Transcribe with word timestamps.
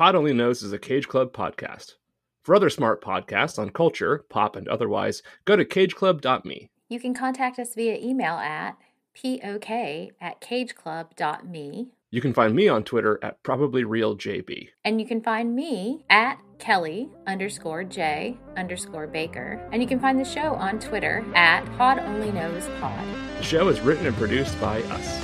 Pod 0.00 0.14
Only 0.14 0.32
Knows 0.32 0.62
is 0.62 0.72
a 0.72 0.78
Cage 0.78 1.08
Club 1.08 1.34
podcast. 1.34 1.96
For 2.40 2.54
other 2.54 2.70
smart 2.70 3.04
podcasts 3.04 3.58
on 3.58 3.68
culture, 3.68 4.24
pop, 4.30 4.56
and 4.56 4.66
otherwise, 4.66 5.22
go 5.44 5.56
to 5.56 5.64
cageclub.me. 5.66 6.70
You 6.88 6.98
can 6.98 7.12
contact 7.12 7.58
us 7.58 7.74
via 7.74 7.98
email 7.98 8.36
at 8.36 8.78
pok 9.14 9.70
at 9.70 10.40
cageclub.me. 10.40 11.88
You 12.10 12.20
can 12.22 12.32
find 12.32 12.56
me 12.56 12.66
on 12.66 12.82
Twitter 12.82 13.18
at 13.22 13.42
probablyrealjb. 13.42 14.68
And 14.86 15.02
you 15.02 15.06
can 15.06 15.20
find 15.20 15.54
me 15.54 16.06
at 16.08 16.38
Kelly 16.58 17.10
underscore 17.26 17.84
J 17.84 18.38
underscore 18.56 19.06
Baker. 19.06 19.60
And 19.70 19.82
you 19.82 19.86
can 19.86 20.00
find 20.00 20.18
the 20.18 20.24
show 20.24 20.54
on 20.54 20.80
Twitter 20.80 21.22
at 21.34 21.66
Pod 21.76 21.98
Only 21.98 22.32
Knows 22.32 22.66
Pod. 22.80 23.06
The 23.36 23.44
show 23.44 23.68
is 23.68 23.82
written 23.82 24.06
and 24.06 24.16
produced 24.16 24.58
by 24.62 24.80
us. 24.84 25.19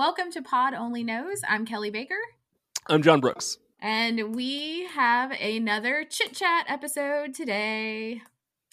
Welcome 0.00 0.32
to 0.32 0.40
Pod 0.40 0.72
Only 0.72 1.04
Knows. 1.04 1.42
I'm 1.46 1.66
Kelly 1.66 1.90
Baker. 1.90 2.16
I'm 2.86 3.02
John 3.02 3.20
Brooks. 3.20 3.58
And 3.82 4.34
we 4.34 4.86
have 4.94 5.30
another 5.32 6.06
chit 6.08 6.32
chat 6.32 6.64
episode 6.68 7.34
today. 7.34 8.22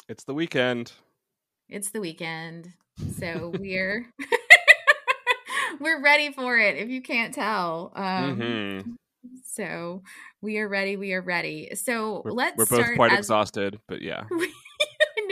It's 0.07 0.23
the 0.23 0.33
weekend. 0.33 0.93
It's 1.67 1.89
the 1.89 1.99
weekend. 1.99 2.71
So 3.19 3.51
we're 3.59 4.05
we're 5.81 6.01
ready 6.01 6.31
for 6.31 6.57
it 6.57 6.77
if 6.77 6.87
you 6.87 7.01
can't 7.01 7.33
tell. 7.33 7.91
Um 7.93 8.39
mm-hmm. 8.39 8.91
so 9.43 10.03
we 10.41 10.59
are 10.59 10.69
ready, 10.69 10.95
we 10.95 11.11
are 11.11 11.21
ready. 11.21 11.75
So 11.75 12.21
we're, 12.23 12.31
let's 12.31 12.57
We're 12.57 12.77
both 12.77 12.95
quite 12.95 13.11
as- 13.11 13.19
exhausted, 13.19 13.81
but 13.89 14.01
yeah. 14.01 14.23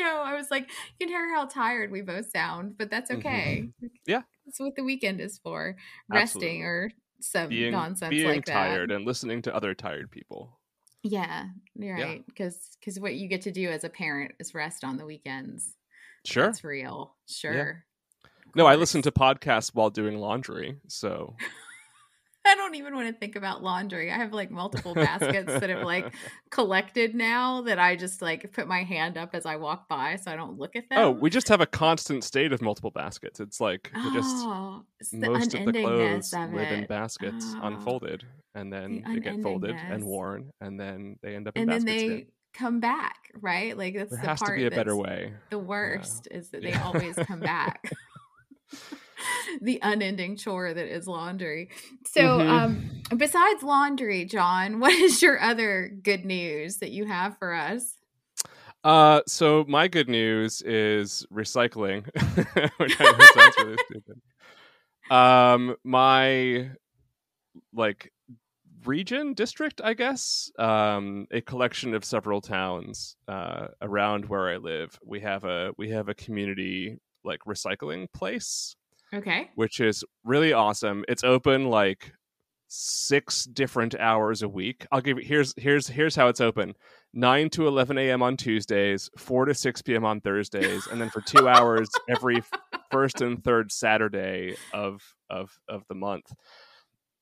no, 0.06 0.22
I 0.22 0.36
was 0.36 0.52
like, 0.52 0.70
you 1.00 1.08
can 1.08 1.10
hear 1.10 1.34
how 1.34 1.46
tired 1.46 1.92
we 1.92 2.02
both 2.02 2.30
sound, 2.32 2.78
but 2.78 2.90
that's 2.90 3.12
okay. 3.12 3.64
Mm-hmm. 3.66 3.88
Yeah. 4.06 4.22
That's 4.46 4.60
what 4.60 4.76
the 4.76 4.84
weekend 4.84 5.20
is 5.22 5.38
for. 5.40 5.76
Resting 6.10 6.22
Absolutely. 6.42 6.62
or 6.62 6.92
some 7.22 7.50
Being, 7.50 7.72
nonsense 7.72 8.10
being 8.12 8.28
like 8.28 8.46
that. 8.46 8.54
tired 8.54 8.92
and 8.92 9.06
listening 9.06 9.42
to 9.44 9.56
other 9.56 9.74
tired 9.74 10.12
people. 10.12 10.60
Yeah, 11.04 11.46
you're 11.76 11.98
Yeah. 11.98 12.04
right. 12.06 12.26
Because 12.26 12.58
because 12.80 13.00
what 13.00 13.16
you 13.16 13.28
get 13.28 13.42
to 13.44 13.52
do 13.52 13.70
as 13.70 13.84
a 13.84 13.90
parent 13.90 14.34
is 14.40 14.54
rest 14.54 14.84
on 14.84 14.98
the 14.98 15.06
weekends. 15.06 15.76
Sure. 16.26 16.50
it's 16.50 16.64
real. 16.64 17.16
Sure. 17.28 17.84
No, 18.56 18.66
I 18.66 18.76
listen 18.76 19.02
to 19.04 19.12
podcasts 19.12 19.72
while 19.74 19.90
doing 19.90 20.18
laundry. 20.18 20.78
So 20.88 21.36
I 22.46 22.56
don't 22.56 22.76
even 22.76 22.96
want 22.96 23.08
to 23.08 23.14
think 23.14 23.36
about 23.36 23.64
laundry. 23.64 24.12
I 24.12 24.18
have 24.18 24.34
like 24.34 24.52
multiple 24.52 24.94
baskets 24.94 25.58
that 25.60 25.70
have 25.70 25.82
like 25.84 26.14
collected 26.52 27.16
now 27.16 27.62
that 27.64 27.80
I 27.80 27.96
just 27.96 28.22
like 28.22 28.52
put 28.54 28.68
my 28.68 28.84
hand 28.84 29.18
up 29.18 29.32
as 29.34 29.46
I 29.46 29.56
walk 29.56 29.88
by 29.90 30.16
so 30.18 30.32
I 30.32 30.36
don't 30.36 30.58
look 30.58 30.76
at 30.76 30.90
them. 30.90 31.00
Oh, 31.04 31.12
we 31.12 31.30
just 31.30 31.50
have 31.50 31.62
a 31.62 31.66
constant 31.66 32.24
state 32.24 32.54
of 32.54 32.62
multiple 32.62 32.92
baskets. 32.92 33.40
It's 33.40 33.60
like 33.60 33.92
we 34.04 34.10
just 34.12 34.48
Oh, 34.48 34.84
it's 35.00 35.12
the 35.12 35.28
most 35.28 35.54
of 35.54 35.64
the 35.66 35.74
clothes 35.74 36.34
of 36.34 36.52
live 36.54 36.72
in 36.72 36.86
baskets 36.86 37.56
Oh. 37.58 37.66
unfolded 37.68 38.24
and 38.54 38.72
then 38.72 39.02
The 39.04 39.10
they 39.14 39.20
get 39.20 39.42
folded 39.42 39.76
and 39.90 40.06
worn 40.06 40.52
and 40.62 40.80
then 40.80 41.18
they 41.22 41.36
end 41.36 41.48
up 41.48 41.58
in 41.58 41.64
and 41.64 41.70
then 41.72 41.82
baskets 41.82 42.04
they 42.04 42.08
again. 42.08 42.32
come 42.54 42.80
back, 42.80 43.32
right? 43.42 43.78
Like 43.78 43.96
that's 43.96 44.12
There 44.12 44.20
the 44.20 44.28
has 44.30 44.40
to 44.40 44.46
part 44.46 44.56
be 44.56 44.66
a 44.66 44.72
better 44.72 44.96
way. 44.96 45.34
The 45.50 45.60
worst 45.60 46.28
is 46.32 46.50
that 46.52 46.64
they 46.64 46.72
Yeah. 46.72 46.84
always 46.84 47.18
come 47.20 47.42
back. 47.42 47.98
the 49.62 49.80
unending 49.82 50.38
chore 50.38 50.74
that 50.74 50.88
is 50.88 51.08
laundry. 51.08 51.70
So, 52.06 52.22
Mhm. 52.22 52.50
um, 52.50 53.18
besides 53.18 53.64
laundry, 53.64 54.26
John, 54.26 54.80
what 54.80 54.94
is 54.94 55.22
your 55.22 55.40
other 55.42 55.90
good 56.04 56.26
news 56.26 56.78
that 56.78 56.92
you 56.92 57.06
have 57.06 57.38
for 57.38 57.54
us? 57.54 57.96
Uh, 58.84 59.22
so 59.28 59.66
my 59.68 59.88
good 59.88 60.08
news 60.10 60.62
is 60.62 61.26
recycling, 61.34 62.06
which 62.78 62.96
sounds 62.98 63.58
really 63.60 63.78
stupid. 63.90 64.22
Um, 65.10 65.76
my 65.84 66.70
like 67.74 68.12
region 68.86 69.34
district, 69.34 69.82
I 69.84 69.94
guess, 69.94 70.52
um, 70.60 71.28
a 71.32 71.42
collection 71.42 71.94
of 71.94 72.06
several 72.06 72.42
towns 72.42 73.16
uh, 73.28 73.68
around 73.82 74.26
where 74.30 74.50
I 74.50 74.58
live. 74.58 74.98
We 75.04 75.20
have 75.22 75.44
a 75.44 75.72
we 75.78 75.90
have 75.90 76.10
a 76.10 76.14
community 76.14 76.98
like 77.24 77.40
recycling 77.48 78.08
place, 78.14 78.76
Okay. 79.16 79.50
which 79.56 79.80
is 79.80 80.04
really 80.24 80.54
awesome. 80.54 81.06
It's 81.08 81.24
open 81.24 81.70
like 81.70 82.12
six 82.68 83.46
different 83.46 83.96
hours 83.96 84.42
a 84.42 84.50
week. 84.50 84.86
I'll 84.92 85.02
give 85.02 85.18
you 85.18 85.24
here's 85.26 85.54
here's 85.58 85.88
here's 85.88 86.16
how 86.16 86.28
it's 86.28 86.42
open. 86.42 86.74
9 87.14 87.50
to 87.52 87.66
11 87.66 87.98
a.m. 87.98 88.22
on 88.22 88.36
Tuesdays, 88.36 89.10
4 89.18 89.46
to 89.46 89.54
6 89.54 89.82
p.m. 89.84 90.04
on 90.04 90.20
Thursdays, 90.20 90.86
and 90.88 91.00
then 91.00 91.10
for 91.10 91.22
two 91.22 91.48
hours 91.48 91.88
every 92.10 92.44
first 92.92 93.22
and 93.22 93.42
third 93.42 93.72
Saturday 93.72 94.56
of 94.74 95.02
of 95.30 95.50
of 95.70 95.84
the 95.88 95.96
month. 95.96 96.26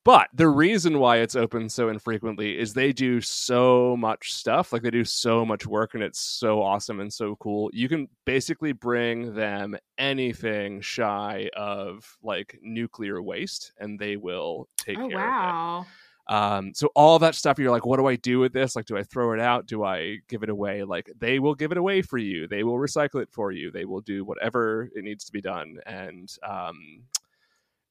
But 0.05 0.27
the 0.33 0.49
reason 0.49 0.99
why 0.99 1.17
it's 1.17 1.35
open 1.35 1.69
so 1.69 1.87
infrequently 1.87 2.59
is 2.59 2.73
they 2.73 2.91
do 2.91 3.21
so 3.21 3.95
much 3.95 4.33
stuff. 4.33 4.73
Like 4.73 4.81
they 4.81 4.91
do 4.91 5.05
so 5.05 5.45
much 5.45 5.65
work 5.65 5.93
and 5.93 6.03
it's 6.03 6.19
so 6.19 6.61
awesome 6.61 6.99
and 6.99 7.11
so 7.13 7.37
cool. 7.37 7.69
You 7.73 7.87
can 7.87 8.09
basically 8.25 8.73
bring 8.73 9.33
them 9.33 9.77
anything 9.97 10.81
shy 10.81 11.49
of 11.55 12.17
like 12.21 12.59
nuclear 12.61 13.21
waste 13.21 13.71
and 13.77 13.97
they 13.97 14.17
will 14.17 14.67
take 14.77 14.99
Oh 14.99 15.07
care 15.07 15.29
of 15.29 15.39
it. 15.41 15.55
wow. 15.55 15.87
Um, 16.27 16.73
so 16.73 16.89
all 16.95 17.19
that 17.19 17.35
stuff, 17.35 17.59
you're 17.59 17.71
like, 17.71 17.85
what 17.85 17.97
do 17.97 18.05
I 18.07 18.15
do 18.15 18.39
with 18.39 18.53
this? 18.53 18.75
Like, 18.75 18.85
do 18.85 18.97
I 18.97 19.03
throw 19.03 19.33
it 19.33 19.39
out? 19.41 19.65
Do 19.67 19.83
I 19.83 20.19
give 20.29 20.43
it 20.43 20.49
away? 20.49 20.83
Like, 20.83 21.11
they 21.19 21.39
will 21.39 21.55
give 21.55 21.71
it 21.71 21.77
away 21.77 22.01
for 22.01 22.17
you. 22.17 22.47
They 22.47 22.63
will 22.63 22.77
recycle 22.77 23.21
it 23.21 23.29
for 23.31 23.51
you. 23.51 23.71
They 23.71 23.85
will 23.85 23.99
do 24.01 24.23
whatever 24.23 24.89
it 24.95 25.03
needs 25.03 25.25
to 25.25 25.33
be 25.33 25.41
done. 25.41 25.77
And 25.85 26.33
um, 26.47 27.03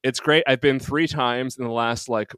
it's 0.03 0.21
great. 0.21 0.45
I've 0.47 0.61
been 0.61 0.79
three 0.79 1.07
times 1.07 1.57
in 1.59 1.65
the 1.65 1.71
last 1.71 2.09
like 2.09 2.33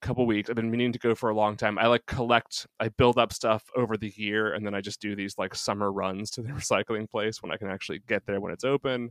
couple 0.00 0.26
weeks. 0.26 0.50
I've 0.50 0.56
been 0.56 0.70
meaning 0.70 0.92
to 0.92 0.98
go 0.98 1.14
for 1.14 1.30
a 1.30 1.34
long 1.34 1.56
time. 1.56 1.78
I 1.78 1.86
like 1.86 2.06
collect, 2.06 2.66
I 2.80 2.88
build 2.88 3.18
up 3.18 3.32
stuff 3.32 3.62
over 3.76 3.96
the 3.96 4.12
year, 4.16 4.52
and 4.54 4.66
then 4.66 4.74
I 4.74 4.80
just 4.80 5.00
do 5.00 5.14
these 5.14 5.38
like 5.38 5.54
summer 5.54 5.92
runs 5.92 6.30
to 6.32 6.42
the 6.42 6.48
recycling 6.52 7.08
place 7.08 7.42
when 7.42 7.52
I 7.52 7.56
can 7.56 7.70
actually 7.70 8.00
get 8.08 8.26
there 8.26 8.40
when 8.40 8.52
it's 8.52 8.64
open 8.64 9.10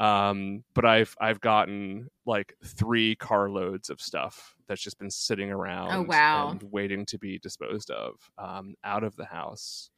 um 0.00 0.64
but 0.74 0.84
i've 0.84 1.14
i've 1.20 1.40
gotten 1.40 2.08
like 2.26 2.52
three 2.64 3.14
carloads 3.14 3.90
of 3.90 4.00
stuff 4.00 4.56
that's 4.66 4.82
just 4.82 4.98
been 4.98 5.08
sitting 5.08 5.52
around 5.52 5.92
Oh, 5.92 6.02
wow. 6.02 6.48
and 6.50 6.60
waiting 6.72 7.06
to 7.06 7.16
be 7.16 7.38
disposed 7.38 7.92
of 7.92 8.14
um 8.36 8.74
out 8.82 9.04
of 9.04 9.14
the 9.14 9.24
house 9.24 9.90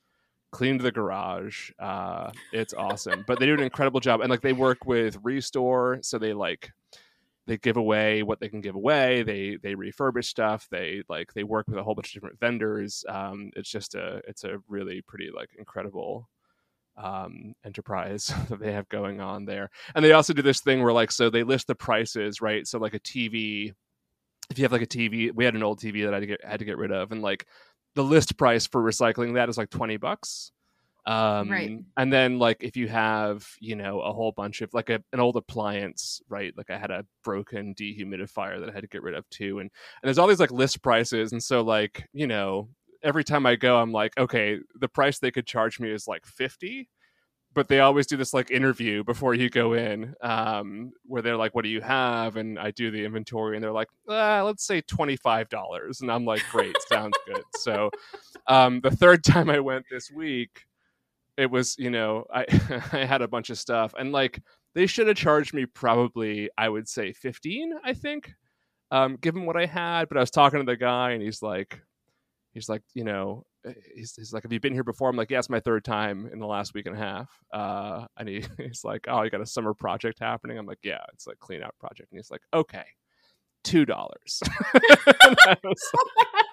cleaned 0.53 0.83
the 0.83 0.93
garage 0.93 1.71
uh 1.79 2.31
it's 2.53 2.75
awesome 2.75 3.25
but 3.27 3.39
they 3.41 3.47
do 3.47 3.55
an 3.55 3.61
incredible 3.63 4.01
job 4.01 4.21
and 4.21 4.29
like 4.29 4.43
they 4.43 4.53
work 4.53 4.85
with 4.85 5.19
ReStore 5.23 6.05
so 6.05 6.19
they 6.19 6.35
like 6.35 6.71
they 7.47 7.57
give 7.57 7.77
away 7.77 8.23
what 8.23 8.41
they 8.41 8.49
can 8.49 8.61
give 8.61 8.75
away 8.75 9.23
they 9.23 9.57
they 9.63 9.75
refurbish 9.75 10.25
stuff 10.25 10.67
they 10.71 11.03
like 11.09 11.33
they 11.35 11.45
work 11.45 11.67
with 11.69 11.79
a 11.79 11.83
whole 11.83 11.95
bunch 11.95 12.09
of 12.09 12.15
different 12.15 12.41
vendors 12.41 13.05
um 13.09 13.51
it's 13.57 13.71
just 13.71 13.95
a 13.95 14.21
it's 14.27 14.45
a 14.45 14.59
really 14.69 15.03
pretty 15.03 15.31
like 15.35 15.51
incredible 15.59 16.29
um, 16.97 17.55
enterprise 17.65 18.33
that 18.49 18.61
they 18.61 18.73
have 18.73 18.89
going 18.89 19.21
on 19.21 19.45
there. 19.45 19.71
And 19.95 20.05
they 20.05 20.13
also 20.13 20.33
do 20.33 20.43
this 20.43 20.61
thing 20.61 20.83
where 20.83 20.93
like 20.93 21.13
so 21.13 21.31
they 21.31 21.43
list 21.43 21.67
the 21.67 21.75
prices, 21.75 22.41
right? 22.41 22.67
So 22.67 22.79
like 22.79 22.95
a 22.95 23.01
TV, 23.01 23.73
if 24.51 24.59
you 24.59 24.65
have 24.65 24.73
like 24.73 24.83
a 24.83 24.87
TV, 24.87 25.33
we 25.35 25.45
had 25.45 25.55
an 25.55 25.63
old 25.63 25.81
TV 25.81 26.05
that 26.05 26.15
I 26.15 26.17
had 26.17 26.21
to 26.21 26.27
get 26.27 26.45
had 26.45 26.59
to 26.61 26.65
get 26.65 26.79
rid 26.79 26.93
of, 26.93 27.13
and 27.13 27.23
like 27.23 27.47
the 27.95 28.05
list 28.05 28.37
price 28.37 28.67
for 28.67 28.83
recycling 28.83 29.35
that 29.35 29.49
is 29.49 29.59
like 29.59 29.71
twenty 29.71 29.97
bucks. 29.97 30.53
Um, 31.07 31.51
Right. 31.51 31.79
And 31.97 32.13
then 32.13 32.39
like 32.39 32.59
if 32.63 32.77
you 32.77 32.89
have 32.89 33.47
you 33.61 33.77
know 33.77 34.01
a 34.01 34.13
whole 34.13 34.33
bunch 34.33 34.61
of 34.61 34.75
like 34.75 34.91
a, 34.91 35.03
an 35.13 35.21
old 35.21 35.37
appliance, 35.37 36.21
right? 36.29 36.53
Like 36.57 36.71
I 36.71 36.79
had 36.79 36.91
a 36.91 37.07
broken 37.23 37.75
dehumidifier 37.75 38.59
that 38.61 38.69
I 38.69 38.73
had 38.73 38.83
to 38.83 38.89
get 38.89 39.03
rid 39.03 39.15
of 39.15 39.29
too, 39.31 39.61
and 39.61 39.71
and 39.71 40.09
there's 40.09 40.19
all 40.19 40.27
these 40.27 40.41
like 40.41 40.51
list 40.51 40.83
prices, 40.83 41.33
and 41.33 41.43
so 41.43 41.63
like 41.63 42.09
you 42.13 42.27
know 42.27 42.69
every 43.03 43.25
time 43.25 43.47
I 43.47 43.57
go, 43.57 43.77
I'm 43.77 43.93
like, 43.93 44.19
okay, 44.19 44.59
the 44.75 44.89
price 44.89 45.19
they 45.19 45.31
could 45.31 45.47
charge 45.47 45.79
me 45.79 45.91
is 45.91 46.09
like 46.09 46.27
50. 46.27 46.89
But 47.55 47.69
they 47.69 47.81
always 47.81 48.07
do 48.07 48.19
this 48.19 48.35
like 48.35 48.51
interview 48.51 49.03
before 49.03 49.33
you 49.33 49.49
go 49.49 49.73
in, 49.73 50.15
um, 50.21 50.93
where 51.07 51.23
they're 51.23 51.39
like, 51.39 51.55
"What 51.55 51.63
do 51.63 51.71
you 51.71 51.81
have?" 51.81 52.37
And 52.37 52.59
I 52.59 52.71
do 52.71 52.91
the 52.91 53.03
inventory, 53.03 53.57
and 53.57 53.65
they're 53.65 53.73
like, 53.73 53.89
uh, 54.07 54.45
"Let's 54.45 54.67
say 54.67 54.83
twenty 54.83 55.17
five 55.17 55.49
dollars." 55.49 56.03
And 56.03 56.13
I'm 56.13 56.27
like, 56.27 56.43
"Great, 56.51 56.77
sounds 56.87 57.17
good." 57.27 57.43
So, 57.57 57.91
um, 58.47 58.81
the 58.83 58.91
third 58.91 59.25
time 59.33 59.49
I 59.49 59.61
went 59.61 59.87
this 59.91 60.11
week, 60.11 60.67
it 61.37 61.51
was 61.51 61.77
you 61.79 61.91
know 61.91 62.25
I 62.33 62.45
I 62.93 63.05
had 63.05 63.23
a 63.23 63.29
bunch 63.29 63.51
of 63.51 63.59
stuff, 63.59 63.95
and 63.99 64.13
like 64.13 64.41
they 64.75 64.87
should 64.87 65.07
have 65.09 65.17
charged 65.17 65.55
me 65.55 65.67
probably 65.67 66.51
I 66.57 66.69
would 66.69 66.89
say 66.89 67.13
fifteen, 67.13 67.73
I 67.85 67.95
think, 67.95 68.33
um, 68.91 69.17
given 69.17 69.47
what 69.47 69.57
I 69.57 69.67
had. 69.67 70.09
But 70.09 70.19
I 70.19 70.21
was 70.21 70.31
talking 70.31 70.61
to 70.61 70.67
the 70.67 70.77
guy, 70.77 71.13
and 71.13 71.23
he's 71.23 71.43
like, 71.43 71.81
he's 72.53 72.69
like, 72.69 72.83
you 72.95 73.05
know, 73.05 73.45
he's, 73.95 74.15
he's 74.17 74.33
like, 74.33 74.43
have 74.43 74.53
you 74.53 74.61
been 74.61 74.73
here 74.73 74.85
before? 74.85 75.09
I'm 75.11 75.17
like, 75.17 75.31
yeah, 75.31 75.39
it's 75.39 75.51
my 75.51 75.61
third 75.61 75.85
time 75.85 76.29
in 76.33 76.39
the 76.39 76.47
last 76.47 76.75
week 76.75 76.87
and 76.87 76.97
a 76.97 76.99
half. 76.99 77.31
Uh, 77.53 78.07
and 78.17 78.29
he, 78.29 78.45
he's 78.59 78.85
like, 78.85 79.07
oh, 79.09 79.23
you 79.23 79.31
got 79.31 79.41
a 79.41 79.47
summer 79.47 79.75
project 79.75 80.19
happening? 80.19 80.59
I'm 80.59 80.67
like, 80.67 80.79
yeah, 80.83 81.05
it's 81.13 81.27
like 81.27 81.39
clean 81.39 81.63
out 81.63 81.75
project. 81.79 82.11
And 82.11 82.19
he's 82.19 82.31
like, 82.31 82.43
okay, 82.55 82.85
two 83.65 83.85
dollars. 83.85 84.43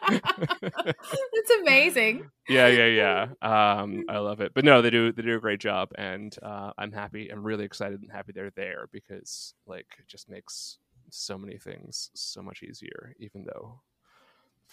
It's 0.10 1.52
amazing. 1.62 2.30
yeah, 2.48 2.68
yeah, 2.68 2.86
yeah. 2.88 3.22
Um, 3.42 4.06
I 4.10 4.18
love 4.20 4.42
it. 4.42 4.54
But 4.54 4.66
no, 4.66 4.82
they 4.82 4.90
do 4.90 5.12
they 5.12 5.22
do 5.22 5.36
a 5.36 5.40
great 5.40 5.60
job, 5.60 5.90
and 5.96 6.36
uh, 6.42 6.72
I'm 6.78 6.92
happy. 6.92 7.30
I'm 7.30 7.44
really 7.44 7.66
excited 7.66 8.02
and 8.02 8.12
happy 8.12 8.32
they're 8.34 8.52
there 8.56 8.88
because 8.92 9.54
like 9.68 9.88
it 10.00 10.08
just 10.08 10.30
makes 10.30 10.78
so 11.10 11.38
many 11.38 11.58
things 11.58 12.10
so 12.14 12.42
much 12.42 12.64
easier. 12.64 13.14
Even 13.20 13.46
though 13.46 13.82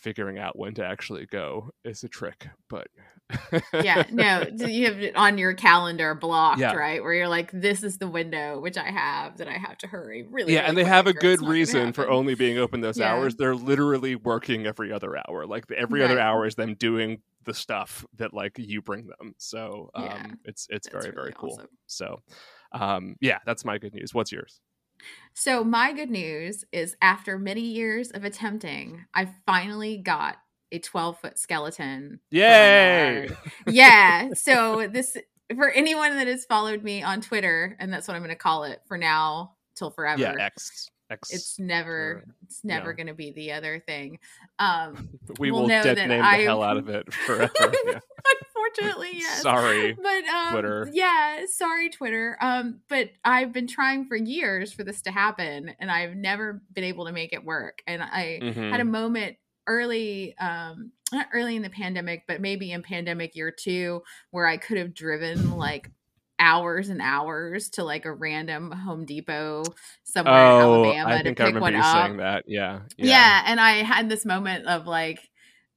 figuring 0.01 0.39
out 0.39 0.59
when 0.59 0.75
to 0.75 0.85
actually 0.85 1.27
go 1.27 1.71
is 1.85 2.03
a 2.05 2.09
trick, 2.09 2.49
but 2.69 2.89
yeah, 3.73 4.05
no, 4.11 4.47
you 4.67 4.87
have 4.87 5.01
it 5.01 5.15
on 5.17 5.39
your 5.39 5.55
calendar 5.55 6.15
blocked, 6.15 6.61
Yeah. 6.61 6.75
right? 6.75 7.03
Where 7.03 7.13
you're 7.13 7.29
like, 7.29 7.51
this 7.53 7.83
is 7.83 7.99
the 7.99 8.09
window 8.09 8.59
which 8.61 8.77
I 8.77 8.91
have 8.91 9.37
that 9.39 9.49
I 9.49 9.53
have 9.59 9.79
to 9.79 9.87
hurry. 9.87 10.25
Really, 10.29 10.55
yeah, 10.55 10.61
really 10.61 10.69
and 10.71 10.79
they 10.79 10.85
have 10.85 11.07
a 11.07 11.13
good 11.13 11.41
reason 11.43 11.93
for 11.93 12.09
only 12.09 12.35
being 12.35 12.59
open 12.59 12.81
those 12.81 12.99
Yeah. 12.99 13.13
hours. 13.13 13.37
They're 13.37 13.55
literally 13.55 14.17
working 14.17 14.67
every 14.67 14.93
other 14.93 15.17
hour. 15.17 15.47
Like 15.47 15.65
every 15.71 16.03
other 16.03 16.17
Right. 16.17 16.23
hour 16.25 16.47
is 16.47 16.55
them 16.57 16.75
doing 16.75 17.23
the 17.45 17.55
stuff 17.55 18.05
that 18.17 18.35
like 18.35 18.53
you 18.59 18.83
bring 18.83 19.07
them. 19.07 19.35
So 19.39 19.91
um, 19.95 20.05
Yeah, 20.05 20.27
it's 20.45 20.67
it's 20.71 20.89
That's 20.91 21.05
very 21.07 21.15
very 21.15 21.33
cool. 21.37 21.53
awesome. 21.55 21.69
So 21.87 22.21
um, 22.73 23.17
yeah, 23.21 23.39
that's 23.47 23.65
my 23.65 23.79
good 23.79 23.95
news. 23.95 24.13
What's 24.15 24.33
yours? 24.33 24.61
So 25.35 25.65
my 25.65 25.93
good 25.93 26.11
news 26.11 26.65
is 26.73 26.97
after 27.01 27.39
many 27.39 27.63
years 27.63 28.11
of 28.11 28.25
attempting, 28.25 29.05
I 29.15 29.31
finally 29.47 29.99
got 29.99 30.37
a 30.73 30.79
12 30.79 31.19
foot 31.19 31.39
skeleton. 31.39 32.21
Yay! 32.31 33.29
yeah. 33.67 34.31
So 34.35 34.89
this 34.89 35.17
for 35.55 35.71
anyone 35.71 36.17
that 36.17 36.27
has 36.27 36.45
followed 36.45 36.83
me 36.83 37.03
on 37.03 37.21
Twitter, 37.21 37.77
and 37.81 37.93
that's 37.93 38.07
what 38.07 38.15
I'm 38.15 38.23
going 38.23 38.31
to 38.31 38.37
call 38.37 38.65
it 38.65 38.81
for 38.87 38.97
now 38.97 39.57
till 39.75 39.91
forever. 39.91 40.21
Yeah, 40.21 40.35
X 40.39 40.91
X. 41.11 41.33
it's 41.33 41.59
never 41.59 41.91
or- 41.93 42.25
it's 42.45 42.63
never 42.65 42.91
yeah. 42.91 42.97
going 42.97 43.07
to 43.09 43.15
be 43.15 43.33
the 43.33 43.53
other 43.53 43.81
thing. 43.87 44.19
Um 44.59 45.09
we 45.39 45.51
will 45.51 45.67
know 45.67 45.83
dead 45.83 45.97
that 45.97 46.09
name 46.09 46.23
I- 46.23 46.39
the 46.39 46.45
hell 46.45 46.63
out 46.63 46.77
of 46.77 46.89
it 46.97 47.13
forever. 47.13 47.51
Yeah. 47.87 47.99
unfortunately, 48.55 49.11
yes. 49.15 49.43
Sorry. 49.43 49.93
but 49.95 50.25
um, 50.27 50.53
Twitter. 50.53 50.91
Yeah, 50.93 51.45
sorry, 51.47 51.89
Twitter. 51.89 52.37
Um, 52.41 52.81
but 52.89 53.11
I've 53.25 53.53
been 53.53 53.67
trying 53.67 54.05
for 54.07 54.17
years 54.17 54.73
for 54.73 54.85
this 54.85 55.01
to 55.03 55.11
happen, 55.11 55.75
and 55.81 55.91
I've 55.91 56.15
never 56.15 56.63
been 56.75 56.85
able 56.85 57.07
to 57.07 57.13
make 57.13 57.33
it 57.33 57.45
work. 57.45 57.81
And 57.87 58.03
I 58.03 58.39
Mhm. 58.43 58.71
had 58.71 58.81
a 58.81 58.85
moment 58.85 59.37
early, 59.67 60.37
um, 60.39 60.93
not 61.13 61.27
early 61.33 61.57
in 61.57 61.63
the 61.63 61.71
pandemic, 61.71 62.25
but 62.29 62.41
maybe 62.41 62.73
in 62.73 62.83
pandemic 62.83 63.35
year 63.35 63.51
two, 63.51 64.03
where 64.31 64.47
I 64.47 64.57
could 64.59 64.77
have 64.79 64.95
driven 64.95 65.57
like 65.57 65.91
hours 66.41 66.89
and 66.89 67.01
hours 67.03 67.71
to 67.71 67.85
like 67.85 68.07
a 68.07 68.13
random 68.13 68.73
Home 68.73 69.05
Depot 69.05 69.75
somewhere 70.05 70.51
in 70.51 70.57
Oh, 70.57 70.61
Alabama 70.61 71.17
I 71.17 71.23
to 71.23 71.35
pick 71.35 71.39
remember 71.47 71.61
one 71.61 71.75
you 71.75 71.81
up. 71.81 71.85
saying 72.07 72.17
that. 72.19 72.45
Yeah. 72.47 72.81
Yeah. 72.99 73.43
and 73.47 73.61
I 73.61 73.83
had 73.83 74.09
this 74.09 74.25
moment 74.27 74.67
of 74.67 74.87
like, 74.87 75.21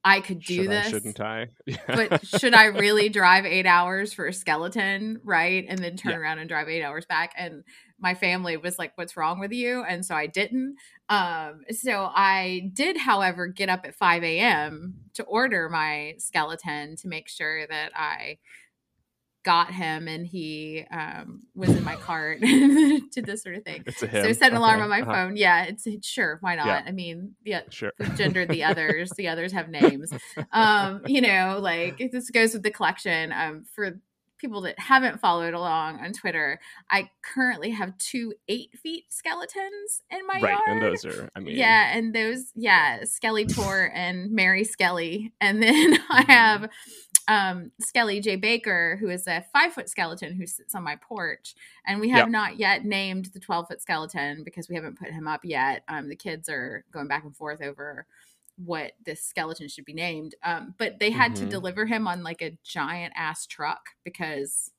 I 0.06 0.20
could 0.20 0.44
do 0.44 0.64
Should 0.64 0.70
this 0.70 0.86
I, 0.86 0.90
shouldn't 0.90 1.20
I? 1.20 1.46
Yeah. 1.66 1.76
but 1.86 2.26
should 2.26 2.54
I 2.54 2.66
really 2.66 3.08
drive 3.10 3.46
eight 3.46 3.66
hours 3.66 4.12
for 4.12 4.26
a 4.26 4.32
skeleton, 4.34 5.20
right? 5.24 5.64
And 5.68 5.82
then 5.82 5.96
turn 5.96 6.12
Yeah. 6.12 6.18
around 6.18 6.40
and 6.40 6.48
drive 6.48 6.68
eight 6.68 6.82
hours 6.82 7.06
back? 7.06 7.32
And 7.38 7.64
my 7.98 8.14
family 8.14 8.56
was 8.58 8.78
like, 8.78 8.92
What's 8.96 9.16
wrong 9.16 9.40
with 9.40 9.52
you? 9.52 9.82
And 9.82 10.04
so 10.04 10.14
I 10.14 10.26
didn't. 10.26 10.76
Um, 11.08 11.62
so 11.70 12.10
I 12.14 12.70
did, 12.74 12.98
however, 12.98 13.46
get 13.46 13.70
up 13.70 13.86
at 13.86 13.94
5 13.94 14.22
a.m. 14.24 14.94
to 15.14 15.22
order 15.24 15.70
my 15.70 16.14
skeleton 16.18 16.96
to 16.96 17.08
make 17.08 17.28
sure 17.28 17.66
that 17.66 17.92
I 17.96 18.38
got 19.44 19.70
him 19.72 20.08
and 20.08 20.26
he 20.26 20.84
um, 20.90 21.42
was 21.54 21.70
in 21.70 21.84
my 21.84 21.96
cart 21.96 22.40
did 22.40 23.24
this 23.26 23.42
sort 23.42 23.54
of 23.56 23.62
thing. 23.62 23.82
it's 23.86 24.02
a. 24.02 24.10
So 24.10 24.32
set 24.32 24.50
an 24.52 24.56
alarm 24.58 24.76
Okay. 24.80 24.82
on 24.84 24.90
my 24.90 25.00
Uh-huh. 25.02 25.12
phone. 25.12 25.36
Yeah, 25.36 25.64
it's 25.64 25.86
sure, 26.06 26.38
why 26.40 26.56
not? 26.56 26.66
Yeah. 26.66 26.82
I 26.86 26.92
mean, 26.92 27.34
yeah, 27.44 27.60
Sure. 27.70 27.92
we've 27.98 28.16
gendered 28.16 28.48
the 28.48 28.64
others. 28.70 29.10
the 29.16 29.28
others 29.28 29.52
have 29.52 29.68
names. 29.68 30.12
Um, 30.52 31.02
you 31.06 31.20
know, 31.20 31.58
like 31.60 32.10
this 32.10 32.30
goes 32.30 32.54
with 32.54 32.62
the 32.62 32.70
collection. 32.70 33.32
Um, 33.32 33.64
for 33.74 34.00
people 34.38 34.62
that 34.62 34.78
haven't 34.78 35.20
followed 35.20 35.54
along 35.54 36.00
on 36.00 36.12
Twitter, 36.12 36.58
I 36.90 37.08
currently 37.22 37.70
have 37.70 37.96
two 37.98 38.34
eight 38.48 38.70
feet 38.82 39.04
skeletons 39.10 40.02
in 40.10 40.26
my 40.26 40.34
right, 40.40 40.50
yard. 40.52 40.60
and 40.66 40.82
those 40.82 41.04
are. 41.06 41.28
I 41.36 41.40
mean, 41.40 41.56
yeah, 41.56 41.96
and 41.96 42.14
those, 42.14 42.50
yeah, 42.54 43.04
Skelly 43.04 43.46
Tor 43.46 43.90
and 43.94 44.32
Mary 44.32 44.64
Skelly, 44.64 45.32
and 45.40 45.62
then 45.62 45.94
I 46.10 46.22
Mm-hmm. 46.24 46.30
have 46.32 46.70
um 47.28 47.70
Skelly 47.80 48.20
J 48.20 48.36
Baker, 48.36 48.96
who 49.00 49.08
is 49.10 49.26
a 49.26 49.44
five 49.52 49.72
foot 49.72 49.88
skeleton 49.88 50.34
who 50.34 50.46
sits 50.46 50.74
on 50.74 50.82
my 50.82 50.96
porch, 50.96 51.54
and 51.86 52.00
we 52.00 52.08
have 52.10 52.20
Yep. 52.26 52.28
not 52.30 52.58
yet 52.58 52.84
named 52.84 53.26
the 53.26 53.40
twelve 53.40 53.68
foot 53.68 53.80
skeleton 53.80 54.42
because 54.44 54.68
we 54.68 54.74
haven't 54.74 54.98
put 54.98 55.10
him 55.10 55.26
up 55.28 55.40
yet. 55.44 55.84
Um, 55.88 56.08
the 56.08 56.16
kids 56.16 56.48
are 56.48 56.84
going 56.92 57.08
back 57.08 57.24
and 57.24 57.36
forth 57.36 57.60
over 57.62 58.06
what 58.56 58.92
this 59.04 59.22
skeleton 59.24 59.66
should 59.68 59.84
be 59.84 59.92
named. 59.94 60.34
Um, 60.44 60.74
but 60.78 60.98
they 61.00 61.10
had 61.10 61.34
to 61.36 61.44
Mhm. 61.44 61.50
deliver 61.50 61.86
him 61.86 62.06
on 62.06 62.22
like 62.22 62.40
a 62.40 62.56
giant 62.62 63.12
ass 63.16 63.46
truck 63.46 63.90
because 64.04 64.70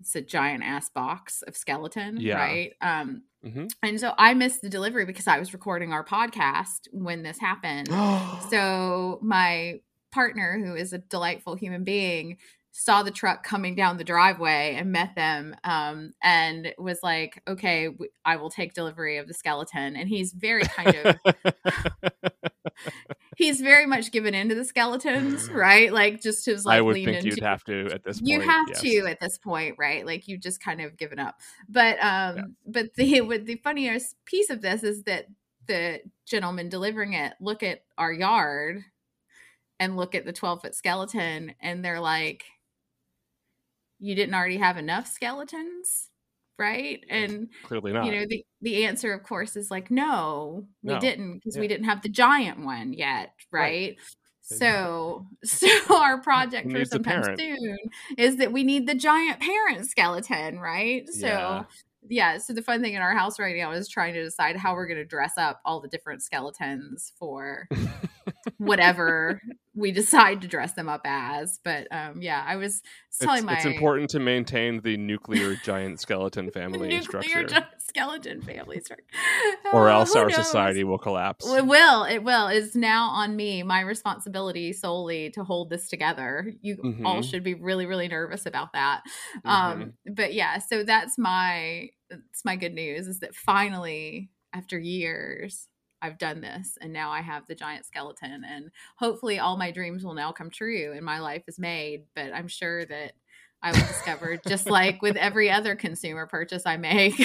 it's 0.00 0.16
a 0.16 0.20
giant 0.22 0.64
ass 0.64 0.88
box 0.88 1.42
of 1.42 1.56
skeleton, 1.56 2.16
Yeah. 2.18 2.38
right? 2.38 2.72
Um, 2.80 3.24
hmm 3.42 3.66
and 3.82 3.98
so 4.00 4.14
I 4.16 4.32
missed 4.34 4.62
the 4.62 4.68
delivery 4.68 5.04
because 5.04 5.26
I 5.26 5.38
was 5.38 5.52
recording 5.52 5.92
our 5.92 6.04
podcast 6.04 6.88
when 6.92 7.22
this 7.22 7.38
happened. 7.38 7.88
so 8.50 9.18
my 9.22 9.80
partner, 10.12 10.60
who 10.64 10.74
is 10.74 10.92
a 10.92 10.98
delightful 10.98 11.54
human 11.54 11.84
being, 11.84 12.38
saw 12.72 13.02
the 13.02 13.10
truck 13.10 13.44
coming 13.44 13.74
down 13.74 13.98
the 13.98 14.04
driveway 14.04 14.74
and 14.76 14.92
met 14.92 15.14
them 15.14 15.54
um, 15.62 16.12
and 16.22 16.72
was 16.78 17.00
like, 17.02 17.42
okay, 17.46 17.86
w- 17.86 18.10
I 18.24 18.36
will 18.36 18.50
take 18.50 18.72
delivery 18.72 19.18
of 19.18 19.28
the 19.28 19.34
skeleton. 19.34 19.94
And 19.94 20.08
he's 20.08 20.32
very 20.32 20.62
kind 20.62 20.96
of, 20.96 21.16
he's 23.36 23.60
very 23.60 23.84
much 23.84 24.10
given 24.10 24.34
into 24.34 24.54
the 24.54 24.64
skeletons, 24.64 25.50
right? 25.50 25.92
Like 25.92 26.22
just 26.22 26.46
his 26.46 26.64
like 26.64 26.78
I 26.78 26.80
would 26.80 26.94
think 26.94 27.08
into 27.08 27.28
you'd 27.28 27.42
have 27.42 27.62
to 27.64 27.90
at 27.92 28.04
this 28.04 28.20
point. 28.20 28.28
you 28.28 28.40
have 28.40 28.68
yes. 28.68 28.80
to 28.80 29.06
at 29.06 29.20
this 29.20 29.38
point 29.38 29.76
right 29.78 30.06
like 30.06 30.26
you've 30.26 30.40
just 30.40 30.62
kind 30.62 30.80
of 30.80 30.96
given 30.96 31.18
up 31.18 31.36
but 31.68 32.02
um 32.02 32.56
but 32.66 32.94
the 32.94 33.20
what 33.22 33.44
the 33.46 33.56
funniest 33.56 34.16
piece 34.24 34.50
of 34.50 34.62
this 34.62 34.82
is 34.82 35.04
that 35.04 35.26
the 35.66 36.00
gentleman 36.26 36.68
delivering 36.68 37.12
it 37.12 37.34
look 37.40 37.62
at 37.62 37.84
our 37.98 38.12
yard 38.12 38.82
and 39.82 39.96
look 39.96 40.14
at 40.14 40.24
the 40.24 40.32
12 40.32 40.62
foot 40.62 40.74
skeleton 40.76 41.54
and 41.60 41.84
they're 41.84 41.98
like 42.00 42.44
you 43.98 44.14
didn't 44.14 44.34
already 44.34 44.58
have 44.58 44.76
enough 44.76 45.08
skeletons 45.08 46.08
right 46.56 47.04
and 47.10 47.48
Clearly 47.64 47.92
not. 47.92 48.04
you 48.06 48.12
know 48.12 48.24
the 48.28 48.44
the 48.60 48.84
answer 48.84 49.12
of 49.12 49.24
course 49.24 49.56
is 49.56 49.72
like 49.72 49.90
no 49.90 50.66
we 50.84 50.92
No. 50.94 51.00
didn't 51.00 51.34
because 51.34 51.58
we 51.58 51.66
didn't 51.66 51.86
have 51.86 52.00
the 52.02 52.08
giant 52.08 52.64
one 52.64 52.92
yet 52.92 53.32
Right. 53.50 53.60
right, 53.60 53.98
so 54.42 55.26
so 55.44 55.68
our 55.96 56.20
project 56.20 56.70
for 56.70 56.84
sometime 56.84 57.36
soon 57.36 57.76
is 58.18 58.36
that 58.36 58.52
we 58.52 58.62
need 58.62 58.86
the 58.86 58.94
giant 58.94 59.40
parent 59.40 59.86
skeleton 59.86 60.60
right 60.60 61.08
so 61.08 61.26
Yeah. 61.26 61.62
yeah 62.08 62.38
so 62.38 62.52
the 62.52 62.62
fun 62.62 62.82
thing 62.82 62.94
in 62.94 63.02
our 63.02 63.14
house 63.16 63.40
right 63.40 63.56
now 63.56 63.72
is 63.72 63.88
trying 63.88 64.14
to 64.14 64.22
decide 64.22 64.54
how 64.54 64.74
we're 64.74 64.86
going 64.86 64.98
to 64.98 65.04
dress 65.04 65.32
up 65.38 65.60
all 65.64 65.80
the 65.80 65.88
different 65.88 66.22
skeletons 66.22 67.12
for 67.18 67.68
whatever 68.58 69.40
we 69.74 69.90
decide 69.92 70.42
to 70.42 70.48
dress 70.48 70.72
them 70.74 70.88
up 70.88 71.00
as 71.04 71.58
but 71.64 71.86
um 71.90 72.20
yeah 72.20 72.44
i 72.46 72.56
was 72.56 72.82
telling 73.20 73.38
it's, 73.38 73.46
my 73.46 73.54
it's 73.54 73.64
important 73.64 74.10
to 74.10 74.18
maintain 74.20 74.80
the 74.82 74.96
nuclear 74.96 75.56
giant 75.56 75.98
skeleton 76.00 76.50
family 76.58 76.88
nuclear 76.88 77.02
structure, 77.22 77.44
giant 77.44 77.66
skeleton 77.78 78.42
family 78.42 78.80
structure 78.80 79.04
or 79.72 79.88
Uh, 79.88 79.94
else 79.94 80.14
our 80.14 80.28
knows? 80.28 80.36
society 80.36 80.84
will 80.84 80.98
collapse. 80.98 81.46
It 81.50 81.66
will. 81.66 82.04
It 82.04 82.22
will. 82.22 82.48
It's 82.48 82.74
now 82.76 83.08
on 83.08 83.34
me, 83.36 83.62
my 83.62 83.80
responsibility 83.80 84.72
solely 84.72 85.30
to 85.30 85.44
hold 85.44 85.70
this 85.70 85.88
together. 85.88 86.52
You 86.60 86.76
all 87.04 87.20
Mhm. 87.20 87.30
should 87.30 87.42
be 87.42 87.54
really, 87.54 87.86
really 87.86 88.08
nervous 88.08 88.44
about 88.46 88.72
that. 88.74 89.02
Mm-hmm. 89.44 89.48
Um, 89.48 89.92
but 90.14 90.34
yeah, 90.34 90.58
so 90.58 90.84
that's 90.84 91.16
my 91.18 91.88
that's 92.10 92.44
my 92.44 92.56
good 92.56 92.74
news 92.74 93.06
is 93.08 93.20
that 93.20 93.34
finally, 93.34 94.30
after 94.52 94.78
years, 94.78 95.68
I've 96.02 96.18
done 96.18 96.40
this 96.40 96.76
and 96.80 96.92
now 96.92 97.12
I 97.12 97.20
have 97.20 97.46
the 97.46 97.54
giant 97.54 97.86
skeleton 97.86 98.44
and 98.44 98.72
hopefully 98.96 99.38
all 99.38 99.56
my 99.56 99.70
dreams 99.70 100.04
will 100.04 100.14
now 100.14 100.32
come 100.32 100.50
true 100.50 100.92
and 100.94 101.04
my 101.04 101.20
life 101.20 101.44
is 101.46 101.60
made. 101.60 102.04
But 102.16 102.34
I'm 102.34 102.48
sure 102.48 102.84
that 102.84 103.12
I 103.62 103.70
will 103.70 103.86
discover, 103.86 104.36
just 104.48 104.68
like 104.68 105.00
with 105.00 105.16
every 105.16 105.48
other 105.48 105.76
consumer 105.76 106.26
purchase 106.26 106.66
I 106.66 106.76
make. 106.76 107.14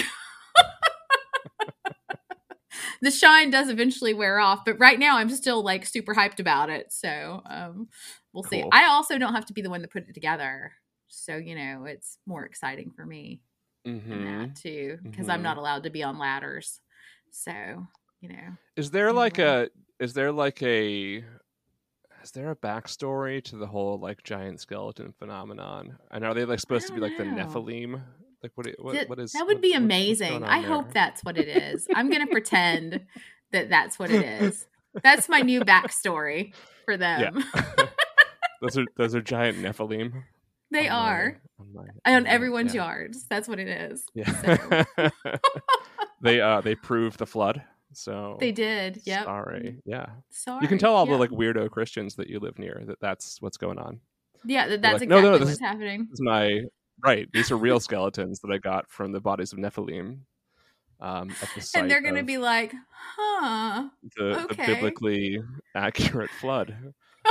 the 3.02 3.12
shine 3.12 3.50
does 3.50 3.70
eventually 3.70 4.14
wear 4.14 4.40
off, 4.40 4.64
but 4.64 4.80
right 4.80 5.00
now 5.00 5.18
I'm 5.18 5.30
still 5.30 5.64
like 5.64 5.86
super 5.86 6.14
hyped 6.14 6.40
about 6.40 6.70
it. 6.70 6.94
So 6.94 7.42
um, 7.50 7.88
we'll 8.34 8.44
see. 8.44 8.64
I 8.72 8.86
also 8.86 9.18
don't 9.18 9.34
have 9.34 9.46
to 9.48 9.54
be 9.54 9.64
the 9.64 9.70
one 9.72 9.82
to 9.82 9.88
put 9.88 10.08
it 10.08 10.14
together. 10.14 10.74
So, 11.08 11.38
you 11.38 11.56
know, 11.56 11.86
it's 11.86 12.20
more 12.28 12.46
exciting 12.46 12.92
for 12.96 13.06
me 13.06 13.42
in 13.86 14.20
Mhm. 14.20 14.26
that 14.26 14.56
too, 14.56 15.00
because 15.04 15.30
I'm 15.30 15.40
Mhm. 15.40 15.44
not 15.44 15.58
allowed 15.58 15.84
to 15.84 15.90
be 15.90 16.04
on 16.04 16.20
ladders. 16.20 16.82
So, 17.32 17.88
you 18.22 18.30
know, 18.30 18.58
Is 18.76 18.92
there 18.92 19.12
like 19.14 19.38
a? 19.40 19.70
Is 20.00 20.14
there 20.14 20.32
like 20.32 20.62
a? 20.64 21.24
Is 22.24 22.32
there 22.32 22.52
a 22.52 22.56
backstory 22.56 23.44
to 23.46 23.56
the 23.58 23.68
whole 23.68 24.00
like 24.00 24.24
giant 24.24 24.60
skeleton 24.60 25.14
phenomenon? 25.18 25.98
And 26.12 26.26
are 26.26 26.34
they 26.34 26.46
like 26.46 26.60
supposed 26.60 26.88
to 26.88 26.94
be 26.94 27.00
like 27.00 27.18
the. 27.18 27.24
Nephilim? 27.24 28.02
Like 28.44 28.52
what? 28.56 28.68
What, 28.80 28.94
That- 28.96 29.10
what 29.10 29.20
is 29.20 29.32
that 29.34 29.46
would 29.48 29.58
what- 29.58 29.62
be 29.62 29.74
amazing. 29.74 30.34
on 30.34 30.44
I 30.44 30.62
hope 30.62 30.94
that's 30.94 31.24
what 31.24 31.38
it 31.38 31.48
is. 31.48 31.88
I'm 31.96 32.10
going 32.10 32.22
to 32.26 32.32
pretend 32.32 33.06
that 33.52 33.70
that's 33.70 33.98
what 33.98 34.12
it 34.12 34.24
is. 34.42 34.68
That's 35.04 35.30
my 35.30 35.42
new 35.42 35.62
backstory. 35.62 36.54
for 36.86 36.98
them. 36.98 37.44
Yeah. 37.56 37.64
those 38.62 38.78
are 38.78 38.86
those 38.98 39.14
are 39.16 39.22
giant 39.22 39.60
Nephilim. 39.60 40.24
they 40.72 40.88
on 40.88 41.04
my- 41.04 41.10
are 41.12 41.42
on, 41.60 41.74
my- 41.74 41.82
on 42.06 42.14
on 42.18 42.24
my- 42.24 42.30
everyone's 42.30 42.74
yeah. 42.76 42.84
yards. 42.86 43.26
That's 43.30 43.48
what 43.48 43.60
it 43.60 43.68
is. 43.68 44.04
Yeah. 44.14 44.84
they 46.22 46.42
uh 46.42 46.62
they 46.62 46.76
proved 46.76 47.20
the 47.20 47.26
flood. 47.26 47.62
So 47.94 48.38
They 48.40 48.52
did. 48.52 49.02
Yep. 49.06 49.26
Sorry. 49.26 49.78
Yeah. 49.86 50.08
Sorry. 50.30 50.60
You 50.62 50.68
can 50.68 50.78
tell 50.78 50.94
all 50.96 51.06
yeah. 51.06 51.14
the 51.14 51.20
like 51.20 51.30
weirdo 51.30 51.70
Christians 51.70 52.16
that 52.16 52.30
you 52.30 52.40
live 52.40 52.60
near 52.60 52.84
that 52.88 53.00
that's 53.00 53.42
what's 53.42 53.58
going 53.58 53.80
on. 53.80 54.00
Yeah, 54.46 54.68
that, 54.68 54.82
that's 54.82 55.00
like, 55.00 55.10
no, 55.10 55.18
exactly 55.18 55.32
no, 55.32 55.38
this 55.38 55.46
what's 55.46 55.52
is- 55.54 55.60
happening. 55.60 56.08
This 56.10 56.20
is 56.20 56.22
my 56.22 56.62
right. 57.04 57.28
These 57.34 57.52
are 57.52 57.58
real 57.58 57.80
skeletons 57.80 58.40
that 58.42 58.52
I 58.52 58.58
got 58.58 58.90
from 58.90 59.12
the 59.12 59.22
bodies 59.22 59.54
of 59.54 59.60
Nephilim. 59.60 60.20
Um, 61.00 61.30
at 61.44 61.50
the 61.54 61.62
site 61.62 61.84
And 61.84 61.92
they're 61.92 62.02
gonna 62.02 62.24
be 62.24 62.40
like, 62.40 62.74
huh. 62.92 63.90
the, 64.16 64.48
the 64.50 64.56
biblically 64.56 65.40
accurate 65.76 66.32
flood. 66.32 66.76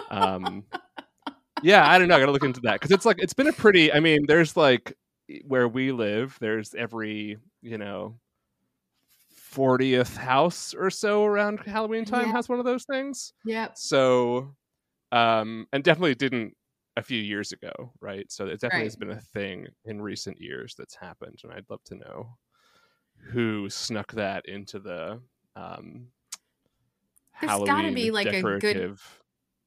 Um, 0.08 0.64
yeah, 1.62 1.88
I 1.88 1.98
don't 1.98 2.08
know. 2.08 2.16
I 2.16 2.20
got 2.20 2.26
to 2.26 2.32
look 2.32 2.44
into 2.44 2.60
that 2.60 2.74
because 2.74 2.92
it's 2.92 3.04
like 3.04 3.18
it's 3.18 3.34
been 3.34 3.48
a 3.48 3.52
pretty. 3.52 3.92
I 3.92 4.00
mean, 4.00 4.26
there's 4.26 4.56
like 4.56 4.96
where 5.44 5.66
we 5.66 5.90
live. 5.90 6.36
There's 6.40 6.74
every 6.74 7.38
you 7.60 7.78
know 7.78 8.18
fortieth 9.56 10.16
house 10.18 10.74
or 10.74 10.90
so 10.90 11.24
around 11.24 11.60
Halloween 11.60 12.04
time 12.04 12.26
Yeah. 12.26 12.32
has 12.32 12.46
one 12.48 12.58
of 12.58 12.66
those 12.66 12.84
things. 12.84 13.32
Yeah. 13.44 13.68
So, 13.74 14.54
um, 15.12 15.66
and 15.72 15.82
definitely 15.82 16.14
didn't 16.14 16.54
a 16.98 17.02
few 17.02 17.18
years 17.20 17.52
ago, 17.52 17.92
right? 18.00 18.30
So 18.30 18.46
it 18.46 18.60
definitely 18.60 18.84
has 18.84 18.96
been 18.96 19.10
a 19.10 19.20
thing 19.20 19.66
in 19.86 20.02
recent 20.02 20.40
years 20.40 20.74
that's 20.76 20.94
happened, 20.94 21.38
and 21.42 21.52
I'd 21.52 21.64
love 21.70 21.82
to 21.84 21.94
know 21.94 22.36
who 23.32 23.70
snuck 23.70 24.12
that 24.12 24.44
into 24.46 24.78
the 24.78 25.20
um, 25.56 26.08
There's 27.40 27.62
gotta 27.64 27.92
be, 27.92 28.10
like, 28.10 28.26
a 28.28 28.42
good- 28.42 28.98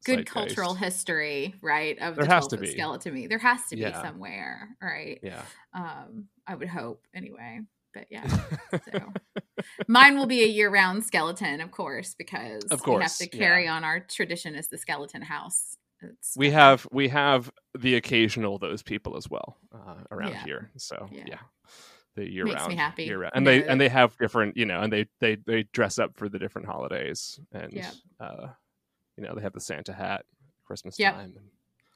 Good 0.06 0.26
cultural 0.28 0.76
history, 0.76 1.56
right? 1.62 1.98
Of 2.00 2.16
There 2.16 2.26
the 2.26 2.32
has 2.34 2.48
12 2.48 2.50
to 2.52 2.58
be. 2.58 2.72
skeleton. 2.72 3.14
Me. 3.14 3.28
There 3.28 3.38
has 3.40 3.66
to 3.68 3.76
be 3.76 3.82
Yeah. 3.82 4.02
somewhere, 4.02 4.70
right? 4.82 5.20
Yeah. 5.22 5.44
Um, 5.74 6.30
I 6.48 6.56
would 6.56 6.70
hope 6.70 7.06
anyway. 7.14 7.60
But 7.94 8.06
yeah. 8.10 8.28
So 8.92 9.14
mine 9.88 10.18
will 10.18 10.26
be 10.28 10.44
a 10.44 10.48
year 10.48 10.70
round 10.70 11.04
skeleton, 11.04 11.60
of 11.62 11.72
course, 11.72 12.16
because 12.18 12.64
Of 12.66 12.86
we 12.86 12.94
have 12.94 13.02
course, 13.02 13.18
to 13.20 13.30
yeah. 13.32 13.38
carry 13.40 13.68
on 13.68 13.84
our 13.84 14.00
tradition 14.00 14.56
as 14.56 14.68
the 14.70 14.78
skeleton 14.78 15.22
house. 15.22 15.76
It's 16.02 16.34
we 16.38 16.50
have 16.52 16.88
we 16.92 17.10
have 17.10 17.52
the 17.78 17.96
occasional 17.96 18.58
those 18.58 18.84
people 18.84 19.18
as 19.18 19.30
well 19.30 19.58
uh, 19.74 19.96
around 20.12 20.32
Yeah. 20.32 20.44
here. 20.46 20.72
So 20.78 21.10
yeah. 21.12 21.24
Yeah. 21.28 21.40
The 22.16 22.30
year 22.32 22.46
Makes 22.46 22.62
round, 22.62 22.70
me 22.70 22.76
happy 22.76 23.04
year 23.04 23.20
round. 23.20 23.34
and 23.36 23.46
they 23.46 23.66
and 23.68 23.80
they 23.82 23.90
have 23.90 24.18
different, 24.18 24.56
you 24.56 24.66
know, 24.66 24.80
and 24.82 24.92
they 24.94 25.08
they 25.20 25.36
they 25.46 25.64
dress 25.74 26.00
up 26.00 26.16
for 26.16 26.30
the 26.30 26.40
different 26.40 26.68
holidays, 26.68 27.40
and 27.52 27.86
uh, 28.20 28.48
you 29.18 29.24
know, 29.24 29.36
they 29.36 29.42
have 29.42 29.54
the 29.54 29.60
Santa 29.62 29.94
hat, 29.94 30.26
Christmas 30.66 30.98
Yep. 30.98 31.14
time, 31.14 31.34
and 31.36 31.48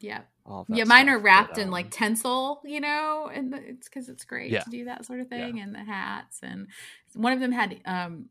yeah. 0.03 0.21
all 0.45 0.61
of 0.61 0.67
that 0.67 0.75
Yeah, 0.77 0.83
mine 0.83 1.05
stuff. 1.05 1.15
are 1.15 1.19
But, 1.19 1.23
wrapped 1.23 1.57
in 1.57 1.65
um, 1.69 1.71
like 1.71 1.89
tinsel, 1.89 2.61
you 2.65 2.79
know, 2.81 3.31
and 3.33 3.53
it's 3.55 3.87
because 3.89 4.09
it's 4.09 4.25
great 4.25 4.51
Yeah. 4.51 4.59
to 4.61 4.69
do 4.69 4.85
that 4.85 5.05
sort 5.05 5.19
of 5.21 5.27
Yeah. 5.31 5.37
thing, 5.47 5.59
and 5.61 5.73
the 5.73 5.83
hats, 5.83 6.39
and 6.43 6.67
one 7.13 7.33
of 7.33 7.39
them 7.39 7.51
had 7.51 7.79
um 7.85 8.29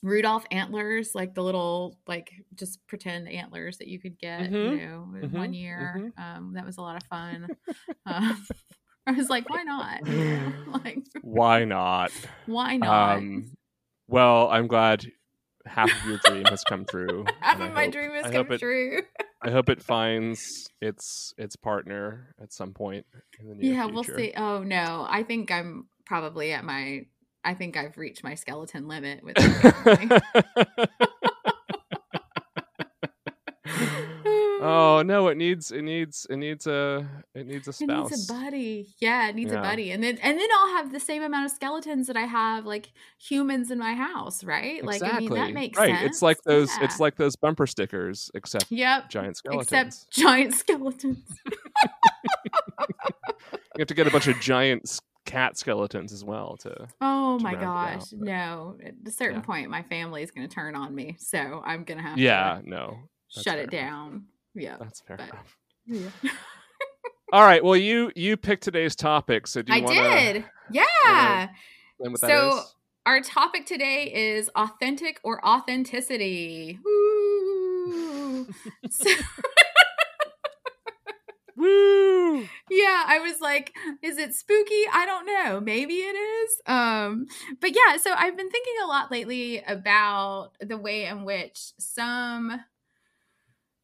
Rudolph 0.00 0.44
antlers, 0.52 1.12
like 1.14 1.34
the 1.34 1.42
little 1.42 1.98
like 2.06 2.30
just 2.54 2.86
pretend 2.86 3.28
antlers 3.28 3.78
that 3.78 3.88
you 3.88 3.98
could 3.98 4.16
get, 4.18 4.52
you 4.52 4.56
Mhm. 4.56 4.78
know, 5.12 5.18
in 5.22 5.32
one 5.32 5.52
year. 5.52 6.12
Um, 6.16 6.52
that 6.54 6.64
was 6.64 6.76
a 6.76 6.82
lot 6.82 6.96
of 6.96 7.02
fun. 7.08 7.48
um, 8.06 8.46
I 9.06 9.12
was 9.12 9.28
like, 9.30 9.48
why 9.50 9.62
not? 9.64 10.00
Like, 10.84 11.02
why 11.22 11.64
not? 11.64 12.12
why 12.46 12.76
not? 12.76 13.16
Um, 13.18 13.56
well, 14.06 14.48
I'm 14.50 14.68
glad 14.68 15.04
half 15.66 15.90
of 15.90 16.08
your 16.08 16.18
dream 16.24 16.44
has 16.44 16.62
come 16.62 16.84
true. 16.84 17.24
Half 17.40 17.54
and 17.54 17.64
I 17.64 17.66
of 17.68 17.74
my 17.74 17.84
hope- 17.84 17.92
dream 17.92 18.10
has 18.12 18.26
I 18.26 18.30
come 18.32 18.46
hope 18.46 18.52
it- 18.52 18.58
true. 18.60 19.00
I 19.40 19.50
hope 19.50 19.68
it 19.68 19.82
finds 19.82 20.68
its 20.80 21.32
its 21.38 21.54
partner 21.56 22.34
at 22.42 22.52
some 22.52 22.72
point 22.72 23.06
in 23.38 23.48
the 23.48 23.54
near 23.54 23.72
Yeah, 23.72 23.86
we'll 23.86 24.04
see. 24.04 24.32
Oh 24.36 24.62
no, 24.62 25.06
I 25.08 25.22
think 25.22 25.50
I'm 25.52 25.88
probably 26.06 26.52
at 26.52 26.64
my. 26.64 27.06
I 27.44 27.54
think 27.54 27.76
I've 27.76 27.96
reached 27.96 28.24
my 28.24 28.34
skeleton 28.34 28.88
limit 28.88 29.22
with 29.22 29.36
my 29.38 29.60
family. 29.94 30.88
Oh 34.60 35.02
no! 35.04 35.28
It 35.28 35.36
needs 35.36 35.70
it 35.70 35.82
needs 35.82 36.26
it 36.28 36.36
needs 36.36 36.66
a 36.66 37.06
it 37.34 37.46
needs 37.46 37.68
a 37.68 37.72
spouse. 37.72 38.10
It 38.10 38.16
needs 38.16 38.30
a 38.30 38.32
buddy. 38.32 38.86
Yeah, 38.98 39.28
it 39.28 39.34
needs 39.34 39.52
Yeah. 39.52 39.58
a 39.58 39.62
buddy. 39.62 39.90
And 39.90 40.02
then 40.02 40.18
and 40.22 40.38
then 40.38 40.48
I'll 40.58 40.76
have 40.76 40.92
the 40.92 41.00
same 41.00 41.22
amount 41.22 41.46
of 41.46 41.52
skeletons 41.52 42.06
that 42.08 42.16
I 42.16 42.22
have 42.26 42.66
like 42.66 42.92
humans 43.18 43.70
in 43.70 43.78
my 43.78 43.94
house, 43.94 44.42
right? 44.44 44.84
Like 44.84 45.02
I 45.02 45.18
mean 45.20 45.32
that 45.34 45.52
makes 45.52 45.78
right. 45.78 45.94
sense. 45.96 46.02
It's 46.10 46.22
like 46.22 46.42
those 46.42 46.70
it's 46.80 47.00
like 47.00 47.16
those 47.16 47.36
bumper 47.36 47.66
stickers, 47.66 48.30
except 48.34 48.66
Yep. 48.70 49.10
giant 49.10 49.36
skeletons. 49.36 49.64
Except 49.64 50.10
giant 50.10 50.54
skeletons. 50.54 51.18
you 53.76 53.80
have 53.80 53.88
to 53.88 53.94
get 53.94 54.06
a 54.06 54.10
bunch 54.10 54.26
of 54.28 54.38
giant 54.40 55.00
cat 55.24 55.58
skeletons 55.58 56.12
as 56.12 56.24
well 56.24 56.56
to. 56.58 56.88
Oh 57.00 57.38
to 57.38 57.44
my 57.44 57.52
it 57.52 57.56
out, 57.58 57.98
gosh. 58.00 58.12
no. 58.12 58.76
At 58.84 58.94
a 59.06 59.10
certain 59.10 59.40
Yeah. 59.40 59.42
point 59.46 59.70
my 59.70 59.82
family 59.82 60.22
is 60.22 60.30
gonna 60.30 60.48
turn 60.48 60.74
on 60.74 60.94
me. 60.94 61.16
So 61.18 61.62
I'm 61.64 61.84
gonna 61.84 62.02
have 62.02 62.18
Yeah, 62.18 62.60
to 62.62 62.68
no, 62.68 62.98
shut 63.28 63.58
it 63.58 63.70
fair 63.70 63.80
enough. 63.80 63.90
down. 63.90 64.24
Yeah. 64.58 64.76
that's 64.78 65.00
fair 65.00 65.16
but- 65.16 65.28
enough. 65.28 65.56
Yeah. 65.86 66.10
All 67.32 67.42
right. 67.42 67.62
Well, 67.62 67.76
you 67.76 68.10
you 68.16 68.36
picked 68.36 68.64
today's 68.64 68.96
topic, 68.96 69.46
so 69.46 69.62
do 69.62 69.72
you 69.72 69.78
I 69.78 69.82
want 69.82 69.96
to 69.96 70.32
did. 70.32 70.44
Yeah. 70.70 71.48
So-? 72.16 72.62
Our 73.06 73.20
topic 73.22 73.64
today 73.64 74.12
is 74.14 74.50
authentic 74.54 75.18
or 75.22 75.42
authenticity. 75.46 76.78
Woo. 76.84 78.46
so, 78.90 79.10
Woo! 81.56 82.40
yeah, 82.70 83.04
I 83.06 83.18
was 83.20 83.40
like, 83.40 83.74
is 84.02 84.18
it 84.18 84.34
spooky? 84.34 84.84
I 84.92 85.06
don't 85.06 85.26
know. 85.26 85.60
Maybe 85.60 85.94
it 85.94 86.14
is. 86.14 86.60
Um, 86.66 87.26
but 87.60 87.70
yeah, 87.74 87.96
so 87.96 88.12
I've 88.14 88.36
been 88.36 88.50
thinking 88.50 88.74
a 88.84 88.86
lot 88.86 89.10
lately 89.10 89.62
about 89.66 90.50
the 90.60 90.76
way 90.76 91.06
in 91.06 91.24
which 91.24 91.72
some 91.78 92.60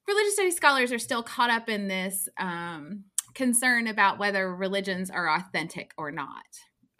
religious 0.06 0.34
studies 0.34 0.56
scholars 0.56 0.92
are 0.92 0.98
still 0.98 1.22
caught 1.22 1.50
up 1.50 1.68
in 1.68 1.88
this 1.88 2.28
um, 2.38 3.04
concern 3.34 3.86
about 3.86 4.18
whether 4.18 4.54
religions 4.54 5.10
are 5.10 5.28
authentic 5.34 5.92
or 5.96 6.10
not. 6.10 6.44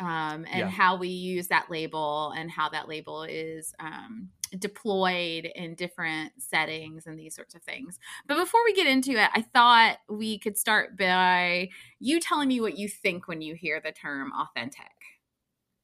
Um, 0.00 0.44
and 0.50 0.58
Yeah. 0.58 0.68
how 0.68 0.96
we 0.96 1.08
use 1.08 1.46
that 1.49 1.70
label 1.70 2.32
and 2.37 2.50
how 2.50 2.68
that 2.70 2.88
label 2.88 3.23
is 3.23 3.73
um, 3.78 4.28
deployed 4.58 5.44
in 5.54 5.76
different 5.76 6.32
settings 6.37 7.06
and 7.06 7.16
these 7.16 7.37
sorts 7.37 7.54
of 7.54 7.62
things. 7.62 7.99
But 8.26 8.38
before 8.38 8.61
we 8.64 8.75
get 8.75 8.88
into 8.88 9.12
it, 9.12 9.30
I 9.32 9.42
thought 9.42 9.99
we 10.08 10.38
could 10.40 10.58
start 10.58 10.99
by 10.99 11.68
you 12.00 12.18
telling 12.18 12.49
me 12.49 12.61
what 12.61 12.76
you 12.76 12.88
think 12.88 13.28
when 13.28 13.40
you 13.40 13.54
hear 13.54 13.80
the 13.80 13.92
term 13.92 14.32
authentic. 14.32 14.90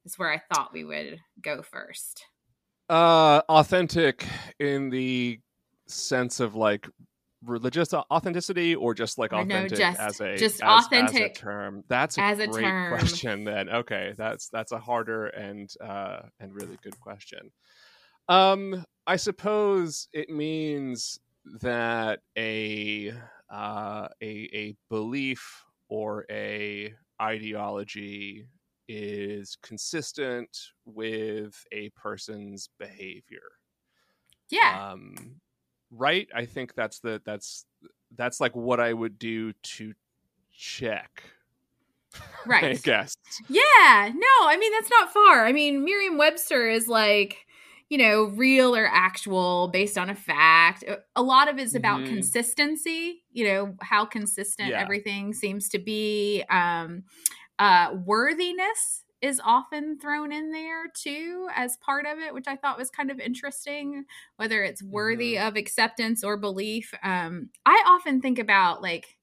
Is 0.05 0.19
where 0.19 0.33
I 0.33 0.41
thought 0.53 0.73
we 0.73 0.83
would 0.83 1.21
go 1.41 1.63
first. 1.63 2.25
Uh, 2.89 3.43
authentic 3.49 4.27
in 4.59 4.91
the 4.91 5.39
sense 5.87 6.41
of 6.41 6.57
like 6.57 6.89
religious 7.45 7.93
authenticity, 7.95 8.75
or 8.75 8.95
just 8.95 9.19
like 9.19 9.33
Or 9.33 9.45
no, 9.45 9.57
authentic 9.57 9.79
just- 9.79 10.01
as 10.01 10.21
a 10.21 10.37
just 10.37 10.57
as- 10.57 10.61
as 10.63 10.87
authentic 10.87 11.33
a 11.33 11.35
term? 11.41 11.85
That's 11.89 12.19
a 12.19 12.23
as 12.23 12.39
a 12.39 12.47
great 12.47 12.65
term. 12.65 12.93
question. 12.99 13.45
Then 13.45 13.69
okay, 13.71 14.15
that's 14.17 14.49
that's 14.49 14.73
a 14.73 14.79
harder 14.79 15.27
and 15.29 15.73
uh 15.81 16.23
and 16.39 16.55
really 16.55 16.79
good 16.83 16.99
question. 17.01 17.51
Um, 18.29 18.85
I 19.07 19.17
suppose 19.17 20.09
it 20.13 20.29
means 20.31 21.19
that 21.63 22.21
a 22.37 23.13
uh, 23.51 24.09
a 24.23 24.27
a 24.53 24.77
belief 24.89 25.65
or 25.89 26.25
a 26.31 26.95
ideology 27.21 28.47
is 28.87 29.57
consistent 29.63 30.57
with 30.85 31.65
a 31.73 31.89
person's 31.91 32.69
behavior. 32.79 33.49
Yeah. 34.51 34.91
Um, 34.93 35.41
right? 35.91 36.29
I 36.35 36.47
think 36.47 36.75
that's 36.75 37.01
the 37.01 37.21
that's 37.25 37.67
that's 38.17 38.41
like 38.41 38.55
what 38.57 38.81
I 38.81 38.93
would 38.93 39.19
do 39.19 39.53
to 39.53 39.95
check. 40.53 41.23
Right? 42.47 42.65
I 42.65 42.75
guess. 42.75 43.15
Yeah, 43.49 44.11
no, 44.15 44.47
I 44.49 44.57
mean 44.59 44.73
that's 44.73 44.91
not 44.91 45.13
far. 45.13 45.45
I 45.47 45.53
mean, 45.53 45.85
Merriam-Webster 45.85 46.69
is 46.71 46.89
like, 46.89 47.47
you 47.89 47.99
know, 47.99 48.25
real 48.25 48.75
or 48.75 48.87
actual 48.87 49.69
based 49.69 49.99
on 49.99 50.11
a 50.11 50.15
fact. 50.15 50.83
A- 51.17 51.23
lot 51.23 51.49
of 51.49 51.59
it's 51.59 51.75
about 51.75 52.01
Mhm. 52.01 52.07
consistency, 52.07 53.23
you 53.33 53.45
know, 53.45 53.77
how 53.83 54.05
consistent 54.07 54.71
Yeah. 54.71 54.81
everything 54.81 55.35
seems 55.35 55.69
to 55.71 55.79
be. 55.79 56.43
Um 56.51 57.05
uh 57.59 57.95
worthiness 58.07 59.05
is 59.23 59.41
often 59.45 59.99
thrown 59.99 60.33
in 60.33 60.53
there 60.53 60.89
too 60.89 61.49
as 61.55 61.77
part 61.79 62.07
of 62.07 62.19
it, 62.19 62.35
which 62.35 62.49
I 62.49 62.57
thought 62.57 62.79
was 62.79 62.91
kind 62.91 63.11
of 63.11 63.21
interesting, 63.21 64.07
whether 64.37 64.63
it's 64.65 64.83
worthy 64.83 65.37
Mhm. 65.37 65.39
of 65.39 65.57
acceptance 65.57 66.25
or 66.25 66.37
belief. 66.37 66.95
Um 67.03 67.51
I 67.67 67.83
often 67.87 68.21
think 68.21 68.39
about 68.39 68.83
like 68.83 69.19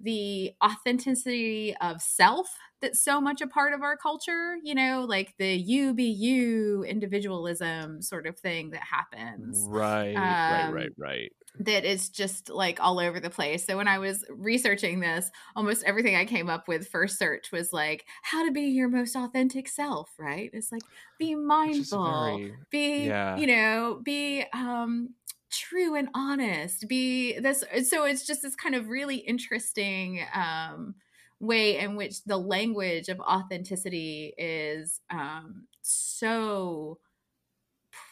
the 0.00 0.52
authenticity 0.64 1.76
of 1.80 2.02
self 2.02 2.56
that's 2.80 3.02
so 3.02 3.20
much 3.20 3.40
a 3.40 3.46
part 3.46 3.74
of 3.74 3.82
our 3.82 3.96
culture, 3.96 4.56
you 4.62 4.74
know, 4.74 5.04
like 5.08 5.34
the 5.38 5.54
you 5.54 5.94
be 5.94 6.04
you 6.04 6.84
individualism 6.84 8.00
sort 8.02 8.26
of 8.26 8.38
thing 8.38 8.70
that 8.70 8.82
happens. 8.82 9.64
Right, 9.68 10.14
um, 10.14 10.22
right, 10.22 10.70
right, 10.72 10.92
right. 10.96 11.32
That 11.60 11.84
is 11.84 12.08
just 12.08 12.50
like 12.50 12.78
all 12.80 13.00
over 13.00 13.18
the 13.18 13.30
place. 13.30 13.64
So 13.64 13.76
when 13.76 13.88
I 13.88 13.98
was 13.98 14.24
researching 14.30 15.00
this, 15.00 15.28
almost 15.56 15.82
everything 15.84 16.14
I 16.14 16.24
came 16.24 16.48
up 16.48 16.68
with 16.68 16.88
first 16.88 17.18
search 17.18 17.50
was 17.50 17.72
like 17.72 18.06
how 18.22 18.46
to 18.46 18.52
be 18.52 18.62
your 18.62 18.88
most 18.88 19.16
authentic 19.16 19.66
self, 19.66 20.10
right? 20.18 20.50
It's 20.52 20.70
like 20.70 20.82
be 21.18 21.34
mindful, 21.34 22.38
very, 22.38 22.54
be, 22.70 23.06
yeah. 23.06 23.36
you 23.36 23.46
know, 23.48 24.00
be 24.02 24.44
um 24.52 25.14
true 25.50 25.94
and 25.94 26.10
honest 26.12 26.86
be 26.88 27.38
this 27.38 27.64
so 27.88 28.04
it's 28.04 28.26
just 28.26 28.42
this 28.42 28.54
kind 28.54 28.74
of 28.74 28.90
really 28.90 29.16
interesting 29.16 30.20
um 30.34 30.94
way 31.40 31.78
in 31.78 31.96
which 31.96 32.24
the 32.24 32.36
language 32.36 33.08
of 33.08 33.20
authenticity 33.20 34.34
is 34.36 35.00
um 35.10 35.66
so 35.82 36.98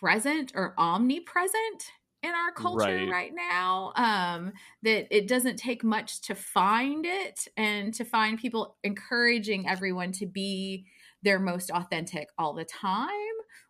present 0.00 0.52
or 0.54 0.74
omnipresent 0.78 1.84
in 2.22 2.30
our 2.30 2.52
culture 2.52 3.06
right. 3.06 3.10
right, 3.10 3.32
now 3.34 3.92
um 3.96 4.52
that 4.82 5.06
it 5.16 5.28
doesn't 5.28 5.56
take 5.56 5.84
much 5.84 6.20
to 6.20 6.34
find 6.34 7.04
it 7.04 7.46
and 7.56 7.92
to 7.94 8.04
find 8.04 8.38
people 8.38 8.76
encouraging 8.84 9.68
everyone 9.68 10.12
to 10.12 10.26
be 10.26 10.86
their 11.22 11.38
most 11.38 11.70
authentic 11.70 12.28
all 12.38 12.54
the 12.54 12.64
time 12.64 13.10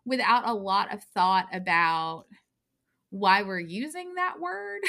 without 0.04 0.48
a 0.48 0.54
lot 0.54 0.92
of 0.92 1.02
thought 1.14 1.46
about 1.52 2.26
why 3.10 3.42
we're 3.42 3.58
using 3.58 4.14
that 4.14 4.38
word. 4.40 4.80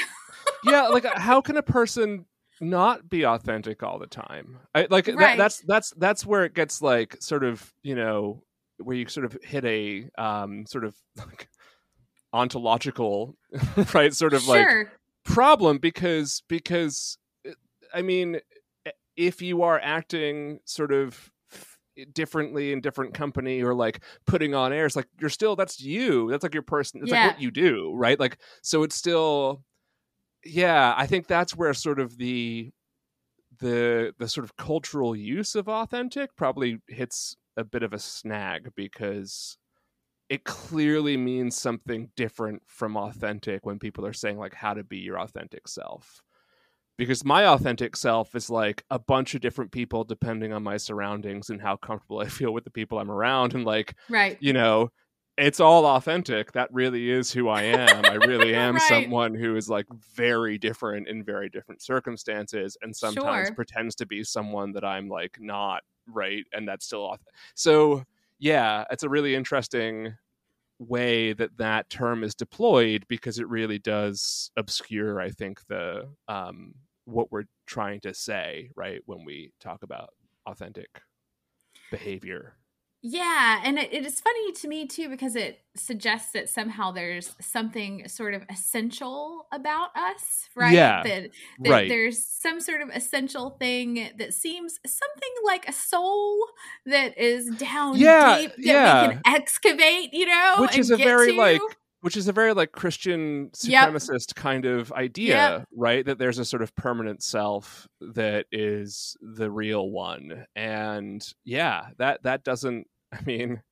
yeah, 0.64 0.88
like 0.88 1.04
uh, 1.04 1.18
how 1.18 1.40
can 1.40 1.56
a 1.56 1.62
person 1.62 2.24
not 2.60 3.08
be 3.08 3.24
authentic 3.24 3.82
all 3.82 3.98
the 3.98 4.06
time? 4.06 4.58
I, 4.74 4.86
like 4.90 5.06
right. 5.08 5.16
that, 5.16 5.38
that's 5.38 5.60
that's 5.60 5.90
that's 5.96 6.26
where 6.26 6.44
it 6.44 6.54
gets 6.54 6.82
like 6.82 7.16
sort 7.20 7.44
of 7.44 7.72
you 7.82 7.94
know 7.94 8.42
where 8.78 8.96
you 8.96 9.08
sort 9.08 9.26
of 9.26 9.36
hit 9.42 9.64
a 9.64 10.08
um 10.16 10.66
sort 10.66 10.84
of 10.84 10.94
like 11.16 11.48
ontological 12.32 13.36
right 13.94 14.14
sort 14.14 14.34
of 14.34 14.42
sure. 14.42 14.78
like 14.78 14.88
problem 15.24 15.78
because 15.78 16.42
because 16.48 17.18
uh, 17.46 17.52
I 17.94 18.02
mean 18.02 18.40
if 19.16 19.42
you 19.42 19.62
are 19.62 19.80
acting 19.82 20.60
sort 20.64 20.92
of 20.92 21.30
differently 22.12 22.72
in 22.72 22.80
different 22.80 23.12
company 23.12 23.62
or 23.62 23.74
like 23.74 24.00
putting 24.26 24.54
on 24.54 24.72
airs 24.72 24.94
like 24.94 25.08
you're 25.20 25.30
still 25.30 25.56
that's 25.56 25.80
you 25.80 26.30
that's 26.30 26.44
like 26.44 26.54
your 26.54 26.62
person 26.62 27.00
it's 27.02 27.10
yeah. 27.10 27.24
like 27.24 27.32
what 27.32 27.42
you 27.42 27.50
do 27.50 27.92
right 27.94 28.20
like 28.20 28.38
so 28.62 28.84
it's 28.84 28.94
still 28.94 29.64
yeah 30.44 30.94
i 30.96 31.06
think 31.06 31.26
that's 31.26 31.56
where 31.56 31.74
sort 31.74 31.98
of 31.98 32.16
the 32.18 32.70
the 33.60 34.14
the 34.18 34.28
sort 34.28 34.44
of 34.44 34.56
cultural 34.56 35.16
use 35.16 35.54
of 35.54 35.68
authentic 35.68 36.34
probably 36.36 36.78
hits 36.86 37.36
a 37.56 37.64
bit 37.64 37.82
of 37.82 37.92
a 37.92 37.98
snag 37.98 38.70
because 38.76 39.58
it 40.28 40.44
clearly 40.44 41.16
means 41.16 41.56
something 41.56 42.10
different 42.14 42.62
from 42.66 42.96
authentic 42.96 43.64
when 43.64 43.78
people 43.78 44.04
are 44.04 44.12
saying 44.12 44.38
like 44.38 44.54
how 44.54 44.74
to 44.74 44.84
be 44.84 44.98
your 44.98 45.18
authentic 45.18 45.66
self. 45.66 46.22
Because 46.98 47.24
my 47.24 47.46
authentic 47.46 47.96
self 47.96 48.34
is 48.34 48.50
like 48.50 48.84
a 48.90 48.98
bunch 48.98 49.34
of 49.34 49.40
different 49.40 49.70
people 49.70 50.04
depending 50.04 50.52
on 50.52 50.62
my 50.62 50.76
surroundings 50.76 51.48
and 51.48 51.62
how 51.62 51.76
comfortable 51.76 52.18
I 52.18 52.26
feel 52.26 52.52
with 52.52 52.64
the 52.64 52.70
people 52.70 52.98
I'm 52.98 53.10
around 53.10 53.54
and 53.54 53.64
like 53.64 53.94
right. 54.08 54.36
you 54.40 54.52
know 54.52 54.90
it's 55.38 55.60
all 55.60 55.86
authentic 55.86 56.52
that 56.52 56.72
really 56.72 57.10
is 57.10 57.32
who 57.32 57.48
I 57.48 57.62
am 57.62 58.04
I 58.04 58.14
really 58.14 58.54
am 58.54 58.74
right. 58.74 58.82
someone 58.82 59.34
who 59.34 59.56
is 59.56 59.68
like 59.68 59.86
very 60.14 60.58
different 60.58 61.08
in 61.08 61.22
very 61.22 61.48
different 61.48 61.82
circumstances 61.82 62.76
and 62.82 62.94
sometimes 62.94 63.48
sure. 63.48 63.54
pretends 63.54 63.94
to 63.96 64.06
be 64.06 64.24
someone 64.24 64.72
that 64.72 64.84
I'm 64.84 65.08
like 65.08 65.38
not 65.40 65.82
right 66.06 66.44
and 66.52 66.66
that's 66.66 66.86
still 66.86 67.04
authentic. 67.04 67.34
so 67.54 68.04
yeah 68.38 68.84
it's 68.90 69.02
a 69.02 69.08
really 69.08 69.34
interesting 69.34 70.14
way 70.78 71.32
that 71.32 71.56
that 71.58 71.90
term 71.90 72.22
is 72.22 72.34
deployed 72.34 73.04
because 73.08 73.38
it 73.38 73.48
really 73.48 73.80
does 73.80 74.52
obscure 74.56 75.20
i 75.20 75.28
think 75.28 75.60
the 75.66 76.08
um 76.28 76.72
what 77.08 77.32
we're 77.32 77.44
trying 77.66 78.00
to 78.00 78.14
say, 78.14 78.70
right? 78.76 79.00
When 79.06 79.24
we 79.24 79.52
talk 79.60 79.82
about 79.82 80.10
authentic 80.46 81.00
behavior. 81.90 82.57
Yeah, 83.00 83.60
and 83.62 83.78
it, 83.78 83.92
it 83.92 84.04
is 84.04 84.20
funny 84.20 84.52
to 84.52 84.68
me 84.68 84.86
too 84.86 85.08
because 85.08 85.36
it 85.36 85.60
suggests 85.76 86.32
that 86.32 86.48
somehow 86.48 86.90
there's 86.90 87.32
something 87.40 88.08
sort 88.08 88.34
of 88.34 88.42
essential 88.50 89.46
about 89.52 89.96
us, 89.96 90.48
right? 90.56 90.74
Yeah, 90.74 91.04
that, 91.04 91.30
that 91.60 91.70
right. 91.70 91.88
there's 91.88 92.24
some 92.24 92.60
sort 92.60 92.80
of 92.80 92.88
essential 92.92 93.50
thing 93.50 94.10
that 94.18 94.34
seems 94.34 94.80
something 94.84 95.32
like 95.44 95.68
a 95.68 95.72
soul 95.72 96.38
that 96.86 97.16
is 97.16 97.48
down 97.50 97.96
yeah, 97.98 98.40
deep 98.40 98.50
that 98.56 98.64
yeah. 98.64 99.06
we 99.06 99.14
can 99.14 99.22
excavate, 99.26 100.12
you 100.12 100.26
know, 100.26 100.56
which 100.58 100.76
is 100.76 100.90
a 100.90 100.96
very 100.96 101.32
to. 101.32 101.38
like 101.38 101.60
which 102.00 102.16
is 102.16 102.28
a 102.28 102.32
very 102.32 102.54
like 102.54 102.72
Christian 102.72 103.50
supremacist 103.50 104.28
yep. 104.28 104.34
kind 104.36 104.64
of 104.64 104.92
idea, 104.92 105.34
yep. 105.58 105.68
right? 105.74 106.04
That 106.04 106.18
there's 106.18 106.38
a 106.38 106.44
sort 106.44 106.62
of 106.62 106.74
permanent 106.76 107.22
self 107.22 107.88
that 108.00 108.46
is 108.52 109.16
the 109.20 109.50
real 109.50 109.90
one. 109.90 110.46
And 110.54 111.26
yeah, 111.44 111.88
that 111.98 112.22
that 112.22 112.44
doesn't 112.44 112.86
I 113.12 113.20
mean, 113.24 113.62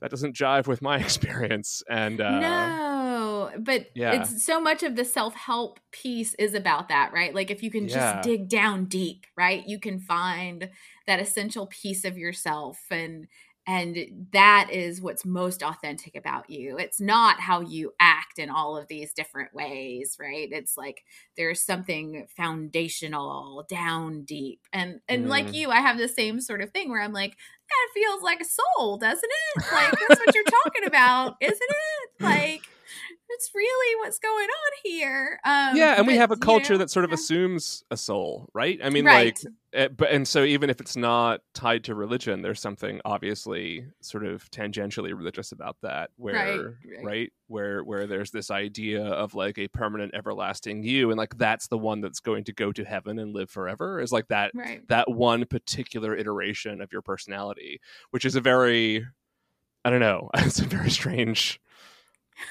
that 0.00 0.10
doesn't 0.10 0.34
jive 0.34 0.66
with 0.66 0.82
my 0.82 0.98
experience. 1.00 1.82
And 1.88 2.20
uh 2.20 2.40
No, 2.40 3.50
but 3.58 3.86
yeah. 3.94 4.12
it's 4.12 4.44
so 4.44 4.60
much 4.60 4.82
of 4.82 4.96
the 4.96 5.04
self-help 5.04 5.80
piece 5.92 6.34
is 6.34 6.54
about 6.54 6.88
that, 6.88 7.12
right? 7.12 7.34
Like 7.34 7.50
if 7.50 7.62
you 7.62 7.70
can 7.70 7.88
yeah. 7.88 8.14
just 8.14 8.28
dig 8.28 8.48
down 8.48 8.86
deep, 8.86 9.26
right? 9.36 9.66
You 9.66 9.78
can 9.78 9.98
find 9.98 10.70
that 11.06 11.20
essential 11.20 11.66
piece 11.66 12.04
of 12.04 12.16
yourself 12.16 12.78
and 12.90 13.26
and 13.70 14.26
that 14.32 14.68
is 14.72 15.00
what's 15.00 15.24
most 15.24 15.62
authentic 15.62 16.16
about 16.16 16.50
you. 16.50 16.76
It's 16.76 17.00
not 17.00 17.38
how 17.38 17.60
you 17.60 17.92
act 18.00 18.40
in 18.40 18.50
all 18.50 18.76
of 18.76 18.88
these 18.88 19.12
different 19.12 19.54
ways 19.54 20.16
right? 20.18 20.48
It's 20.50 20.76
like 20.76 21.04
there's 21.36 21.64
something 21.64 22.26
foundational 22.36 23.64
down 23.68 24.24
deep. 24.24 24.60
And 24.72 24.98
and 25.08 25.26
mm. 25.26 25.28
like 25.28 25.54
you 25.54 25.70
i 25.70 25.80
have 25.80 25.98
the 25.98 26.08
same 26.08 26.40
sort 26.40 26.62
of 26.62 26.70
thing 26.70 26.90
where 26.90 27.00
i'm 27.00 27.12
like 27.12 27.36
that 27.68 27.88
feels 27.94 28.22
like 28.22 28.40
a 28.40 28.44
soul 28.44 28.96
doesn't 28.96 29.22
it? 29.22 29.64
Like 29.72 29.92
that's 30.08 30.20
what 30.20 30.34
you're 30.34 30.44
talking 30.64 30.86
about 30.86 31.36
isn't 31.40 31.60
it? 31.60 32.24
Like 32.24 32.62
it's 33.32 33.50
really 33.54 34.00
what's 34.00 34.18
going 34.18 34.48
on 34.48 34.72
here. 34.82 35.40
Um, 35.44 35.76
yeah, 35.76 35.96
and 35.96 36.06
but, 36.06 36.06
we 36.06 36.16
have 36.16 36.30
a 36.30 36.36
culture 36.36 36.74
you 36.74 36.78
know, 36.78 36.84
that 36.84 36.90
sort 36.90 37.04
of 37.04 37.10
yeah. 37.10 37.14
assumes 37.14 37.84
a 37.90 37.96
soul, 37.96 38.48
right? 38.54 38.78
I 38.82 38.90
mean, 38.90 39.04
right. 39.04 39.38
like, 39.44 39.54
eh, 39.72 39.88
but 39.88 40.10
and 40.10 40.26
so 40.26 40.44
even 40.44 40.70
if 40.70 40.80
it's 40.80 40.96
not 40.96 41.40
tied 41.54 41.84
to 41.84 41.94
religion, 41.94 42.42
there's 42.42 42.60
something 42.60 43.00
obviously 43.04 43.86
sort 44.00 44.26
of 44.26 44.50
tangentially 44.50 45.16
religious 45.16 45.52
about 45.52 45.76
that, 45.82 46.10
where 46.16 46.34
right, 46.34 46.58
right. 46.58 47.04
right, 47.04 47.32
where 47.46 47.84
where 47.84 48.06
there's 48.06 48.30
this 48.30 48.50
idea 48.50 49.04
of 49.04 49.34
like 49.34 49.58
a 49.58 49.68
permanent, 49.68 50.14
everlasting 50.14 50.82
you, 50.82 51.10
and 51.10 51.18
like 51.18 51.36
that's 51.36 51.68
the 51.68 51.78
one 51.78 52.00
that's 52.00 52.20
going 52.20 52.44
to 52.44 52.52
go 52.52 52.72
to 52.72 52.84
heaven 52.84 53.18
and 53.18 53.34
live 53.34 53.50
forever. 53.50 54.00
Is 54.00 54.12
like 54.12 54.28
that 54.28 54.52
that 54.88 55.10
one 55.10 55.44
particular 55.46 56.16
iteration 56.16 56.80
of 56.80 56.92
your 56.92 57.02
personality, 57.02 57.80
which 58.10 58.24
is 58.24 58.36
a 58.36 58.40
very 58.40 59.06
I 59.84 59.90
don't 59.90 60.00
know. 60.00 60.30
It's 60.38 60.60
a 60.60 60.64
very 60.64 60.90
strange 60.90 61.60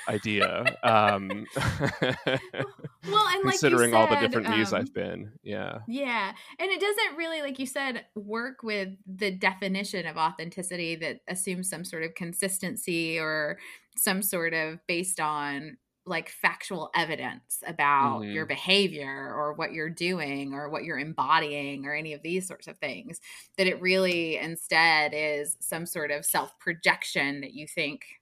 idea. 0.08 0.78
Um, 0.84 1.45
well, 1.56 3.28
and 3.28 3.43
considering 3.43 3.91
like 3.91 3.91
said, 3.91 3.93
all 3.93 4.08
the 4.08 4.28
different 4.28 4.47
um, 4.47 4.54
views 4.54 4.73
I've 4.73 4.93
been, 4.93 5.32
yeah, 5.43 5.80
yeah, 5.88 6.34
and 6.60 6.69
it 6.71 6.80
doesn't 6.80 7.17
really, 7.17 7.41
like 7.41 7.60
you 7.60 7.65
said, 7.65 8.06
work 8.15 8.63
with 8.63 8.89
the 9.06 9.32
definition 9.32 10.06
of 10.06 10.17
authenticity 10.17 10.95
that 10.97 11.21
assumes 11.28 11.69
some 11.69 11.86
sort 11.86 12.04
of 12.04 12.15
consistency 12.15 13.19
or 13.19 13.58
some 13.95 14.21
sort 14.21 14.54
of 14.54 14.80
based 14.88 15.19
on 15.19 15.78
like 16.10 16.30
factual 16.30 16.89
evidence 16.95 17.62
about 17.67 18.21
mm-hmm. 18.21 18.32
your 18.32 18.45
behavior 18.45 19.32
or 19.34 19.54
what 19.54 19.71
you're 19.71 19.89
doing 19.89 20.54
or 20.54 20.69
what 20.69 20.84
you're 20.84 20.99
embodying 20.99 21.86
or 21.86 21.93
any 21.93 22.13
of 22.13 22.23
these 22.23 22.47
sorts 22.47 22.67
of 22.67 22.78
things 22.80 23.21
that 23.58 23.67
it 23.67 23.80
really 23.80 24.38
instead 24.38 25.12
is 25.13 25.56
some 25.60 25.86
sort 25.86 26.10
of 26.10 26.25
self 26.25 26.58
projection 26.60 27.41
that 27.41 27.54
you 27.54 27.67
think 27.67 28.18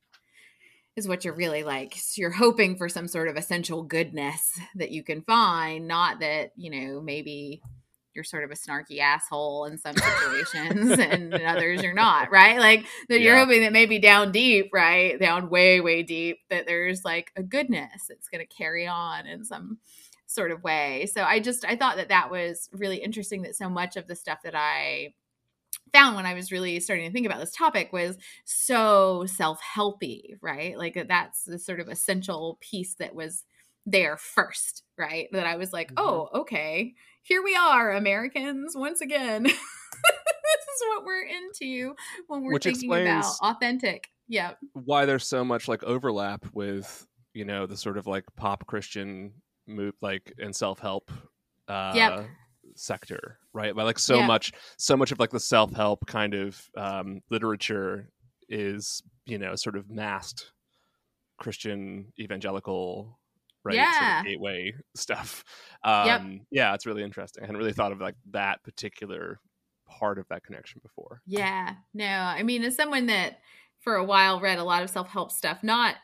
is 0.98 1.08
what 1.08 1.24
you're 1.24 1.34
really 1.36 1.64
like. 1.64 1.94
So 1.96 2.20
you're 2.20 2.32
hoping 2.32 2.76
for 2.76 2.90
some 2.90 3.08
sort 3.08 3.28
of 3.28 3.38
essential 3.38 3.84
goodness 3.84 4.60
that 4.76 4.90
you 4.90 5.04
can 5.04 5.22
find, 5.22 5.88
not 5.88 6.20
that, 6.22 6.52
you 6.58 6.72
know, 6.72 7.00
maybe 7.00 7.62
you're 8.16 8.24
sort 8.24 8.44
of 8.44 8.50
a 8.50 8.56
snarky 8.56 9.00
asshole 9.00 9.66
in 9.66 9.78
some 9.78 9.96
situations 9.96 10.98
and 11.00 11.36
in 11.36 11.46
others 11.46 11.84
you're 11.84 11.94
not, 11.94 12.32
right? 12.32 12.58
Like 12.58 12.84
that 13.10 13.20
yeah. 13.22 13.28
you're 13.28 13.38
hoping 13.38 13.62
that 13.62 13.72
maybe 13.72 14.00
down 14.00 14.32
deep, 14.32 14.72
right? 14.74 15.20
Down 15.20 15.52
way, 15.52 15.80
way 15.82 16.02
deep, 16.02 16.40
that 16.50 16.66
there's 16.66 17.06
like 17.06 17.32
a 17.36 17.44
goodness 17.44 18.08
that's 18.10 18.28
going 18.28 18.46
to 18.46 18.56
carry 18.56 18.88
on 18.88 19.28
in 19.28 19.46
some 19.46 19.78
sort 20.26 20.50
of 20.50 20.64
way. 20.64 21.08
So 21.14 21.22
I 21.22 21.40
just, 21.40 21.64
I 21.64 21.76
thought 21.76 21.98
that 21.98 22.10
that 22.10 22.32
was 22.32 22.70
really 22.74 22.98
interesting 22.98 23.44
that 23.44 23.56
so 23.56 23.70
much 23.70 23.98
of 23.98 24.08
the 24.08 24.16
stuff 24.16 24.40
that 24.44 24.56
I 24.56 25.14
found 25.94 26.16
when 26.16 26.26
I 26.26 26.34
was 26.34 26.52
really 26.52 26.80
starting 26.80 27.08
to 27.08 27.14
think 27.14 27.26
about 27.26 27.40
this 27.40 27.56
topic 27.56 27.92
was 27.92 28.18
so 28.46 29.26
self 29.26 29.60
helpy, 29.62 30.36
right? 30.42 30.78
Like 30.78 31.06
that's 31.08 31.44
the 31.44 31.60
sort 31.60 31.80
of 31.80 31.88
essential 31.88 32.58
piece 32.62 32.96
that 32.96 33.16
was 33.16 33.44
there 33.86 34.18
first, 34.18 34.84
right? 34.98 35.28
That 35.32 35.48
I 35.48 35.56
was 35.56 35.74
like, 35.74 35.94
mm-hmm. 35.94 36.08
oh, 36.08 36.30
okay, 36.42 36.94
here 37.24 37.44
we 37.44 37.56
are, 37.56 37.92
Americans, 37.92 38.76
once 38.76 39.02
again. 39.02 39.44
this 39.44 39.54
is 39.54 40.82
what 40.90 41.06
we're 41.06 41.26
into 41.26 41.96
when 42.28 42.44
we're 42.44 42.54
Which 42.54 42.64
thinking 42.64 42.92
about 42.92 43.26
authentic. 43.42 44.10
Yeah. 44.28 44.54
why 44.74 45.06
there's 45.06 45.26
so 45.26 45.46
much 45.46 45.70
like 45.70 45.84
overlap 45.84 46.46
with 46.54 47.08
you 47.34 47.46
know 47.46 47.66
the 47.66 47.78
sort 47.78 47.98
of 47.98 48.08
like 48.08 48.26
pop 48.36 48.68
christian 48.68 49.32
move 49.68 49.94
like 50.02 50.34
and 50.38 50.54
self-help 50.54 51.12
uh 51.70 51.94
Yep. 51.96 52.26
Sector 52.80 53.40
right 53.54 53.76
but 53.76 53.86
like 53.86 54.00
so 54.00 54.18
Yep. 54.18 54.28
much 54.28 54.52
so 54.78 54.96
much 54.98 55.12
of 55.12 55.20
like 55.20 55.30
the 55.32 55.40
self-help 55.40 56.06
kind 56.08 56.34
of 56.34 56.62
um 56.78 57.22
literature 57.30 58.10
is 58.50 59.02
you 59.26 59.38
know 59.38 59.56
sort 59.56 59.76
of 59.76 59.90
masked 59.90 60.52
christian 61.38 62.12
evangelical 62.20 63.20
right 63.64 63.76
sort 63.94 64.10
of 64.10 64.26
gateway 64.26 64.74
stuff 64.96 65.44
um 65.84 66.06
Yep. 66.06 66.22
yeah 66.52 66.74
it's 66.74 66.86
really 66.86 67.04
interesting 67.04 67.44
i 67.44 67.46
hadn't 67.46 67.60
really 67.60 67.74
thought 67.74 67.92
of 67.92 68.00
like 68.00 68.16
that 68.32 68.64
particular 68.64 69.40
part 69.88 70.18
of 70.20 70.28
that 70.30 70.44
connection 70.44 70.82
before 70.84 71.22
Yeah. 71.26 71.76
No, 71.94 72.06
I 72.06 72.44
mean, 72.44 72.62
as 72.64 72.76
someone 72.76 73.06
that 73.06 73.40
for 73.80 73.96
a 73.96 74.04
while 74.04 74.42
read 74.42 74.60
a 74.60 74.64
lot 74.66 74.84
of 74.84 74.90
self 74.90 75.08
help 75.08 75.32
stuff, 75.32 75.64
not 75.64 75.96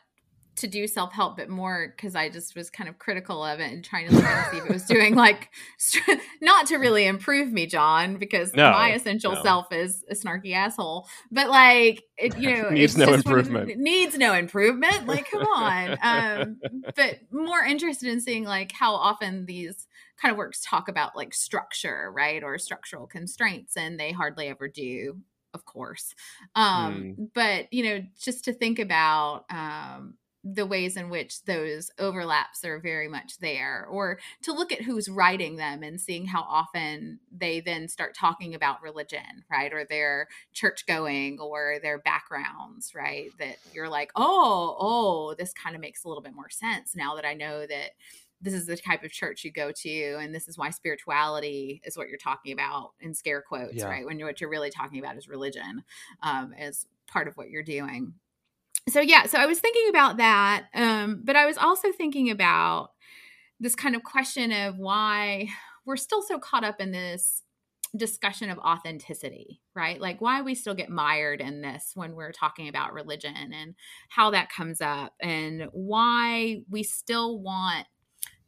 to 0.56 0.66
do 0.66 0.86
self 0.86 1.12
help, 1.12 1.36
but 1.36 1.48
more 1.48 1.92
because 1.96 2.14
I 2.14 2.28
just 2.28 2.54
was 2.56 2.70
kind 2.70 2.88
of 2.88 2.98
critical 2.98 3.44
of 3.44 3.60
it 3.60 3.72
and 3.72 3.84
trying 3.84 4.08
to 4.08 4.14
look 4.14 4.24
and 4.24 4.46
see 4.52 4.58
if 4.58 4.66
it 4.66 4.72
was 4.72 4.84
doing 4.84 5.14
like, 5.14 5.50
not 6.40 6.66
to 6.68 6.76
really 6.76 7.06
improve 7.06 7.52
me, 7.52 7.66
John, 7.66 8.16
because 8.16 8.54
No, 8.54 8.70
my 8.70 8.92
essential 8.92 9.32
no. 9.34 9.42
self 9.42 9.72
is 9.72 10.04
a 10.10 10.14
snarky 10.14 10.54
asshole. 10.54 11.06
But 11.32 11.48
like, 11.50 12.04
it, 12.16 12.36
you 12.38 12.54
know, 12.62 12.70
Needs 12.70 12.96
no 12.96 13.06
one 13.06 13.14
improvement. 13.14 13.70
it 13.70 13.78
needs 13.78 14.16
no 14.16 14.34
improvement. 14.34 15.06
Like, 15.06 15.30
come 15.30 15.42
on. 15.42 15.98
Um, 16.02 16.60
but 16.94 17.16
more 17.30 17.62
interested 17.64 18.08
in 18.08 18.20
seeing 18.20 18.44
like 18.44 18.72
how 18.72 18.94
often 18.94 19.46
these 19.46 19.86
kind 20.16 20.30
of 20.30 20.38
works 20.38 20.60
talk 20.64 20.88
about 20.88 21.16
like 21.16 21.34
structure, 21.34 22.12
right? 22.14 22.42
Or 22.44 22.56
structural 22.58 23.06
constraints, 23.06 23.76
and 23.76 23.98
they 23.98 24.12
hardly 24.12 24.46
ever 24.48 24.68
do, 24.68 25.18
of 25.52 25.64
course. 25.64 26.14
Um, 26.54 27.28
But, 27.34 27.72
you 27.72 27.82
know, 27.84 28.00
just 28.20 28.44
to 28.44 28.52
think 28.52 28.78
about 28.78 29.44
um, 29.50 30.14
the 30.46 30.66
ways 30.66 30.94
in 30.96 31.08
which 31.08 31.42
those 31.44 31.90
overlaps 31.98 32.64
are 32.66 32.78
very 32.78 33.08
much 33.08 33.38
there, 33.38 33.86
or 33.90 34.18
to 34.42 34.52
look 34.52 34.72
at 34.72 34.82
who's 34.82 35.08
writing 35.08 35.56
them 35.56 35.82
and 35.82 35.98
seeing 35.98 36.26
how 36.26 36.42
often 36.42 37.18
they 37.32 37.60
then 37.60 37.88
start 37.88 38.14
talking 38.14 38.54
about 38.54 38.82
religion, 38.82 39.44
right? 39.50 39.72
Or 39.72 39.86
their 39.86 40.28
church 40.52 40.84
going 40.86 41.38
or 41.40 41.78
their 41.82 41.98
backgrounds, 41.98 42.92
right? 42.94 43.30
That 43.38 43.56
you're 43.72 43.88
like, 43.88 44.10
oh, 44.16 44.76
oh, 44.78 45.34
this 45.38 45.54
kind 45.54 45.74
of 45.74 45.80
makes 45.80 46.04
a 46.04 46.08
little 46.08 46.22
bit 46.22 46.34
more 46.34 46.50
sense 46.50 46.94
now 46.94 47.14
that 47.14 47.24
I 47.24 47.32
know 47.32 47.66
that 47.66 47.92
this 48.42 48.52
is 48.52 48.66
the 48.66 48.76
type 48.76 49.02
of 49.02 49.10
church 49.10 49.42
you 49.44 49.50
go 49.50 49.72
to 49.72 50.18
and 50.20 50.34
this 50.34 50.48
is 50.48 50.58
why 50.58 50.68
spirituality 50.68 51.80
is 51.84 51.96
what 51.96 52.08
you're 52.08 52.18
talking 52.18 52.52
about 52.52 52.90
in 53.00 53.14
scare 53.14 53.40
quotes 53.40 53.76
Yeah. 53.76 53.86
right 53.88 54.04
when 54.04 54.18
what 54.20 54.38
you're 54.40 54.50
really 54.50 54.70
talking 54.70 54.98
about 54.98 55.16
is 55.16 55.28
religion 55.28 55.82
um, 56.22 56.52
as 56.58 56.86
part 57.06 57.26
of 57.28 57.36
what 57.38 57.48
you're 57.48 57.62
doing 57.62 58.12
so 58.88 59.00
yeah 59.00 59.24
so 59.24 59.38
i 59.38 59.46
was 59.46 59.58
thinking 59.60 59.88
about 59.88 60.16
that 60.18 60.66
um, 60.74 61.22
but 61.24 61.36
i 61.36 61.46
was 61.46 61.56
also 61.58 61.92
thinking 61.92 62.30
about 62.30 62.90
this 63.60 63.74
kind 63.74 63.94
of 63.94 64.02
question 64.02 64.52
of 64.52 64.76
why 64.78 65.48
we're 65.86 65.96
still 65.96 66.22
so 66.22 66.38
caught 66.38 66.64
up 66.64 66.80
in 66.80 66.92
this 66.92 67.42
discussion 67.96 68.50
of 68.50 68.58
authenticity 68.58 69.60
right? 69.74 70.00
Like 70.00 70.20
why 70.20 70.42
we 70.42 70.54
still 70.54 70.74
get 70.74 70.88
mired 70.88 71.40
in 71.40 71.60
this 71.60 71.92
when 71.94 72.14
we're 72.14 72.32
talking 72.32 72.68
about 72.68 72.92
religion 72.92 73.52
and 73.52 73.74
how 74.08 74.30
that 74.30 74.50
comes 74.50 74.80
up 74.80 75.14
and 75.20 75.68
why 75.72 76.62
we 76.70 76.82
still 76.82 77.40
want 77.40 77.86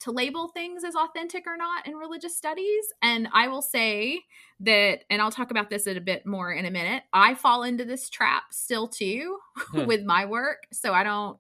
to 0.01 0.11
label 0.11 0.49
things 0.49 0.85
as 0.85 0.95
authentic 0.95 1.47
or 1.47 1.57
not 1.57 1.87
in 1.87 1.95
religious 1.95 2.37
studies. 2.37 2.85
And 3.03 3.29
I 3.33 3.49
will 3.49 3.63
say 3.63 4.21
that, 4.61 5.05
and 5.11 5.21
I'll 5.23 5.31
talk 5.31 5.51
about 5.51 5.71
this 5.71 5.87
a 5.87 6.01
bit 6.01 6.27
more 6.27 6.53
in 6.53 6.65
a 6.67 6.71
minute, 6.71 7.03
I 7.13 7.35
fall 7.35 7.63
into 7.63 7.85
this 7.85 8.11
trap 8.11 8.45
still 8.51 8.89
too 8.89 9.39
Hmm. 9.71 9.87
with 9.87 10.05
my 10.05 10.27
work. 10.27 10.67
So 10.73 10.93
I 10.93 11.03
don't, 11.03 11.39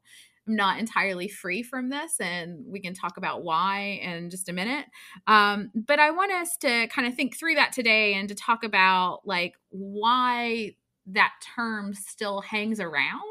I'm 0.48 0.56
not 0.56 0.78
entirely 0.78 1.28
free 1.28 1.62
from 1.62 1.90
this. 1.90 2.18
And 2.20 2.64
we 2.66 2.80
can 2.80 2.94
talk 2.94 3.16
about 3.16 3.44
why 3.44 4.00
in 4.02 4.30
just 4.30 4.48
a 4.48 4.52
minute. 4.52 4.86
Um, 5.26 5.70
but 5.74 5.98
I 5.98 6.10
want 6.12 6.32
us 6.32 6.56
to 6.62 6.86
kind 6.88 7.06
of 7.06 7.14
think 7.14 7.36
through 7.36 7.56
that 7.56 7.72
today 7.72 8.14
and 8.14 8.28
to 8.28 8.34
talk 8.34 8.64
about 8.64 9.20
like 9.26 9.54
why 9.70 10.76
that 11.06 11.32
term 11.54 11.94
still 11.94 12.40
hangs 12.40 12.80
around 12.80 13.22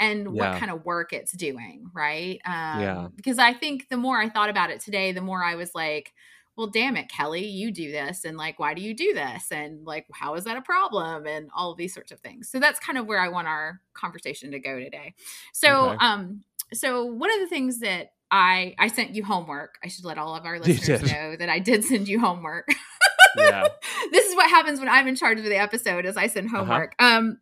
and 0.00 0.26
Yeah. 0.34 0.52
what 0.52 0.58
kind 0.58 0.72
of 0.72 0.84
work 0.84 1.12
it's 1.12 1.32
doing, 1.32 1.90
right? 1.94 2.40
Um, 2.44 2.80
Yeah. 2.80 3.08
Because 3.14 3.38
I 3.38 3.52
think 3.52 3.88
the 3.88 3.96
more 3.98 4.18
I 4.20 4.28
thought 4.28 4.48
about 4.50 4.70
it 4.70 4.80
today, 4.80 5.12
the 5.12 5.20
more 5.20 5.44
I 5.44 5.54
was 5.54 5.74
like, 5.74 6.12
well, 6.56 6.66
damn 6.66 6.96
it, 6.96 7.08
Kelly, 7.08 7.46
you 7.46 7.70
do 7.70 7.92
this. 7.92 8.24
And 8.24 8.36
like, 8.36 8.58
why 8.58 8.74
do 8.74 8.82
you 8.82 8.92
do 8.94 9.14
this? 9.14 9.52
And 9.52 9.84
like, 9.86 10.06
how 10.12 10.34
is 10.34 10.44
that 10.44 10.56
a 10.56 10.62
problem? 10.62 11.26
And 11.26 11.48
all 11.54 11.70
of 11.72 11.78
these 11.78 11.94
sorts 11.94 12.10
of 12.12 12.20
things. 12.20 12.50
So 12.50 12.58
that's 12.58 12.80
kind 12.80 12.98
of 12.98 13.06
where 13.06 13.20
I 13.20 13.28
want 13.28 13.46
our 13.46 13.80
conversation 13.94 14.50
to 14.50 14.58
go 14.58 14.78
today. 14.80 15.14
So, 15.52 15.90
Okay. 15.90 15.96
um, 16.00 16.42
so 16.72 17.04
one 17.04 17.30
of 17.32 17.40
the 17.40 17.46
things 17.46 17.78
that 17.80 18.12
I 18.30 18.74
I 18.78 18.88
sent 18.88 19.14
you 19.14 19.24
homework. 19.24 19.76
I 19.82 19.88
should 19.88 20.04
let 20.04 20.16
all 20.18 20.34
of 20.36 20.44
our 20.46 20.58
listeners 20.60 21.02
know 21.02 21.34
that 21.36 21.48
I 21.48 21.58
did 21.58 21.84
send 21.84 22.08
you 22.08 22.20
homework. 22.20 22.68
yeah 23.36 23.64
this 24.12 24.26
is 24.26 24.36
what 24.36 24.48
happens 24.50 24.78
when 24.80 24.88
I'm 24.88 25.08
in 25.08 25.16
charge 25.16 25.38
of 25.38 25.44
the 25.44 25.56
episode 25.58 26.04
is 26.06 26.16
I 26.16 26.26
send 26.28 26.46
Uh-huh. 26.46 26.58
homework. 26.58 26.94
Um 26.98 27.38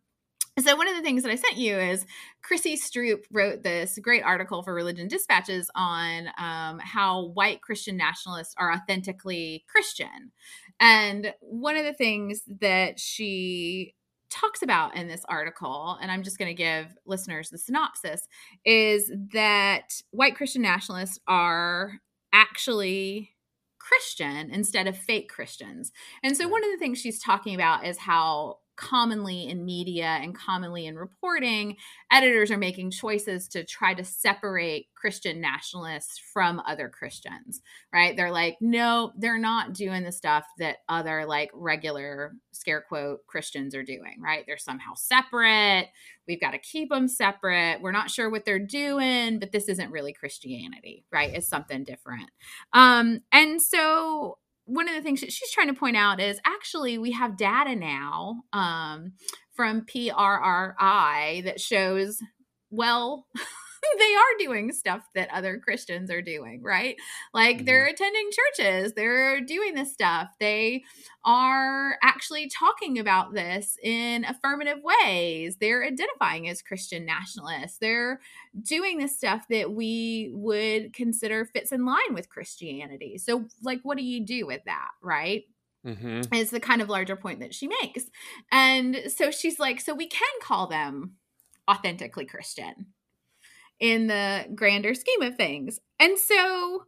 so 0.59 0.75
one 0.75 0.87
of 0.87 0.95
the 0.95 1.01
things 1.03 1.23
that 1.23 1.31
I 1.31 1.35
sent 1.35 1.57
you 1.57 1.77
is 1.77 2.05
Chrissy 2.41 2.77
Stroop 2.77 3.23
wrote 3.31 3.63
this 3.63 3.99
great 4.01 4.23
article 4.23 4.63
for 4.63 4.73
Religion 4.73 5.07
Dispatches 5.07 5.69
on 5.75 6.27
um, 6.37 6.79
how 6.79 7.25
white 7.27 7.61
Christian 7.61 7.97
nationalists 7.97 8.55
are 8.57 8.73
authentically 8.73 9.65
Christian. 9.67 10.31
And 10.79 11.33
one 11.41 11.75
of 11.75 11.85
the 11.85 11.93
things 11.93 12.41
that 12.61 12.99
she 12.99 13.93
talks 14.29 14.61
about 14.61 14.95
in 14.95 15.07
this 15.07 15.25
article, 15.27 15.97
and 16.01 16.11
I'm 16.11 16.23
just 16.23 16.37
going 16.37 16.55
to 16.55 16.63
give 16.63 16.95
listeners 17.05 17.49
the 17.49 17.57
synopsis, 17.57 18.27
is 18.63 19.11
that 19.33 20.01
white 20.11 20.35
Christian 20.35 20.61
nationalists 20.61 21.19
are 21.27 21.99
actually 22.31 23.31
Christian 23.79 24.51
instead 24.51 24.87
of 24.87 24.97
fake 24.97 25.29
Christians. 25.29 25.91
And 26.21 26.37
so 26.37 26.47
one 26.47 26.63
of 26.63 26.71
the 26.71 26.77
things 26.77 26.99
she's 26.99 27.21
talking 27.21 27.55
about 27.55 27.85
is 27.85 27.97
how 27.97 28.59
commonly 28.79 29.47
in 29.49 29.65
media 29.65 30.19
and 30.21 30.33
commonly 30.33 30.85
in 30.85 30.95
reporting, 30.95 31.75
editors 32.11 32.49
are 32.49 32.57
making 32.57 32.91
choices 32.91 33.47
to 33.49 33.65
try 33.65 33.93
to 33.93 34.05
separate 34.05 34.87
Christian 34.95 35.41
nationalists 35.41 36.17
from 36.33 36.61
other 36.65 36.87
Christians, 36.87 37.61
right? 37.93 38.15
They're 38.15 38.31
like, 38.31 38.57
no, 38.61 39.11
they're 39.17 39.37
not 39.37 39.73
doing 39.73 40.03
the 40.03 40.11
stuff 40.13 40.45
that 40.59 40.77
other 40.87 41.25
like 41.25 41.51
regular 41.53 42.33
scare 42.53 42.81
quote 42.87 43.27
Christians 43.27 43.75
are 43.75 43.83
doing, 43.83 44.15
right? 44.23 44.45
They're 44.47 44.57
somehow 44.57 44.93
separate. 44.95 45.87
We've 46.27 46.41
got 46.41 46.51
to 46.51 46.59
keep 46.59 46.89
them 46.89 47.09
separate. 47.09 47.81
We're 47.81 47.91
not 47.91 48.09
sure 48.09 48.29
what 48.29 48.45
they're 48.45 48.59
doing, 48.59 49.39
but 49.39 49.51
this 49.51 49.67
isn't 49.67 49.91
really 49.91 50.13
Christianity, 50.13 51.03
right? 51.11 51.33
It's 51.33 51.47
something 51.47 51.83
different. 51.83 52.29
Um, 52.71 53.21
and 53.31 53.61
so 53.61 54.37
one 54.69 54.87
of 54.87 54.95
the 54.95 55.01
things 55.01 55.21
that 55.21 55.31
she's 55.31 55.51
trying 55.51 55.67
to 55.67 55.73
point 55.73 55.97
out 55.97 56.19
is 56.19 56.39
actually 56.45 56.97
we 56.97 57.11
have 57.11 57.37
data 57.37 57.75
now 57.75 58.43
um, 58.53 59.13
from 59.53 59.81
PRRI 59.85 61.43
that 61.43 61.59
shows, 61.59 62.19
well, 62.69 63.25
they 63.97 64.15
are 64.15 64.37
doing 64.39 64.71
stuff 64.71 65.07
that 65.15 65.29
other 65.31 65.59
Christians 65.59 66.11
are 66.11 66.21
doing, 66.21 66.61
right? 66.63 66.95
Like 67.33 67.65
they're 67.65 67.85
attending 67.87 68.29
churches, 68.31 68.93
they're 68.93 69.41
doing 69.41 69.75
this 69.75 69.93
stuff. 69.93 70.29
They 70.39 70.83
are 71.25 71.97
actually 72.01 72.49
talking 72.49 72.99
about 72.99 73.33
this 73.33 73.77
in 73.83 74.25
affirmative 74.25 74.79
ways. 74.83 75.57
They're 75.59 75.83
identifying 75.83 76.49
as 76.49 76.61
Christian 76.61 77.05
nationalists. 77.05 77.77
They're 77.79 78.19
doing 78.61 78.97
this 78.97 79.17
stuff 79.17 79.45
that 79.49 79.71
we 79.71 80.31
would 80.33 80.93
consider 80.93 81.45
fits 81.45 81.71
in 81.71 81.85
line 81.85 82.13
with 82.13 82.29
Christianity. 82.29 83.17
So, 83.17 83.45
like, 83.61 83.79
what 83.83 83.97
do 83.97 84.03
you 84.03 84.25
do 84.25 84.45
with 84.45 84.63
that, 84.65 84.89
right? 85.01 85.43
hmm 85.85 86.21
is 86.33 86.49
the 86.49 86.59
kind 86.59 86.81
of 86.81 86.89
larger 86.89 87.15
point 87.15 87.39
that 87.39 87.53
she 87.53 87.67
makes. 87.67 88.03
And 88.51 88.97
so 89.07 89.31
she's 89.31 89.59
like, 89.59 89.79
so 89.79 89.93
we 89.93 90.07
can 90.07 90.27
call 90.41 90.67
them 90.67 91.13
authentically 91.69 92.25
Christian 92.25 92.87
in 93.79 94.07
the 94.07 94.45
grander 94.55 94.93
scheme 94.93 95.21
of 95.21 95.35
things. 95.35 95.79
And 95.99 96.17
so 96.17 96.83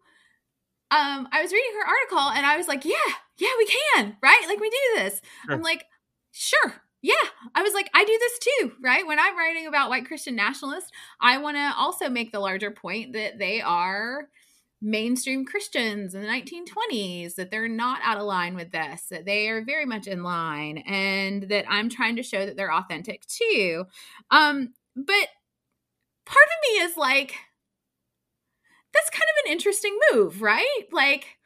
um 0.91 1.27
I 1.31 1.41
was 1.41 1.51
reading 1.51 1.71
her 1.79 1.87
article 1.87 2.31
and 2.31 2.45
I 2.45 2.57
was 2.57 2.67
like, 2.67 2.85
yeah, 2.85 2.93
yeah, 3.37 3.49
we 3.57 3.65
can, 3.65 4.17
right? 4.21 4.43
Like 4.47 4.59
we 4.59 4.69
do 4.69 5.03
this. 5.03 5.21
Sure. 5.45 5.55
I'm 5.55 5.61
like, 5.61 5.85
sure. 6.31 6.75
Yeah. 7.01 7.13
I 7.55 7.63
was 7.63 7.73
like, 7.73 7.89
I 7.95 8.03
do 8.05 8.17
this 8.19 8.39
too, 8.39 8.71
right? 8.81 9.07
When 9.07 9.19
I'm 9.19 9.37
writing 9.37 9.65
about 9.65 9.89
white 9.89 10.05
Christian 10.05 10.35
nationalists, 10.35 10.91
I 11.19 11.39
want 11.39 11.57
to 11.57 11.73
also 11.75 12.09
make 12.09 12.31
the 12.31 12.39
larger 12.39 12.69
point 12.69 13.13
that 13.13 13.39
they 13.39 13.59
are 13.61 14.27
mainstream 14.81 15.45
Christians 15.45 16.15
in 16.15 16.21
the 16.21 16.27
1920s, 16.27 17.35
that 17.35 17.51
they're 17.51 17.67
not 17.67 18.01
out 18.03 18.17
of 18.17 18.23
line 18.23 18.55
with 18.55 18.71
this, 18.71 19.03
that 19.09 19.25
they 19.25 19.47
are 19.49 19.63
very 19.63 19.85
much 19.85 20.07
in 20.07 20.23
line, 20.23 20.79
and 20.79 21.43
that 21.43 21.65
I'm 21.69 21.89
trying 21.89 22.15
to 22.15 22.23
show 22.23 22.45
that 22.45 22.57
they're 22.57 22.73
authentic 22.73 23.25
too. 23.27 23.85
Um, 24.31 24.73
but 24.95 25.27
part 26.25 26.45
of 26.45 26.69
me 26.69 26.83
is 26.83 26.97
like, 26.97 27.35
that's 28.93 29.09
kind 29.09 29.23
of 29.23 29.45
an 29.45 29.51
interesting 29.51 29.97
move, 30.11 30.41
right? 30.41 30.85
Like, 30.91 31.37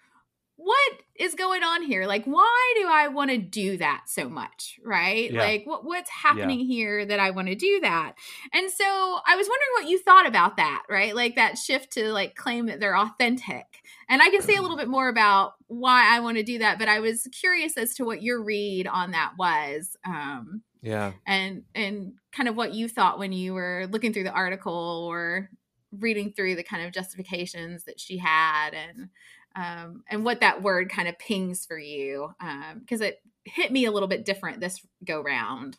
what 0.57 0.93
is 1.19 1.35
going 1.35 1.63
on 1.63 1.83
here? 1.83 2.05
Like, 2.05 2.23
why 2.25 2.73
do 2.77 2.88
I 2.88 3.09
want 3.09 3.29
to 3.29 3.38
do 3.38 3.77
that 3.77 4.05
so 4.07 4.29
much? 4.29 4.79
Right? 4.83 5.31
Yeah. 5.31 5.41
Like, 5.41 5.65
what 5.65 5.83
what's 5.83 6.09
happening 6.09 6.59
here 6.59 7.05
that 7.05 7.19
I 7.19 7.31
want 7.31 7.49
to 7.49 7.55
do 7.55 7.79
that? 7.81 8.13
And 8.53 8.71
so 8.71 8.85
I 8.85 9.35
was 9.35 9.47
wondering 9.47 9.69
what 9.73 9.89
you 9.89 9.99
thought 9.99 10.25
about 10.27 10.57
that, 10.57 10.83
right? 10.89 11.13
Like 11.13 11.35
that 11.35 11.57
shift 11.57 11.91
to 11.93 12.11
like 12.11 12.35
claim 12.35 12.67
that 12.67 12.79
they're 12.79 12.97
authentic. 12.97 13.65
And 14.07 14.21
I 14.21 14.29
can 14.29 14.41
say 14.41 14.55
a 14.55 14.61
little 14.61 14.77
bit 14.77 14.88
more 14.88 15.09
about 15.09 15.53
why 15.67 16.15
I 16.15 16.19
want 16.19 16.38
to 16.38 16.43
do 16.43 16.59
that, 16.59 16.79
but 16.79 16.88
I 16.88 16.99
was 16.99 17.27
curious 17.39 17.75
as 17.75 17.95
to 17.95 18.05
what 18.05 18.21
your 18.21 18.41
read 18.41 18.88
on 18.88 19.11
that 19.11 19.33
was. 19.38 19.97
Um, 20.05 20.61
Yeah. 20.86 21.13
and 21.26 21.63
and 21.74 22.13
kind 22.32 22.48
of 22.48 22.56
what 22.56 22.76
you 22.76 22.88
thought 22.88 23.17
when 23.17 23.32
you 23.32 23.56
were 23.56 23.88
looking 23.89 24.13
through 24.13 24.26
the 24.26 24.32
article 24.32 25.08
or 25.10 25.50
reading 25.91 26.32
through 26.32 26.56
the 26.56 26.63
kind 26.63 26.86
of 26.86 26.93
justifications 26.93 27.86
that 27.86 28.00
she 28.00 28.17
had 28.17 28.76
and 28.76 29.10
um, 29.56 30.04
and 30.10 30.24
what 30.24 30.41
that 30.41 30.62
word 30.62 30.91
kind 30.91 31.08
of 31.08 31.17
pings 31.17 31.65
for 31.65 31.80
you 31.80 32.34
because 32.80 33.02
it 33.02 33.19
hit 33.45 33.71
me 33.71 33.86
a 33.86 33.91
little 33.91 34.08
bit 34.08 34.26
different 34.26 34.60
this 34.60 34.80
go 35.04 35.21
round. 35.21 35.78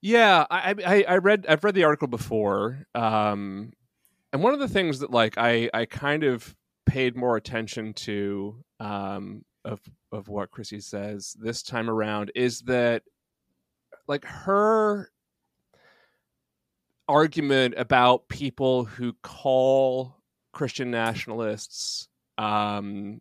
Yeah, 0.00 0.46
I, 0.50 0.74
I 0.86 1.04
I 1.06 1.16
read 1.18 1.44
I've 1.46 1.62
read 1.62 1.74
the 1.74 1.84
article 1.84 2.08
before, 2.08 2.86
um, 2.94 3.72
and 4.32 4.42
one 4.42 4.54
of 4.54 4.60
the 4.60 4.68
things 4.68 5.00
that 5.00 5.10
like 5.10 5.34
I 5.36 5.68
I 5.74 5.84
kind 5.84 6.24
of 6.24 6.56
paid 6.86 7.16
more 7.16 7.36
attention 7.36 7.92
to 7.92 8.64
um, 8.78 9.44
of 9.64 9.80
of 10.12 10.28
what 10.28 10.50
Chrissy 10.50 10.80
says 10.80 11.36
this 11.38 11.62
time 11.62 11.90
around 11.90 12.32
is 12.34 12.60
that 12.62 13.02
like 14.06 14.24
her 14.24 15.10
argument 17.08 17.74
about 17.76 18.28
people 18.28 18.84
who 18.84 19.12
call 19.22 20.16
Christian 20.52 20.90
nationalists 20.90 22.08
um, 22.38 23.20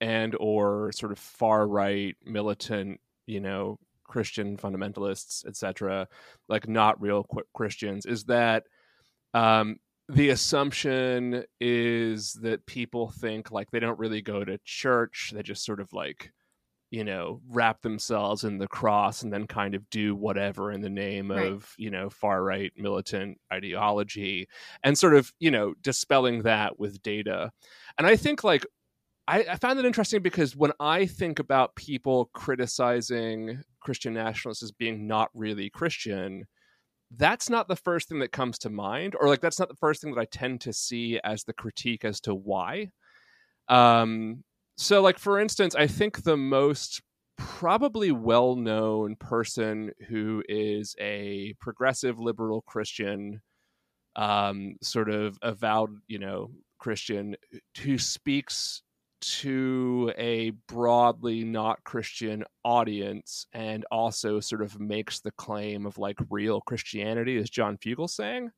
and 0.00 0.34
or 0.40 0.90
sort 0.92 1.12
of 1.12 1.18
far 1.18 1.66
right 1.66 2.16
militant, 2.24 3.00
you 3.26 3.40
know, 3.40 3.78
Christian 4.04 4.56
fundamentalists, 4.56 5.46
etc., 5.46 6.08
like 6.48 6.68
not 6.68 7.00
real 7.00 7.26
Christians, 7.54 8.06
is 8.06 8.24
that 8.24 8.64
um, 9.34 9.76
the 10.08 10.28
assumption 10.30 11.44
is 11.60 12.34
that 12.34 12.66
people 12.66 13.10
think 13.10 13.50
like 13.50 13.70
they 13.70 13.80
don't 13.80 13.98
really 13.98 14.22
go 14.22 14.44
to 14.44 14.58
church; 14.64 15.32
they 15.34 15.42
just 15.42 15.64
sort 15.64 15.80
of 15.80 15.92
like 15.92 16.32
you 16.90 17.02
know 17.02 17.40
wrap 17.48 17.82
themselves 17.82 18.44
in 18.44 18.58
the 18.58 18.68
cross 18.68 19.22
and 19.22 19.32
then 19.32 19.46
kind 19.46 19.74
of 19.74 19.88
do 19.90 20.14
whatever 20.14 20.70
in 20.70 20.80
the 20.80 20.88
name 20.88 21.32
Right. 21.32 21.52
of 21.52 21.74
you 21.76 21.90
know 21.90 22.08
far 22.08 22.42
right 22.44 22.72
militant 22.76 23.38
ideology 23.52 24.48
and 24.84 24.96
sort 24.96 25.16
of 25.16 25.32
you 25.40 25.50
know 25.50 25.74
dispelling 25.82 26.42
that 26.42 26.78
with 26.78 27.02
data 27.02 27.50
and 27.98 28.06
i 28.06 28.14
think 28.14 28.44
like 28.44 28.64
I, 29.28 29.44
I 29.50 29.56
found 29.56 29.76
that 29.78 29.84
interesting 29.84 30.22
because 30.22 30.54
when 30.54 30.70
I 30.78 31.06
think 31.06 31.40
about 31.40 31.74
people 31.74 32.30
criticizing 32.32 33.62
Christian 33.80 34.14
nationalists 34.14 34.62
as 34.62 34.70
being 34.70 35.08
not 35.08 35.30
really 35.34 35.68
Christian, 35.68 36.44
that's 37.10 37.48
not 37.48 37.68
the 37.68 37.76
first 37.76 38.08
thing 38.08 38.18
that 38.20 38.32
comes 38.32 38.58
to 38.60 38.70
mind, 38.70 39.14
or 39.18 39.28
like 39.28 39.40
that's 39.40 39.58
not 39.58 39.68
the 39.68 39.76
first 39.76 40.02
thing 40.02 40.14
that 40.14 40.20
I 40.20 40.24
tend 40.24 40.60
to 40.62 40.72
see 40.72 41.20
as 41.22 41.44
the 41.44 41.52
critique 41.52 42.04
as 42.04 42.20
to 42.22 42.34
why. 42.34 42.90
Um, 43.68 44.44
so, 44.76 45.02
like 45.02 45.18
for 45.18 45.38
instance, 45.40 45.74
I 45.74 45.86
think 45.86 46.22
the 46.22 46.36
most 46.36 47.02
probably 47.38 48.12
well-known 48.12 49.16
person 49.16 49.92
who 50.08 50.42
is 50.48 50.96
a 50.98 51.54
progressive 51.60 52.18
liberal 52.18 52.62
Christian, 52.62 53.42
um, 54.16 54.76
sort 54.82 55.10
of 55.10 55.38
avowed, 55.42 55.90
you 56.08 56.18
know, 56.18 56.50
Christian 56.78 57.36
who 57.82 57.98
speaks 57.98 58.82
to 59.26 60.12
a 60.16 60.50
broadly 60.68 61.44
not 61.44 61.82
Christian 61.84 62.44
audience 62.64 63.46
and 63.52 63.84
also 63.90 64.40
sort 64.40 64.62
of 64.62 64.78
makes 64.78 65.20
the 65.20 65.32
claim 65.32 65.86
of 65.86 65.98
like 65.98 66.18
real 66.30 66.60
Christianity, 66.60 67.36
as 67.36 67.50
John 67.50 67.76
Fugelsang. 67.76 68.50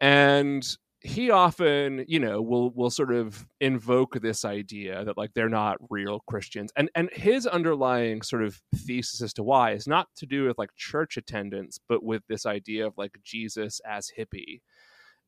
And 0.00 0.66
he 1.00 1.30
often, 1.30 2.04
you 2.08 2.18
know, 2.18 2.40
will 2.42 2.70
will 2.70 2.90
sort 2.90 3.12
of 3.12 3.46
invoke 3.60 4.20
this 4.20 4.44
idea 4.44 5.04
that 5.04 5.18
like 5.18 5.32
they're 5.34 5.48
not 5.48 5.76
real 5.90 6.20
Christians. 6.26 6.72
And 6.76 6.90
and 6.94 7.10
his 7.12 7.46
underlying 7.46 8.22
sort 8.22 8.44
of 8.44 8.60
thesis 8.74 9.22
as 9.22 9.32
to 9.34 9.42
why 9.42 9.72
is 9.72 9.86
not 9.86 10.08
to 10.16 10.26
do 10.26 10.44
with 10.46 10.58
like 10.58 10.70
church 10.76 11.16
attendance, 11.16 11.78
but 11.88 12.02
with 12.02 12.22
this 12.28 12.46
idea 12.46 12.86
of 12.86 12.94
like 12.96 13.18
Jesus 13.22 13.80
as 13.86 14.10
hippie. 14.18 14.60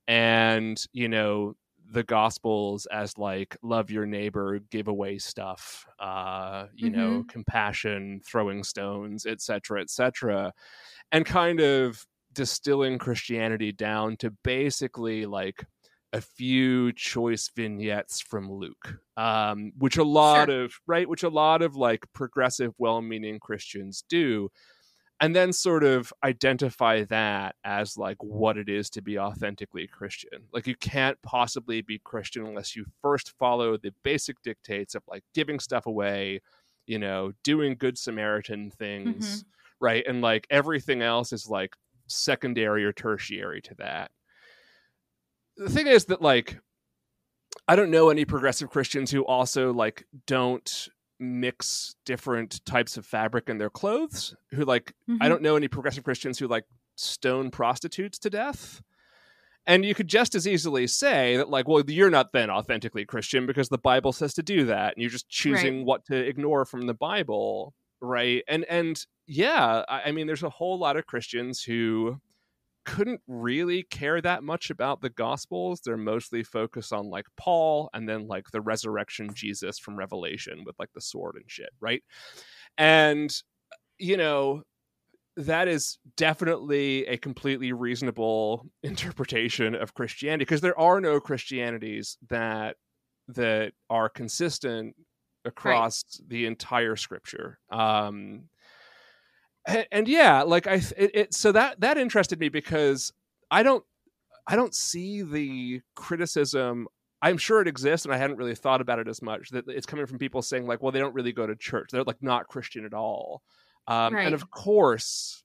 And, 0.08 0.82
you 0.92 1.08
know, 1.08 1.54
the 1.90 2.02
gospels 2.02 2.86
as 2.86 3.16
like 3.16 3.56
love 3.62 3.90
your 3.90 4.06
neighbor 4.06 4.58
give 4.70 4.88
away 4.88 5.18
stuff 5.18 5.86
uh 6.00 6.66
you 6.74 6.90
know 6.90 7.24
compassion 7.28 8.20
throwing 8.26 8.62
stones 8.62 9.24
etc 9.24 9.80
etc 9.80 10.52
and 11.12 11.24
kind 11.24 11.60
of 11.60 12.04
distilling 12.34 12.98
christianity 12.98 13.72
down 13.72 14.16
to 14.16 14.30
basically 14.44 15.24
like 15.24 15.64
a 16.12 16.20
few 16.20 16.92
choice 16.92 17.50
vignettes 17.54 18.20
from 18.20 18.50
luke 18.50 18.98
um 19.16 19.72
which 19.78 19.96
a 19.96 20.04
lot 20.04 20.50
of 20.50 20.72
right 20.86 21.08
which 21.08 21.22
a 21.22 21.28
lot 21.28 21.62
of 21.62 21.74
like 21.74 22.04
progressive 22.12 22.72
well-meaning 22.78 23.38
christians 23.38 24.04
do 24.08 24.48
and 25.20 25.34
then 25.34 25.52
sort 25.52 25.82
of 25.82 26.12
identify 26.22 27.02
that 27.04 27.56
as 27.64 27.96
like 27.96 28.22
what 28.22 28.56
it 28.56 28.68
is 28.68 28.88
to 28.90 29.02
be 29.02 29.18
authentically 29.18 29.86
Christian. 29.86 30.44
Like 30.52 30.66
you 30.66 30.76
can't 30.76 31.20
possibly 31.22 31.82
be 31.82 31.98
Christian 31.98 32.46
unless 32.46 32.76
you 32.76 32.84
first 33.02 33.32
follow 33.38 33.76
the 33.76 33.92
basic 34.04 34.40
dictates 34.42 34.94
of 34.94 35.02
like 35.08 35.24
giving 35.34 35.58
stuff 35.58 35.86
away, 35.86 36.40
you 36.86 36.98
know, 36.98 37.32
doing 37.42 37.74
good 37.76 37.98
Samaritan 37.98 38.70
mm-hmm. 38.70 38.76
things, 38.76 39.44
right? 39.80 40.04
And 40.06 40.20
like 40.20 40.46
everything 40.50 41.02
else 41.02 41.32
is 41.32 41.48
like 41.48 41.74
secondary 42.06 42.84
or 42.84 42.92
tertiary 42.92 43.60
to 43.62 43.74
that. 43.76 44.12
The 45.56 45.68
thing 45.70 45.88
is 45.88 46.04
that 46.06 46.22
like 46.22 46.60
I 47.66 47.74
don't 47.74 47.90
know 47.90 48.08
any 48.08 48.24
progressive 48.24 48.70
Christians 48.70 49.10
who 49.10 49.24
also 49.24 49.72
like 49.72 50.06
don't 50.26 50.88
mix 51.20 51.94
different 52.04 52.64
types 52.64 52.96
of 52.96 53.04
fabric 53.06 53.48
in 53.48 53.58
their 53.58 53.70
clothes 53.70 54.34
who 54.50 54.64
like 54.64 54.94
I 55.20 55.26
Mhm. 55.26 55.28
don't 55.28 55.42
know 55.42 55.56
any 55.56 55.68
progressive 55.68 56.04
Christians 56.04 56.38
who 56.38 56.46
like 56.48 56.64
stone 56.96 57.50
prostitutes 57.50 58.18
to 58.20 58.30
death. 58.30 58.82
And 59.66 59.84
you 59.84 59.94
could 59.94 60.08
just 60.08 60.34
as 60.34 60.46
easily 60.48 60.86
say 60.86 61.36
that, 61.36 61.50
like, 61.50 61.68
well, 61.68 61.82
you're 61.88 62.08
not 62.08 62.32
then 62.32 62.48
authentically 62.50 63.04
Christian 63.04 63.44
because 63.46 63.68
the 63.68 63.76
Bible 63.76 64.12
says 64.12 64.32
to 64.34 64.42
do 64.42 64.64
that, 64.64 64.94
and 64.94 65.02
you're 65.02 65.10
just 65.10 65.28
choosing 65.28 65.84
what 65.84 66.06
to 66.06 66.16
ignore 66.16 66.64
from 66.64 66.86
the 66.86 66.94
Bible, 66.94 67.74
right? 68.00 68.42
And 68.48 68.64
and 68.64 69.04
yeah, 69.26 69.84
I, 69.88 70.04
I 70.04 70.12
mean, 70.12 70.26
there's 70.26 70.42
a 70.42 70.48
whole 70.48 70.78
lot 70.78 70.96
of 70.96 71.04
Christians 71.06 71.62
who 71.62 72.18
couldn't 72.88 73.20
really 73.28 73.82
care 73.82 74.20
that 74.20 74.42
much 74.42 74.70
about 74.70 75.02
the 75.02 75.10
Gospels. 75.10 75.80
They're 75.84 75.98
mostly 75.98 76.42
focused 76.42 76.92
on 76.92 77.10
like 77.10 77.26
Paul 77.36 77.90
and 77.92 78.08
then 78.08 78.26
like 78.26 78.46
the 78.50 78.62
resurrection 78.62 79.28
Jesus 79.34 79.78
from 79.78 79.96
Revelation 79.98 80.62
with 80.64 80.74
like 80.78 80.88
the 80.94 81.00
sword 81.02 81.36
and 81.36 81.44
shit, 81.46 81.70
right? 81.80 82.02
And 82.78 83.30
you 83.98 84.16
know, 84.16 84.62
that 85.36 85.68
is 85.68 85.98
definitely 86.16 87.06
a 87.06 87.18
completely 87.18 87.72
reasonable 87.72 88.66
interpretation 88.82 89.74
of 89.74 89.92
Christianity 89.92 90.44
because 90.44 90.62
there 90.62 90.78
are 90.78 91.00
no 91.00 91.20
Christianities 91.20 92.16
that 92.30 92.76
that 93.28 93.72
are 93.90 94.08
consistent 94.08 94.96
across 95.44 96.02
the 96.26 96.46
entire 96.46 96.96
scripture. 96.96 97.58
Um 97.70 98.44
and, 99.68 99.86
and 99.92 100.08
yeah, 100.08 100.42
like 100.42 100.66
I 100.66 100.82
it, 100.96 101.10
it 101.14 101.34
so 101.34 101.52
that 101.52 101.80
that 101.80 101.98
interested 101.98 102.40
me 102.40 102.48
because 102.48 103.12
I 103.50 103.62
don't 103.62 103.84
I 104.46 104.56
don't 104.56 104.74
see 104.74 105.22
the 105.22 105.82
criticism 105.94 106.88
I'm 107.20 107.38
sure 107.38 107.60
it 107.60 107.68
exists, 107.68 108.06
and 108.06 108.14
I 108.14 108.18
hadn't 108.18 108.36
really 108.36 108.54
thought 108.54 108.80
about 108.80 108.98
it 109.00 109.08
as 109.08 109.22
much. 109.22 109.50
That 109.50 109.68
it's 109.68 109.86
coming 109.86 110.06
from 110.06 110.18
people 110.18 110.40
saying 110.42 110.66
like, 110.66 110.82
"Well, 110.82 110.92
they 110.92 111.00
don't 111.00 111.14
really 111.14 111.32
go 111.32 111.46
to 111.46 111.56
church; 111.56 111.90
they're 111.90 112.04
like 112.04 112.22
not 112.22 112.48
Christian 112.48 112.84
at 112.84 112.94
all." 112.94 113.42
Um, 113.86 114.14
Right. 114.14 114.26
And 114.26 114.34
of 114.34 114.50
course, 114.50 115.42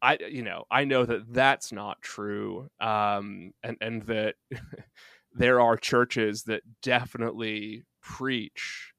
I 0.00 0.18
you 0.30 0.42
know 0.42 0.64
I 0.70 0.84
know 0.84 1.04
that 1.04 1.32
that's 1.32 1.72
not 1.72 2.00
true, 2.00 2.68
um, 2.80 3.52
and 3.62 3.76
and 3.80 4.02
that 4.02 4.36
there 5.34 5.60
are 5.60 5.76
churches 5.76 6.44
that 6.44 6.62
definitely 6.82 7.82
preach 8.02 8.92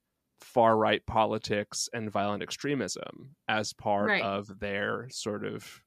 far 0.57 0.75
right 0.75 1.05
politics 1.05 1.87
and 1.93 2.11
violent 2.11 2.41
extremism 2.41 3.35
as 3.47 3.73
part 3.73 4.07
Right. 4.07 4.23
of 4.23 4.57
their 4.59 5.07
sort 5.11 5.45
of 5.45 5.83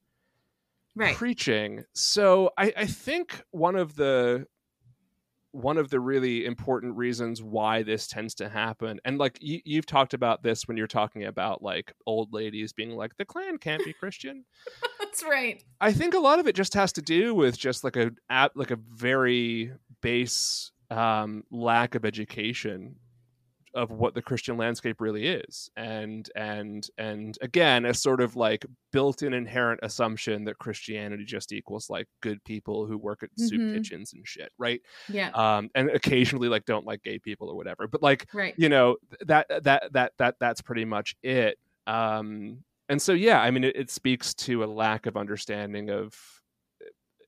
Right. 0.94 1.16
preaching. 1.16 1.82
So 1.92 2.52
I, 2.56 2.72
I 2.76 2.86
think 2.86 3.42
one 3.50 3.74
of 3.74 3.96
the 3.96 4.46
one 5.50 5.76
of 5.76 5.90
the 5.90 5.98
really 5.98 6.46
important 6.46 6.96
reasons 6.96 7.42
why 7.42 7.82
this 7.82 8.06
tends 8.06 8.36
to 8.36 8.48
happen, 8.48 9.00
and 9.04 9.18
like 9.18 9.36
you, 9.40 9.60
you've 9.64 9.86
talked 9.86 10.14
about 10.14 10.44
this 10.44 10.68
when 10.68 10.76
you're 10.76 10.86
talking 10.86 11.24
about 11.24 11.64
like 11.64 11.92
old 12.06 12.32
ladies 12.32 12.72
being 12.72 12.90
like 12.92 13.16
the 13.16 13.24
Klan 13.24 13.58
can't 13.58 13.84
be 13.84 13.92
Christian. 13.92 14.44
That's 15.00 15.24
right. 15.24 15.64
I 15.80 15.92
think 15.92 16.14
a 16.14 16.20
lot 16.20 16.38
of 16.38 16.46
it 16.46 16.54
just 16.54 16.74
has 16.74 16.92
to 16.92 17.02
do 17.02 17.34
with 17.34 17.58
just 17.58 17.82
like 17.82 17.96
a 17.96 18.12
like 18.54 18.70
a 18.70 18.76
very 18.76 19.72
base 20.00 20.70
um, 20.92 21.42
lack 21.50 21.96
of 21.96 22.04
education 22.04 22.99
of 23.74 23.90
what 23.92 24.14
the 24.14 24.22
Christian 24.22 24.56
landscape 24.56 25.00
really 25.00 25.26
is, 25.28 25.70
and 25.76 26.28
and 26.36 26.88
and 26.98 27.38
again, 27.40 27.84
a 27.84 27.94
sort 27.94 28.20
of 28.20 28.36
like 28.36 28.64
built-in 28.92 29.32
inherent 29.34 29.80
assumption 29.82 30.44
that 30.44 30.58
Christianity 30.58 31.24
just 31.24 31.52
equals 31.52 31.88
like 31.90 32.08
good 32.20 32.42
people 32.44 32.86
who 32.86 32.98
work 32.98 33.22
at 33.22 33.30
soup 33.36 33.62
Mhm. 33.62 33.72
kitchens 33.72 34.12
and 34.12 34.26
shit, 34.26 34.52
right? 34.58 34.80
Yeah. 35.08 35.34
Um, 35.34 35.70
and 35.74 35.90
occasionally 35.90 36.48
like 36.48 36.64
don't 36.64 36.86
like 36.86 37.02
gay 37.02 37.18
people 37.18 37.48
or 37.48 37.56
whatever, 37.56 37.86
but 37.88 38.02
like 38.02 38.28
Right. 38.32 38.56
you 38.56 38.68
know 38.68 38.96
that 39.20 39.46
that 39.62 39.92
that 39.92 40.12
that 40.18 40.36
that's 40.40 40.60
pretty 40.62 40.84
much 40.84 41.14
it. 41.22 41.58
Um, 41.86 42.64
and 42.88 43.00
so 43.00 43.12
yeah, 43.12 43.40
I 43.40 43.50
mean, 43.50 43.64
it, 43.64 43.76
it 43.76 43.90
speaks 43.90 44.34
to 44.34 44.64
a 44.64 44.66
lack 44.66 45.06
of 45.06 45.16
understanding 45.16 45.90
of 45.90 46.14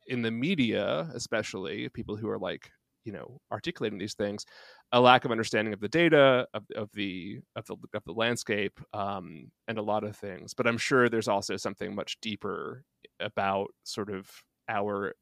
in 0.07 0.23
the 0.23 0.31
media, 0.31 1.11
especially 1.15 1.89
people 1.91 2.17
who 2.17 2.29
are 2.29 2.39
like 2.39 2.71
you 3.05 3.13
know 3.13 3.41
articulating 3.51 3.99
these 3.99 4.15
things 4.15 4.47
a 4.93 5.01
lack 5.01 5.25
of 5.25 5.31
understanding 5.31 5.73
of 5.73 5.81
the 5.81 5.89
data 5.89 6.47
of, 6.55 6.67
of 6.77 6.91
the 6.93 7.41
of 7.57 7.67
the 7.67 7.77
of 7.95 8.05
the 8.05 8.13
landscape 8.13 8.81
um, 8.93 9.51
and 9.69 9.79
a 9.79 9.83
lot 9.83 10.05
of 10.05 10.17
things 10.17 10.55
but 10.55 10.67
i'm 10.67 10.79
sure 10.79 11.09
there's 11.09 11.29
also 11.29 11.57
something 11.57 11.95
much 11.95 12.21
deeper 12.21 12.85
about 13.21 13.69
sort 13.85 14.11
of 14.11 14.31
our 14.69 15.15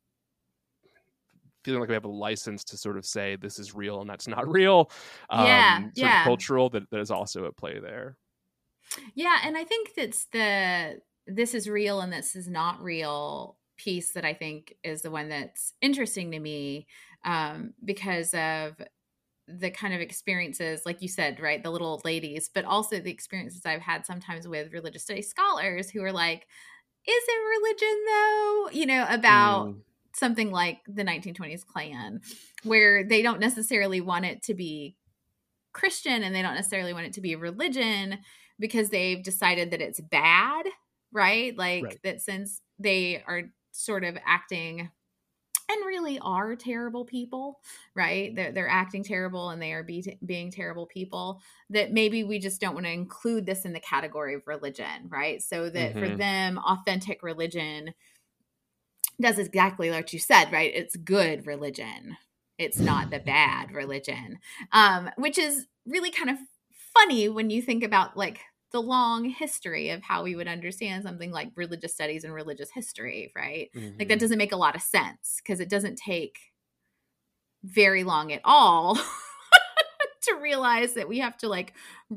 feeling 1.64 1.80
like 1.80 1.88
we 1.88 1.94
have 1.94 2.04
a 2.04 2.08
license 2.08 2.64
to 2.64 2.76
sort 2.76 2.96
of 2.96 3.04
say 3.04 3.36
this 3.36 3.58
is 3.58 3.74
real 3.74 4.00
and 4.00 4.08
that's 4.08 4.26
not 4.28 4.48
real 4.52 4.90
um, 5.28 5.76
Yeah, 5.76 5.90
sort 5.94 6.12
of 6.12 6.18
yeah. 6.18 6.18
cultural 6.18 6.70
that, 6.70 6.88
that 6.90 7.00
is 7.00 7.10
also 7.10 7.46
at 7.46 7.56
play 7.56 7.78
there 7.78 8.16
Yeah, 9.14 9.38
and 9.44 9.56
I 9.56 9.64
think 9.64 9.94
that's 9.94 10.26
the 10.26 11.00
this 11.26 11.54
is 11.54 11.68
real 11.68 12.00
and 12.00 12.12
this 12.12 12.34
is 12.34 12.48
not 12.48 12.82
real 12.82 13.58
piece 13.76 14.12
that 14.12 14.24
I 14.24 14.34
think 14.34 14.74
is 14.82 15.02
the 15.02 15.10
one 15.10 15.28
that's 15.28 15.74
interesting 15.80 16.32
to 16.32 16.38
me 16.40 16.86
um, 17.24 17.74
because 17.84 18.34
of 18.34 18.80
the 19.58 19.70
kind 19.70 19.94
of 19.94 20.00
experiences, 20.00 20.82
like 20.86 21.02
you 21.02 21.08
said, 21.08 21.40
right, 21.40 21.62
the 21.62 21.70
little 21.70 21.88
old 21.88 22.04
ladies, 22.04 22.48
but 22.52 22.64
also 22.64 23.00
the 23.00 23.10
experiences 23.10 23.66
I've 23.66 23.80
had 23.82 24.06
sometimes 24.06 24.46
with 24.48 24.72
religious 24.72 25.04
studies 25.04 25.28
scholars 25.30 25.90
who 25.90 26.02
are 26.02 26.12
like, 26.12 26.46
"Is 27.06 27.24
it 27.28 27.60
religion 27.60 28.04
though?" 28.06 28.70
You 28.72 28.86
know, 28.86 29.06
about 29.10 29.68
Mm, 29.68 29.82
something 30.14 30.50
like 30.52 30.80
the 30.88 31.04
1920s 31.04 31.64
Klan, 31.64 32.20
where 32.64 33.04
they 33.04 33.22
don't 33.22 33.40
necessarily 33.40 34.00
want 34.00 34.26
it 34.26 34.42
to 34.44 34.54
be 34.54 34.96
Christian 35.72 36.22
and 36.22 36.34
they 36.34 36.42
don't 36.42 36.54
necessarily 36.54 36.92
want 36.92 37.06
it 37.06 37.12
to 37.14 37.20
be 37.20 37.36
religion 37.36 38.18
because 38.58 38.90
they've 38.90 39.22
decided 39.22 39.70
that 39.70 39.80
it's 39.80 40.00
bad, 40.00 40.66
right? 41.12 41.56
Like 41.56 41.90
Right. 41.90 42.00
that 42.02 42.20
since 42.20 42.60
they 42.78 43.22
are 43.22 43.52
sort 43.72 44.04
of 44.04 44.18
acting 44.24 44.90
and 45.70 45.86
really 45.86 46.18
are 46.20 46.56
terrible 46.56 47.04
people, 47.04 47.60
right? 47.94 48.34
They're, 48.34 48.52
they're 48.52 48.68
acting 48.68 49.04
terrible 49.04 49.50
and 49.50 49.62
they 49.62 49.72
are 49.72 49.84
be- 49.84 50.18
being 50.24 50.50
terrible 50.50 50.86
people. 50.86 51.40
That 51.70 51.92
maybe 51.92 52.24
we 52.24 52.38
just 52.38 52.60
don't 52.60 52.74
want 52.74 52.86
to 52.86 52.92
include 52.92 53.46
this 53.46 53.64
in 53.64 53.72
the 53.72 53.80
category 53.80 54.34
of 54.34 54.46
religion, 54.46 55.08
right? 55.08 55.42
So 55.42 55.70
that 55.70 55.98
for 55.98 56.08
Mhm. 56.08 56.18
them, 56.18 56.58
authentic 56.58 57.22
religion 57.22 57.94
does 59.20 59.38
exactly 59.38 59.90
what 59.90 60.12
you 60.12 60.18
said, 60.18 60.50
right? 60.52 60.72
It's 60.74 60.96
good 60.96 61.46
religion. 61.46 62.16
It's 62.58 62.80
not 62.80 63.10
the 63.10 63.20
bad 63.20 63.72
religion, 63.72 64.38
um, 64.72 65.10
which 65.16 65.38
is 65.38 65.66
really 65.86 66.10
kind 66.10 66.30
of 66.30 66.36
funny 66.94 67.28
when 67.28 67.50
you 67.50 67.62
think 67.62 67.82
about 67.84 68.16
like 68.16 68.40
the 68.72 68.82
long 68.82 69.24
history 69.24 69.90
of 69.90 70.02
how 70.02 70.22
we 70.22 70.36
would 70.36 70.48
understand 70.48 71.02
something 71.02 71.30
like 71.30 71.50
religious 71.56 71.94
studies 71.94 72.24
and 72.24 72.32
religious 72.32 72.70
history, 72.70 73.32
right? 73.36 73.70
Like 73.74 74.08
that 74.08 74.16
mhm. 74.16 74.20
doesn't 74.20 74.38
make 74.38 74.52
a 74.52 74.56
lot 74.56 74.76
of 74.76 74.82
sense 74.82 75.40
because 75.42 75.60
it 75.60 75.68
doesn't 75.68 75.96
take 75.96 76.38
very 77.64 78.04
long 78.04 78.32
at 78.32 78.40
all 78.44 78.94
to 80.22 80.34
realize 80.40 80.94
that 80.94 81.08
we 81.08 81.18
have 81.18 81.36
to 81.38 81.48
like 81.48 81.74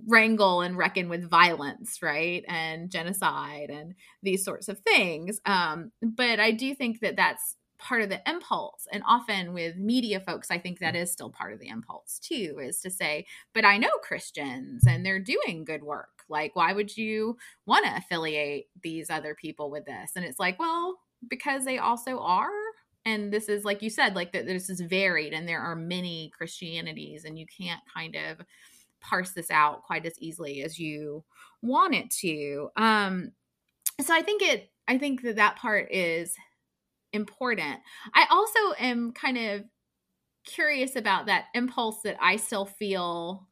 wrangle 0.08 0.62
and 0.62 0.78
reckon 0.78 1.10
with 1.10 1.30
violence, 1.30 2.02
right? 2.02 2.44
And 2.48 2.90
genocide 2.90 3.70
and 3.70 3.96
these 4.22 4.44
sorts 4.44 4.68
of 4.68 4.80
things. 4.80 5.40
Um, 5.46 5.92
but 6.02 6.40
I 6.40 6.52
do 6.52 6.76
think 6.76 7.00
that 7.00 7.16
that's 7.16 7.56
part 7.80 8.02
of 8.02 8.10
the 8.10 8.22
impulse. 8.30 8.88
And 8.92 9.04
often 9.06 9.54
with 9.54 9.76
media 9.76 10.20
folks, 10.20 10.50
I 10.50 10.58
think 10.58 10.80
that 10.80 10.96
is 10.96 11.12
still 11.12 11.30
part 11.30 11.54
of 11.54 11.60
the 11.60 11.68
impulse 11.68 12.20
too, 12.20 12.60
is 12.62 12.80
to 12.82 12.90
say, 12.90 13.26
but 13.54 13.66
I 13.66 13.78
know 13.78 13.92
Christians 14.02 14.86
and 14.88 15.06
they're 15.06 15.20
doing 15.20 15.66
good 15.66 15.84
work. 15.84 16.13
Like, 16.30 16.56
why 16.56 16.74
would 16.74 16.96
you 16.96 17.38
want 17.66 17.86
to 17.86 17.96
affiliate 17.96 18.68
these 18.82 19.10
other 19.10 19.36
people 19.36 19.70
with 19.70 19.86
this? 19.86 20.12
And 20.16 20.26
it's 20.26 20.40
like, 20.40 20.60
well, 20.60 21.00
because 21.30 21.66
they 21.66 21.78
also 21.78 22.20
are. 22.20 22.50
And 23.06 23.34
this 23.34 23.50
is, 23.50 23.66
like 23.66 23.82
you 23.82 23.90
said, 23.90 24.16
like 24.16 24.32
that 24.32 24.46
this 24.46 24.70
is 24.70 24.80
varied 24.80 25.34
and 25.34 25.48
there 25.48 25.60
are 25.60 25.76
many 25.76 26.32
Christianities, 26.38 27.26
and 27.26 27.38
you 27.38 27.46
can't 27.46 27.82
kind 27.94 28.16
of 28.16 28.46
parse 29.02 29.32
this 29.34 29.52
out 29.52 29.84
quite 29.84 30.06
as 30.06 30.18
easily 30.20 30.64
as 30.64 30.80
you 30.80 31.24
want 31.62 31.94
it 31.94 32.10
to. 32.22 32.70
Um, 32.78 33.34
so 34.00 34.14
I 34.14 34.22
think 34.22 34.42
it, 34.42 34.72
I 34.88 34.98
think 34.98 35.22
that 35.24 35.36
that 35.36 35.58
part 35.58 35.92
is 35.92 36.34
important. 37.12 37.80
I 38.16 38.26
also 38.32 38.60
am 38.80 39.12
kind 39.12 39.38
of 39.38 39.64
curious 40.46 40.96
about 40.96 41.26
that 41.26 41.46
impulse 41.54 42.02
that 42.04 42.18
I 42.22 42.38
still 42.38 42.66
feel 42.66 43.48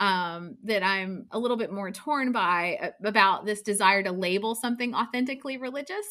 um, 0.00 0.56
that 0.64 0.82
I'm 0.82 1.26
a 1.30 1.38
little 1.38 1.56
bit 1.56 1.72
more 1.72 1.90
torn 1.90 2.32
by 2.32 2.78
uh, 2.82 2.90
about 3.08 3.46
this 3.46 3.62
desire 3.62 4.02
to 4.02 4.12
label 4.12 4.54
something 4.54 4.94
authentically 4.94 5.56
religious. 5.56 6.06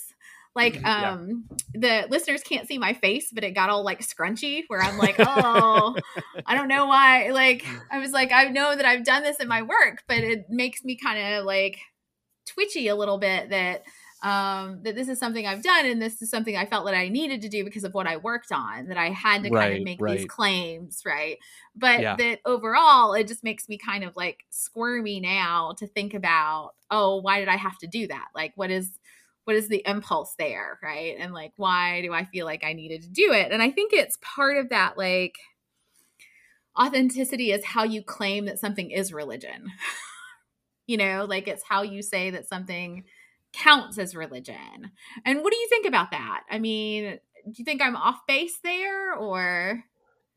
Like, 0.56 0.76
Yeah. 0.82 1.12
um, 1.12 1.44
the 1.74 2.08
listeners 2.10 2.42
can't 2.42 2.66
see 2.68 2.78
my 2.78 2.94
face, 2.94 3.30
but 3.34 3.44
it 3.44 3.52
got 3.52 3.70
all 3.70 3.84
like 3.84 4.00
scrunchy 4.00 4.64
where 4.68 4.82
I'm 4.82 4.98
like, 4.98 5.16
oh, 5.20 5.96
I 6.46 6.56
don't 6.56 6.70
know 6.70 6.86
why. 6.88 7.30
Like, 7.32 7.66
I 7.92 8.00
was 8.00 8.12
like, 8.12 8.32
I 8.32 8.46
know 8.46 8.76
that 8.76 8.86
I've 8.86 9.04
done 9.04 9.24
this 9.24 9.38
in 9.38 9.48
my 9.48 9.62
work, 9.64 10.04
but 10.08 10.20
it 10.20 10.46
makes 10.50 10.84
me 10.84 10.96
kind 10.98 11.36
of 11.36 11.46
like 11.46 11.78
twitchy 12.48 12.88
a 12.88 12.96
little 12.96 13.18
bit 13.18 13.50
that 13.50 13.84
um 14.24 14.80
that 14.84 14.96
this 14.96 15.10
is 15.10 15.20
something 15.20 15.46
I've 15.46 15.62
done 15.62 15.86
and 15.86 16.02
this 16.02 16.22
is 16.22 16.30
something 16.30 16.56
I 16.56 16.66
felt 16.66 16.86
that 16.86 16.96
I 16.96 17.10
needed 17.10 17.42
to 17.42 17.50
do 17.50 17.66
because 17.66 17.84
of 17.84 17.94
what 17.94 18.08
I 18.08 18.18
worked 18.18 18.52
on 18.52 18.88
that 18.88 18.98
I 18.98 19.10
had 19.10 19.44
to 19.44 19.50
kind 19.50 19.76
of 19.76 19.84
make 19.84 20.00
right. 20.00 20.18
these 20.18 20.26
claims 20.26 21.02
right? 21.06 21.38
But 21.76 22.00
Yeah. 22.00 22.16
that 22.16 22.40
overall 22.46 23.14
it 23.14 23.28
just 23.28 23.44
makes 23.44 23.68
me 23.68 23.78
kind 23.78 24.04
of 24.04 24.16
like 24.16 24.46
squirmy 24.50 25.20
now 25.20 25.74
to 25.80 25.88
think 25.88 26.14
about 26.14 26.72
oh 26.90 27.18
why 27.18 27.40
did 27.40 27.50
I 27.50 27.58
have 27.58 27.78
to 27.80 27.88
do 27.88 28.08
that? 28.08 28.28
Like 28.34 28.54
what 28.56 28.72
is 28.72 28.98
what 29.44 29.58
is 29.58 29.68
the 29.68 29.84
impulse 29.86 30.34
there 30.40 30.80
right? 30.82 31.18
And 31.20 31.34
like 31.34 31.52
why 31.58 32.02
do 32.02 32.14
I 32.14 32.24
feel 32.24 32.46
like 32.46 32.64
I 32.64 32.72
needed 32.74 33.02
to 33.02 33.10
do 33.10 33.34
it? 33.34 33.52
And 33.52 33.62
I 33.62 33.70
think 33.70 33.92
it's 33.92 34.18
part 34.22 34.58
of 34.58 34.70
that 34.70 34.98
like 34.98 35.36
authenticity 36.80 37.52
is 37.52 37.66
how 37.66 37.84
you 37.84 38.02
claim 38.02 38.46
that 38.46 38.60
something 38.60 38.92
is 38.92 39.14
religion. 39.14 39.72
You 40.88 40.98
know 40.98 41.26
like 41.28 41.48
it's 41.48 41.64
how 41.68 41.82
you 41.82 42.04
say 42.04 42.30
that 42.30 42.48
something 42.48 43.06
counts 43.56 43.98
as 43.98 44.16
religion 44.16 44.92
and 45.26 45.42
what 45.42 45.52
do 45.52 45.58
you 45.58 45.68
think 45.70 45.86
about 45.86 46.12
that 46.12 46.44
i 46.50 46.60
mean 46.60 47.20
do 47.46 47.54
you 47.56 47.66
think 47.66 47.82
i'm 47.82 47.96
off 47.96 48.26
base 48.28 48.60
there 48.64 49.14
or 49.14 49.84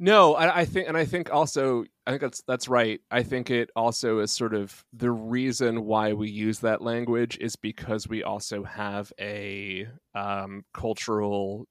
No, 0.00 0.36
I, 0.36 0.60
I 0.60 0.64
think, 0.64 0.86
and 0.86 0.96
I 0.96 1.04
think 1.04 1.32
also, 1.32 1.84
I 2.06 2.10
think 2.10 2.20
that's 2.22 2.42
that's 2.46 2.68
right. 2.68 3.00
I 3.10 3.24
think 3.24 3.50
it 3.50 3.70
also 3.74 4.20
is 4.20 4.30
sort 4.30 4.54
of 4.54 4.84
the 4.92 5.10
reason 5.10 5.86
why 5.86 6.12
we 6.12 6.30
use 6.30 6.60
that 6.60 6.80
language 6.80 7.36
is 7.40 7.56
because 7.56 8.06
we 8.06 8.22
also 8.22 8.62
have 8.62 9.12
a 9.20 9.88
um, 10.14 10.64
cultural 10.72 11.66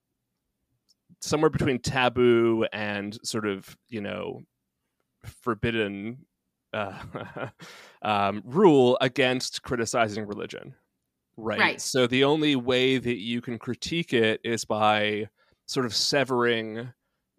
somewhere 1.21 1.49
between 1.49 1.79
taboo 1.79 2.65
and 2.73 3.17
sort 3.23 3.47
of 3.47 3.77
you 3.87 4.01
know 4.01 4.41
forbidden 5.41 6.25
uh, 6.73 6.99
um, 8.01 8.41
rule 8.45 8.97
against 8.99 9.63
criticizing 9.63 10.27
religion. 10.27 10.75
Right. 11.37 11.59
Right. 11.59 11.81
So 11.81 12.07
the 12.07 12.23
only 12.23 12.55
way 12.55 12.97
that 12.97 13.17
you 13.17 13.41
can 13.41 13.59
critique 13.59 14.13
it 14.13 14.41
is 14.43 14.65
by 14.65 15.29
sort 15.67 15.85
of 15.85 15.93
severing 15.93 16.91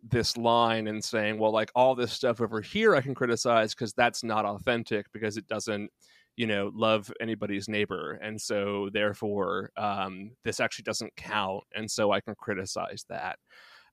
this 0.03 0.37
line 0.37 0.87
and 0.87 1.03
saying, 1.03 1.39
well, 1.39 1.53
like 1.53 1.71
all 1.75 1.95
this 1.97 2.13
stuff 2.13 2.41
over 2.41 2.61
here 2.61 2.95
I 2.95 3.01
can 3.01 3.15
criticize 3.15 3.75
because 3.75 3.93
that's 3.95 4.23
not 4.23 4.45
authentic 4.45 5.07
because 5.13 5.37
it 5.37 5.49
doesn't, 5.49 5.91
you 6.37 6.47
know, 6.47 6.71
love 6.75 7.13
anybody's 7.21 7.69
neighbor. 7.69 8.13
And 8.23 8.41
so 8.41 8.89
therefore, 8.93 9.71
um, 9.77 10.31
this 10.45 10.61
actually 10.61 10.85
doesn't 10.85 11.17
count. 11.17 11.65
And 11.75 11.91
so 11.91 12.13
I 12.13 12.21
can 12.21 12.37
criticize 12.37 13.05
that. 13.09 13.39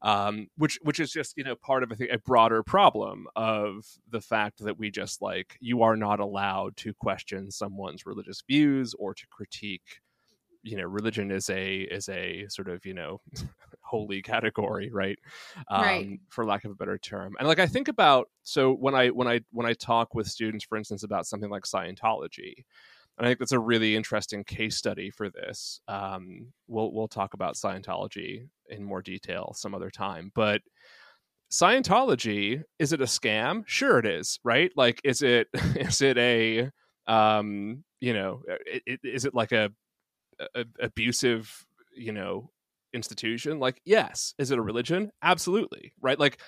Um, 0.02 0.48
which 0.58 0.78
which 0.82 1.00
is 1.00 1.12
just 1.12 1.36
you 1.38 1.44
know 1.44 1.56
part 1.56 1.84
of 1.84 1.92
I 1.92 1.96
think 1.96 2.12
a 2.12 2.20
broader 2.20 2.64
problem 2.64 3.28
of 3.36 3.86
the 4.10 4.22
fact 4.22 4.64
that 4.64 4.78
we 4.78 4.92
just 4.92 5.22
like 5.22 5.58
you 5.60 5.82
are 5.82 5.96
not 5.96 6.20
allowed 6.20 6.78
to 6.78 6.94
question 6.94 7.50
someone's 7.52 8.06
religious 8.06 8.42
views 8.48 8.94
or 9.00 9.14
to 9.14 9.26
critique 9.32 10.02
you 10.64 10.76
know 10.78 10.84
religion 10.84 11.30
is 11.32 11.50
a 11.50 11.82
is 11.82 12.10
a 12.10 12.48
sort 12.50 12.68
of 12.68 12.86
you 12.86 12.94
know 12.94 13.22
holy 13.82 14.22
category 14.22 14.90
right 14.92 15.20
um 15.70 15.82
Right. 15.82 16.20
for 16.30 16.44
lack 16.44 16.66
of 16.66 16.72
a 16.72 16.76
better 16.76 16.98
term 16.98 17.36
and 17.38 17.48
like 17.48 17.60
i 17.60 17.68
think 17.68 17.88
about 17.88 18.30
so 18.42 18.74
when 18.74 18.96
i 18.96 19.10
when 19.10 19.28
i 19.28 19.42
when 19.52 19.68
i 19.68 19.74
talk 19.74 20.16
with 20.16 20.28
students 20.28 20.66
for 20.66 20.76
instance 20.76 21.04
about 21.04 21.28
something 21.28 21.52
like 21.52 21.64
scientology 21.64 22.66
and 23.18 23.26
i 23.26 23.30
think 23.30 23.40
that's 23.40 23.52
a 23.52 23.60
really 23.60 23.96
interesting 23.96 24.44
case 24.44 24.78
study 24.78 25.10
for 25.10 25.30
this 25.30 25.80
um 25.88 26.48
we'll 26.68 26.94
we'll 26.94 27.08
talk 27.08 27.34
about 27.34 27.56
scientology 27.56 28.48
in 28.70 28.84
more 28.84 29.02
detail 29.02 29.54
some 29.56 29.76
other 29.76 29.90
time 29.90 30.32
but 30.36 30.62
Scientology 31.52 32.64
is 32.80 32.92
it 32.92 33.02
a 33.02 33.06
scam? 33.06 33.64
Sure, 33.68 34.00
it 34.00 34.06
is. 34.06 34.40
Right? 34.44 34.72
Like, 34.76 35.00
is 35.04 35.22
it 35.22 35.48
is 35.54 36.02
it 36.02 36.18
a 36.18 36.70
um 37.08 37.84
you 38.02 38.14
know 38.14 38.42
it, 38.48 38.84
it, 38.86 39.00
is 39.04 39.26
it 39.26 39.34
like 39.34 39.52
a, 39.52 39.70
a 40.56 40.66
abusive 40.80 41.52
you 41.96 42.12
know 42.12 42.50
institution 42.94 43.60
like 43.60 43.82
yes 43.84 44.34
is 44.40 44.52
it 44.52 44.58
a 44.58 44.62
religion 44.62 45.12
absolutely 45.22 45.92
right 46.02 46.18
like 46.18 46.40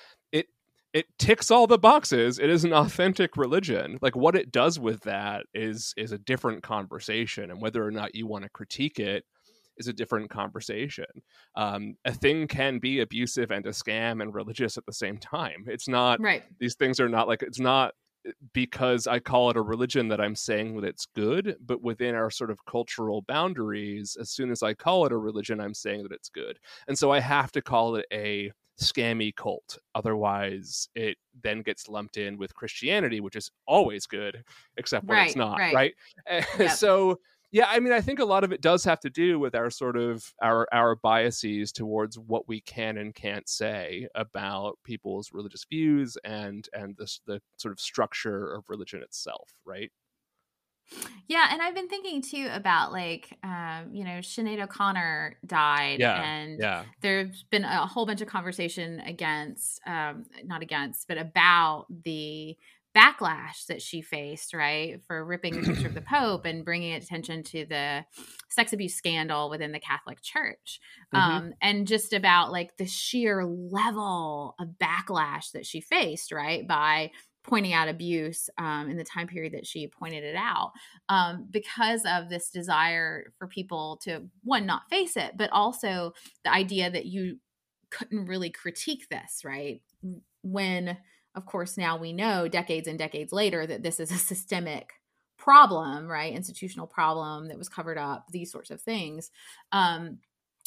it 0.97 1.05
ticks 1.19 1.51
all 1.51 1.67
the 1.67 1.77
boxes. 1.77 2.39
It 2.39 2.49
is 2.49 2.63
an 2.63 2.73
authentic 2.83 3.37
religion. 3.37 3.99
Like 4.01 4.15
what 4.15 4.35
it 4.35 4.51
does 4.51 4.79
with 4.79 5.01
that 5.01 5.45
is 5.53 5.93
is 5.95 6.11
a 6.11 6.17
different 6.17 6.63
conversation 6.63 7.51
and 7.51 7.61
whether 7.61 7.85
or 7.85 7.91
not 7.91 8.15
you 8.15 8.25
want 8.25 8.43
to 8.43 8.49
critique 8.49 8.99
it 8.99 9.23
is 9.77 9.87
a 9.87 9.93
different 9.93 10.31
conversation. 10.31 11.05
Um, 11.55 11.97
a 12.03 12.11
thing 12.11 12.47
can 12.47 12.79
be 12.79 12.99
abusive 12.99 13.51
and 13.51 13.63
a 13.67 13.69
scam 13.69 14.23
and 14.23 14.33
religious 14.33 14.75
at 14.75 14.87
the 14.87 14.93
same 14.93 15.19
time. 15.19 15.65
It's 15.67 15.87
not 15.87 16.19
right. 16.19 16.43
these 16.59 16.73
things 16.73 16.99
are 16.99 17.09
not 17.09 17.27
like 17.27 17.43
it's 17.43 17.59
not 17.59 17.93
because 18.53 19.05
I 19.05 19.19
call 19.19 19.51
it 19.51 19.55
a 19.55 19.61
religion 19.61 20.07
that 20.07 20.19
I'm 20.19 20.35
saying 20.35 20.75
that 20.75 20.87
it's 20.87 21.05
good, 21.05 21.57
but 21.63 21.83
within 21.83 22.15
our 22.15 22.31
sort 22.31 22.49
of 22.49 22.65
cultural 22.65 23.21
boundaries, 23.21 24.17
as 24.19 24.31
soon 24.31 24.49
as 24.49 24.63
I 24.63 24.73
call 24.73 25.05
it 25.05 25.11
a 25.11 25.17
religion, 25.17 25.61
I'm 25.61 25.75
saying 25.75 26.03
that 26.03 26.11
it's 26.11 26.29
good. 26.29 26.57
And 26.87 26.97
so 26.97 27.11
I 27.11 27.19
have 27.19 27.51
to 27.51 27.61
call 27.61 27.95
it 27.95 28.05
a 28.11 28.51
scammy 28.79 29.35
cult. 29.35 29.77
Otherwise, 29.95 30.89
it 30.95 31.17
then 31.41 31.61
gets 31.61 31.87
lumped 31.87 32.17
in 32.17 32.37
with 32.37 32.53
Christianity, 32.53 33.19
which 33.19 33.35
is 33.35 33.51
always 33.65 34.05
good, 34.05 34.43
except 34.77 35.05
when 35.05 35.17
right, 35.17 35.27
it's 35.27 35.35
not, 35.35 35.59
right? 35.59 35.73
right? 35.73 35.93
Yep. 36.59 36.71
so 36.71 37.19
yeah 37.51 37.67
i 37.69 37.79
mean 37.79 37.93
i 37.93 38.01
think 38.01 38.19
a 38.19 38.25
lot 38.25 38.43
of 38.43 38.51
it 38.51 38.61
does 38.61 38.83
have 38.83 38.99
to 38.99 39.09
do 39.09 39.39
with 39.39 39.55
our 39.55 39.69
sort 39.69 39.95
of 39.95 40.33
our 40.41 40.67
our 40.73 40.95
biases 40.95 41.71
towards 41.71 42.19
what 42.19 42.47
we 42.47 42.61
can 42.61 42.97
and 42.97 43.15
can't 43.15 43.47
say 43.47 44.07
about 44.15 44.77
people's 44.83 45.31
religious 45.31 45.65
views 45.69 46.17
and 46.23 46.67
and 46.73 46.95
the, 46.97 47.17
the 47.25 47.41
sort 47.57 47.71
of 47.71 47.79
structure 47.79 48.53
of 48.53 48.69
religion 48.69 49.01
itself 49.01 49.49
right 49.65 49.91
Yeah, 51.27 51.47
and 51.51 51.61
I've 51.61 51.75
been 51.75 51.89
thinking 51.89 52.21
too 52.21 52.47
about 52.51 52.91
like, 52.91 53.37
um, 53.43 53.89
you 53.91 54.03
know, 54.05 54.19
Sinead 54.19 54.61
O'Connor 54.63 55.37
died, 55.45 55.99
yeah 55.99 56.21
and 56.23 56.59
yeah 56.59 56.83
there's 57.01 57.43
been 57.43 57.65
a 57.65 57.85
whole 57.85 58.05
bunch 58.05 58.21
of 58.21 58.27
conversation 58.27 58.99
against, 59.01 59.81
um, 59.85 60.25
not 60.45 60.61
against, 60.61 61.07
but 61.07 61.17
about 61.17 61.85
the 62.05 62.57
backlash 62.95 63.65
that 63.67 63.79
she 63.81 64.01
faced, 64.01 64.53
right, 64.55 65.01
for 65.05 65.23
ripping 65.23 65.53
the 65.59 65.67
picture 65.67 65.85
of 65.87 65.93
the 65.93 66.01
Pope 66.09 66.45
and 66.45 66.65
bringing 66.65 66.93
attention 66.93 67.43
to 67.43 67.65
the 67.65 68.03
sex 68.49 68.73
abuse 68.73 68.95
scandal 68.95 69.49
within 69.51 69.71
the 69.71 69.79
Catholic 69.79 70.21
Church, 70.21 70.79
Mhm. 71.13 71.19
um, 71.19 71.53
and 71.61 71.85
just 71.87 72.11
about 72.13 72.51
like 72.51 72.75
the 72.77 72.87
sheer 72.87 73.45
level 73.45 74.55
of 74.59 74.69
backlash 74.81 75.51
that 75.51 75.65
she 75.65 75.79
faced, 75.81 76.31
right, 76.31 76.67
by 76.67 77.11
pointing 77.47 77.73
out 77.73 77.87
abuse 77.87 78.49
um, 78.57 78.89
in 78.89 78.97
the 78.97 79.03
time 79.03 79.27
period 79.27 79.53
that 79.53 79.65
she 79.65 79.87
pointed 79.87 80.23
it 80.23 80.35
out 80.35 80.73
um, 81.09 81.47
because 81.49 82.03
of 82.05 82.29
this 82.29 82.49
desire 82.49 83.31
for 83.37 83.47
people 83.47 83.99
to 84.03 84.21
one 84.43 84.65
not 84.65 84.89
face 84.89 85.17
it 85.17 85.31
but 85.37 85.49
also 85.51 86.13
the 86.43 86.53
idea 86.53 86.91
that 86.91 87.05
you 87.05 87.37
couldn't 87.89 88.25
really 88.25 88.49
critique 88.49 89.07
this 89.09 89.41
right? 89.43 89.81
When 90.43 90.97
of 91.35 91.45
course 91.45 91.77
now 91.77 91.97
we 91.97 92.13
know 92.13 92.47
decades 92.47 92.87
and 92.87 92.99
decades 92.99 93.31
later 93.31 93.65
that 93.65 93.83
this 93.83 93.99
is 93.99 94.11
a 94.11 94.17
systemic 94.17 94.91
problem 95.37 96.07
right? 96.07 96.33
Institutional 96.33 96.87
problem 96.87 97.47
that 97.47 97.57
was 97.57 97.69
covered 97.69 97.97
up 97.97 98.25
these 98.29 98.51
sorts 98.51 98.71
of 98.71 98.81
things. 98.81 99.31
Um, 99.71 100.19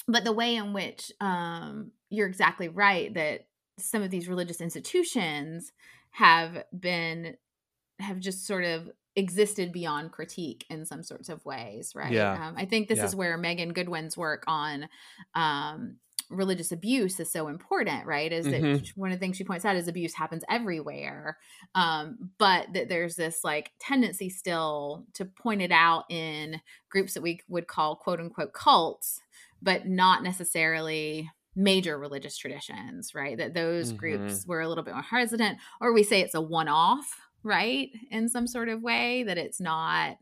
but 0.09 0.25
the 0.25 0.33
way 0.33 0.57
in 0.57 0.73
which 0.73 1.13
um, 1.21 1.93
you're 2.09 2.27
exactly 2.27 2.69
right 2.69 3.13
that 3.15 3.43
some 3.79 4.03
of 4.03 4.11
these 4.11 4.29
religious 4.29 4.61
institutions 4.61 5.73
have 6.11 6.65
been 6.79 7.37
have 8.01 8.19
just 8.21 8.47
sort 8.47 8.65
of 8.65 8.91
existed 9.17 9.73
beyond 9.73 10.13
critique 10.13 10.65
in 10.71 10.85
some 10.87 11.03
sorts 11.03 11.29
of 11.29 11.45
ways 11.45 11.95
right 11.95 12.13
Yeah. 12.13 12.49
um, 12.49 12.55
i 12.57 12.65
think 12.65 12.89
this 12.89 12.99
Yeah. 12.99 13.07
is 13.07 13.17
where 13.17 13.37
megan 13.37 13.73
goodwin's 13.73 14.17
work 14.17 14.45
on 14.47 14.89
um, 15.35 15.97
religious 16.31 16.71
abuse 16.71 17.19
is 17.19 17.31
so 17.33 17.49
important 17.49 18.07
right 18.07 18.33
is 18.33 18.49
that 18.51 18.63
Mhm. 18.63 18.89
one 18.97 19.11
of 19.11 19.17
the 19.17 19.21
things 19.21 19.37
she 19.37 19.43
points 19.45 19.65
out 19.65 19.75
is 19.77 19.89
abuse 19.89 20.15
happens 20.15 20.45
everywhere 20.49 21.39
um, 21.75 22.31
but 22.39 22.73
that 22.73 22.89
there's 22.89 23.17
this 23.17 23.43
like 23.43 23.73
tendency 23.81 24.31
still 24.31 25.07
to 25.15 25.25
point 25.25 25.61
it 25.61 25.73
out 25.73 26.05
in 26.09 26.61
groups 26.89 27.15
that 27.15 27.23
we 27.23 27.41
would 27.49 27.67
call 27.67 27.97
quote 27.97 28.21
unquote 28.21 28.53
cults 28.53 29.21
but 29.61 29.87
not 29.87 30.23
necessarily 30.23 31.29
major 31.57 31.99
religious 31.99 32.37
traditions, 32.37 33.15
right? 33.15 33.37
That 33.37 33.55
those 33.55 33.93
groups 33.93 34.47
were 34.47 34.61
a 34.61 34.69
little 34.69 34.85
bit 34.85 34.95
more 34.95 35.03
hesitant, 35.03 35.59
or 35.81 35.93
we 35.93 36.03
say 36.03 36.21
it's 36.21 36.35
a 36.35 36.41
one 36.41 36.69
off, 36.69 37.07
right? 37.43 37.89
In 38.11 38.29
some 38.29 38.47
sort 38.47 38.69
of 38.69 38.83
way, 38.83 39.25
that 39.25 39.39
it's 39.39 39.61
not 39.61 40.17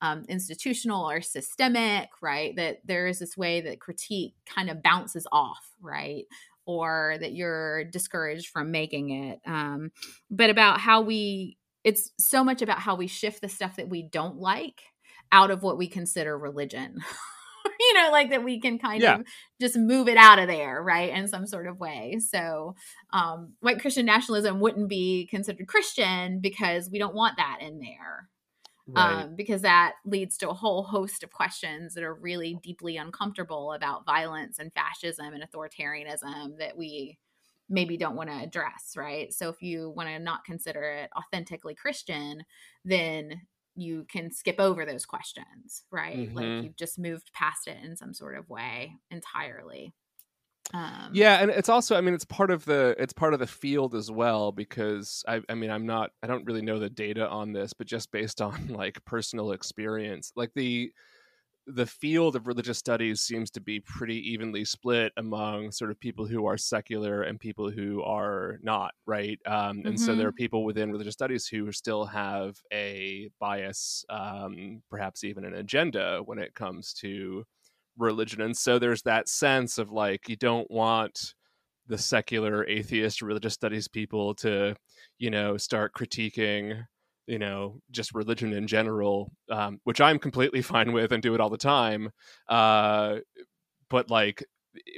um, 0.00 0.24
institutional 0.28 1.08
or 1.08 1.20
systemic, 1.20 2.10
right? 2.22 2.54
That 2.56 2.78
there 2.84 3.06
is 3.06 3.18
this 3.18 3.36
way 3.36 3.62
that 3.62 3.80
critique 3.80 4.34
kind 4.46 4.68
of 4.68 4.82
bounces 4.82 5.26
off, 5.32 5.64
right? 5.80 6.24
Or 6.66 7.16
that 7.20 7.32
you're 7.32 7.84
discouraged 7.84 8.48
from 8.48 8.70
making 8.70 9.10
it. 9.10 9.40
Um, 9.46 9.90
but 10.30 10.50
about 10.50 10.80
how 10.80 11.02
we, 11.02 11.58
it's 11.84 12.10
so 12.18 12.44
much 12.44 12.62
about 12.62 12.78
how 12.78 12.94
we 12.96 13.06
shift 13.06 13.40
the 13.40 13.48
stuff 13.48 13.76
that 13.76 13.88
we 13.88 14.02
don't 14.02 14.36
like 14.36 14.82
out 15.32 15.50
of 15.50 15.62
what 15.62 15.78
we 15.78 15.88
consider 15.88 16.36
religion. 16.36 16.98
you 17.80 17.94
know, 17.94 18.10
like 18.10 18.30
that 18.30 18.44
we 18.44 18.60
can 18.60 18.78
kind 18.78 19.02
Yeah. 19.02 19.18
of 19.20 19.22
just 19.60 19.76
move 19.76 20.08
it 20.08 20.16
out 20.16 20.38
of 20.38 20.48
there, 20.48 20.82
right? 20.82 21.10
In 21.10 21.28
some 21.28 21.46
sort 21.46 21.66
of 21.66 21.78
way. 21.78 22.18
So, 22.20 22.74
um, 23.12 23.54
white 23.60 23.80
Christian 23.80 24.06
nationalism 24.06 24.60
wouldn't 24.60 24.88
be 24.88 25.26
considered 25.30 25.66
Christian 25.68 26.40
because 26.40 26.90
we 26.90 26.98
don't 26.98 27.14
want 27.14 27.36
that 27.38 27.58
in 27.60 27.78
there. 27.80 28.28
right 28.86 29.26
Um, 29.26 29.34
because 29.36 29.62
that 29.62 29.94
leads 30.06 30.36
to 30.38 30.48
a 30.50 30.54
whole 30.54 30.84
host 30.84 31.24
of 31.24 31.30
questions 31.32 31.94
that 31.94 32.04
are 32.04 32.14
really 32.14 32.60
deeply 32.62 32.96
uncomfortable 32.96 33.72
about 33.72 34.06
violence 34.06 34.60
and 34.60 34.72
fascism 34.72 35.34
and 35.34 35.42
authoritarianism 35.42 36.58
that 36.58 36.76
we 36.76 37.18
maybe 37.68 37.96
don't 37.96 38.14
want 38.14 38.30
to 38.30 38.36
address, 38.36 38.92
right? 38.96 39.32
So 39.32 39.48
if 39.48 39.62
you 39.62 39.90
want 39.96 40.10
to 40.10 40.18
not 40.20 40.44
consider 40.44 40.82
it 40.84 41.10
authentically 41.16 41.74
Christian, 41.74 42.44
then 42.84 43.40
you 43.76 44.04
can 44.06 44.30
skip 44.30 44.56
over 44.58 44.84
those 44.86 45.06
questions, 45.06 45.84
right? 45.90 46.30
Mhm. 46.30 46.34
Like 46.34 46.54
you've 46.60 46.76
just 46.76 46.98
moved 46.98 47.32
past 47.32 47.66
it 47.68 47.82
in 47.84 47.96
some 47.96 48.14
sort 48.14 48.36
of 48.36 48.48
way 48.48 48.96
entirely. 49.10 49.94
Um, 50.74 51.12
yeah 51.12 51.40
and 51.42 51.50
it's 51.50 51.68
also 51.68 51.96
i 51.96 52.00
mean 52.00 52.14
it's 52.14 52.24
part 52.24 52.50
of 52.50 52.64
the 52.64 52.94
it's 52.98 53.12
part 53.12 53.34
of 53.34 53.40
the 53.40 53.46
field 53.46 53.94
as 53.94 54.10
well 54.10 54.52
because 54.52 55.22
i 55.28 55.40
i 55.48 55.54
mean 55.54 55.70
i'm 55.70 55.86
not 55.86 56.10
i 56.22 56.26
don't 56.26 56.44
really 56.46 56.62
know 56.62 56.78
the 56.78 56.88
data 56.90 57.28
on 57.28 57.52
this 57.52 57.72
but 57.72 57.86
just 57.86 58.10
based 58.10 58.40
on 58.40 58.68
like 58.68 59.04
personal 59.04 59.52
experience 59.52 60.32
like 60.36 60.52
the 60.54 60.92
the 61.66 61.86
field 61.86 62.36
of 62.36 62.46
religious 62.46 62.78
studies 62.78 63.22
seems 63.22 63.50
to 63.52 63.60
be 63.60 63.80
pretty 63.80 64.18
evenly 64.30 64.64
split 64.64 65.12
among 65.16 65.70
sort 65.70 65.90
of 65.90 65.98
people 65.98 66.26
who 66.26 66.46
are 66.46 66.58
secular 66.58 67.22
and 67.22 67.40
people 67.40 67.70
who 67.70 68.02
are 68.02 68.58
not 68.62 68.92
right? 69.06 69.38
Um, 69.46 69.82
and 69.84 69.98
so 69.98 70.14
there 70.14 70.28
are 70.28 70.32
people 70.32 70.64
within 70.64 70.90
religious 70.92 71.14
studies 71.14 71.46
who 71.46 71.72
still 71.72 72.04
have 72.04 72.56
a 72.72 73.30
bias 73.40 74.04
um, 74.10 74.82
perhaps 74.90 75.24
even 75.24 75.44
an 75.44 75.54
agenda 75.54 76.20
when 76.24 76.38
it 76.38 76.54
comes 76.54 76.92
to 76.94 77.44
religion. 77.96 78.42
And 78.42 78.56
so 78.56 78.78
there's 78.78 79.02
that 79.02 79.28
sense 79.28 79.78
of 79.78 79.90
like 79.90 80.28
you 80.28 80.36
don't 80.36 80.70
want 80.70 81.34
the 81.86 81.98
secular 81.98 82.66
atheist 82.66 83.22
religious 83.22 83.54
studies 83.54 83.88
people 83.88 84.34
to 84.34 84.74
you 85.18 85.30
know 85.30 85.56
start 85.56 85.92
critiquing 85.94 86.82
you 87.26 87.38
know 87.38 87.80
just 87.90 88.14
religion 88.14 88.52
in 88.52 88.66
general 88.66 89.32
um, 89.50 89.80
which 89.84 90.00
i'm 90.00 90.18
completely 90.18 90.62
fine 90.74 90.92
with 90.92 91.12
and 91.12 91.22
do 91.22 91.34
it 91.34 91.40
all 91.40 91.50
the 91.50 91.56
time 91.58 92.10
uh, 92.48 93.18
but 93.88 94.10
like 94.10 94.44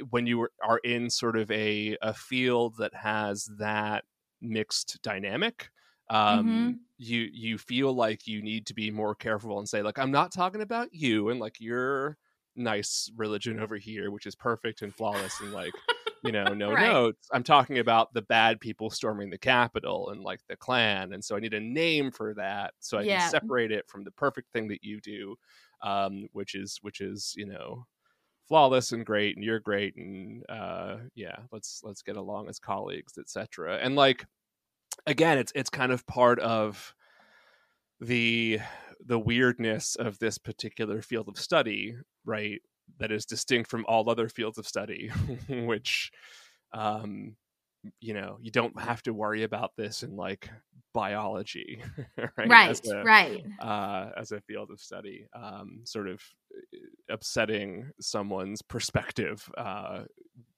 when 0.09 0.25
you 0.27 0.47
are- 0.63 0.79
in 0.79 1.09
sort 1.09 1.37
of 1.37 1.49
a, 1.51 1.97
a 2.01 2.13
field 2.13 2.75
that 2.77 2.93
has 2.93 3.49
that 3.59 4.05
mixed 4.41 4.99
dynamic 5.01 5.69
um, 6.09 6.75
Mhm. 6.75 6.87
you 6.97 7.29
you 7.33 7.57
feel 7.57 7.93
like 7.93 8.25
you 8.27 8.41
need 8.41 8.65
to 8.67 8.73
be 8.73 8.89
more 8.91 9.13
careful 9.15 9.59
and 9.59 9.69
say 9.69 9.81
like 9.81 9.99
i'm 9.99 10.11
not 10.11 10.31
talking 10.31 10.61
about 10.61 10.89
you 10.93 11.29
and 11.29 11.39
like 11.39 11.59
your 11.59 12.17
nice 12.55 13.11
religion 13.15 13.59
over 13.59 13.77
here 13.77 14.09
which 14.09 14.25
is 14.25 14.35
perfect 14.35 14.81
and 14.81 14.95
flawless 14.95 15.39
and 15.39 15.51
like 15.51 15.83
you 16.23 16.31
know 16.31 16.53
no 16.53 16.75
Right. 16.75 16.75
notes 16.75 17.27
i'm 17.31 17.43
talking 17.43 17.79
about 17.79 18.13
the 18.13 18.21
bad 18.23 18.59
people 18.59 18.89
storming 18.89 19.29
the 19.29 19.37
capitol 19.37 20.09
and 20.09 20.21
like 20.21 20.39
the 20.47 20.57
klan 20.57 21.13
and 21.13 21.23
so 21.23 21.35
i 21.35 21.39
need 21.39 21.53
a 21.53 21.59
name 21.59 22.11
for 22.11 22.33
that 22.33 22.73
so 22.79 22.97
i 22.97 23.05
Yeah. 23.05 23.07
can 23.07 23.19
separate 23.19 23.71
it 23.71 23.87
from 23.89 24.03
the 24.03 24.11
perfect 24.11 24.51
thing 24.51 24.67
that 24.67 24.83
you 24.83 24.99
do 25.01 25.35
um 25.81 26.27
which 26.33 26.55
is 26.55 26.77
which 26.81 27.01
is 27.01 27.33
you 27.37 27.45
know 27.45 27.85
flawless 28.47 28.91
and 28.93 29.05
great 29.05 29.35
and 29.35 29.45
you're 29.45 29.59
great 29.59 29.95
and 29.97 30.45
uh 30.49 30.99
yeah 31.15 31.37
let's 31.51 31.81
let's 31.83 32.01
get 32.01 32.17
along 32.17 32.49
as 32.49 32.59
colleagues 32.59 33.17
etc 33.17 33.77
and 33.79 33.95
like 33.95 34.25
again 35.07 35.37
it's 35.37 35.51
it's 35.55 35.69
kind 35.69 35.91
of 35.91 36.05
part 36.07 36.39
of 36.39 36.95
the 37.99 38.59
the 38.99 39.19
weirdness 39.19 39.95
of 39.95 40.19
this 40.19 40.37
particular 40.37 41.01
field 41.01 41.27
of 41.27 41.37
study 41.39 41.95
right 42.25 42.61
that 42.99 43.11
is 43.11 43.25
distinct 43.25 43.69
from 43.69 43.85
all 43.87 44.09
other 44.09 44.29
fields 44.29 44.57
of 44.57 44.67
study 44.67 45.09
which 45.49 46.11
um 46.73 47.35
you 47.99 48.13
know 48.13 48.37
you 48.41 48.51
don't 48.51 48.79
have 48.79 49.01
to 49.03 49.13
worry 49.13 49.43
about 49.43 49.71
this 49.77 50.03
in 50.03 50.15
like 50.15 50.49
biology 50.93 51.83
right 52.17 52.49
right 52.49 52.69
as 52.69 52.81
a, 52.89 53.03
right. 53.03 53.45
uh, 53.59 54.09
as 54.17 54.31
a 54.31 54.41
field 54.41 54.71
of 54.71 54.79
study 54.79 55.27
um, 55.35 55.81
sort 55.83 56.07
of 56.07 56.19
uh, 56.55 57.13
upsetting 57.13 57.91
someone's 58.01 58.63
perspective 58.63 59.47
uh, 59.57 60.01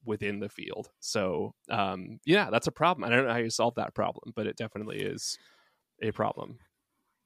within 0.06 0.40
the 0.40 0.48
field. 0.48 0.88
So 1.00 1.54
um, 1.68 2.20
yeah 2.24 2.48
that's 2.50 2.68
a 2.68 2.72
problem. 2.72 3.04
I 3.04 3.14
don't 3.14 3.26
know 3.26 3.32
how 3.32 3.38
you 3.38 3.50
solve 3.50 3.74
that 3.74 3.94
problem 3.94 4.32
but 4.34 4.46
it 4.46 4.56
definitely 4.56 5.00
is 5.00 5.38
a 6.00 6.10
problem 6.10 6.58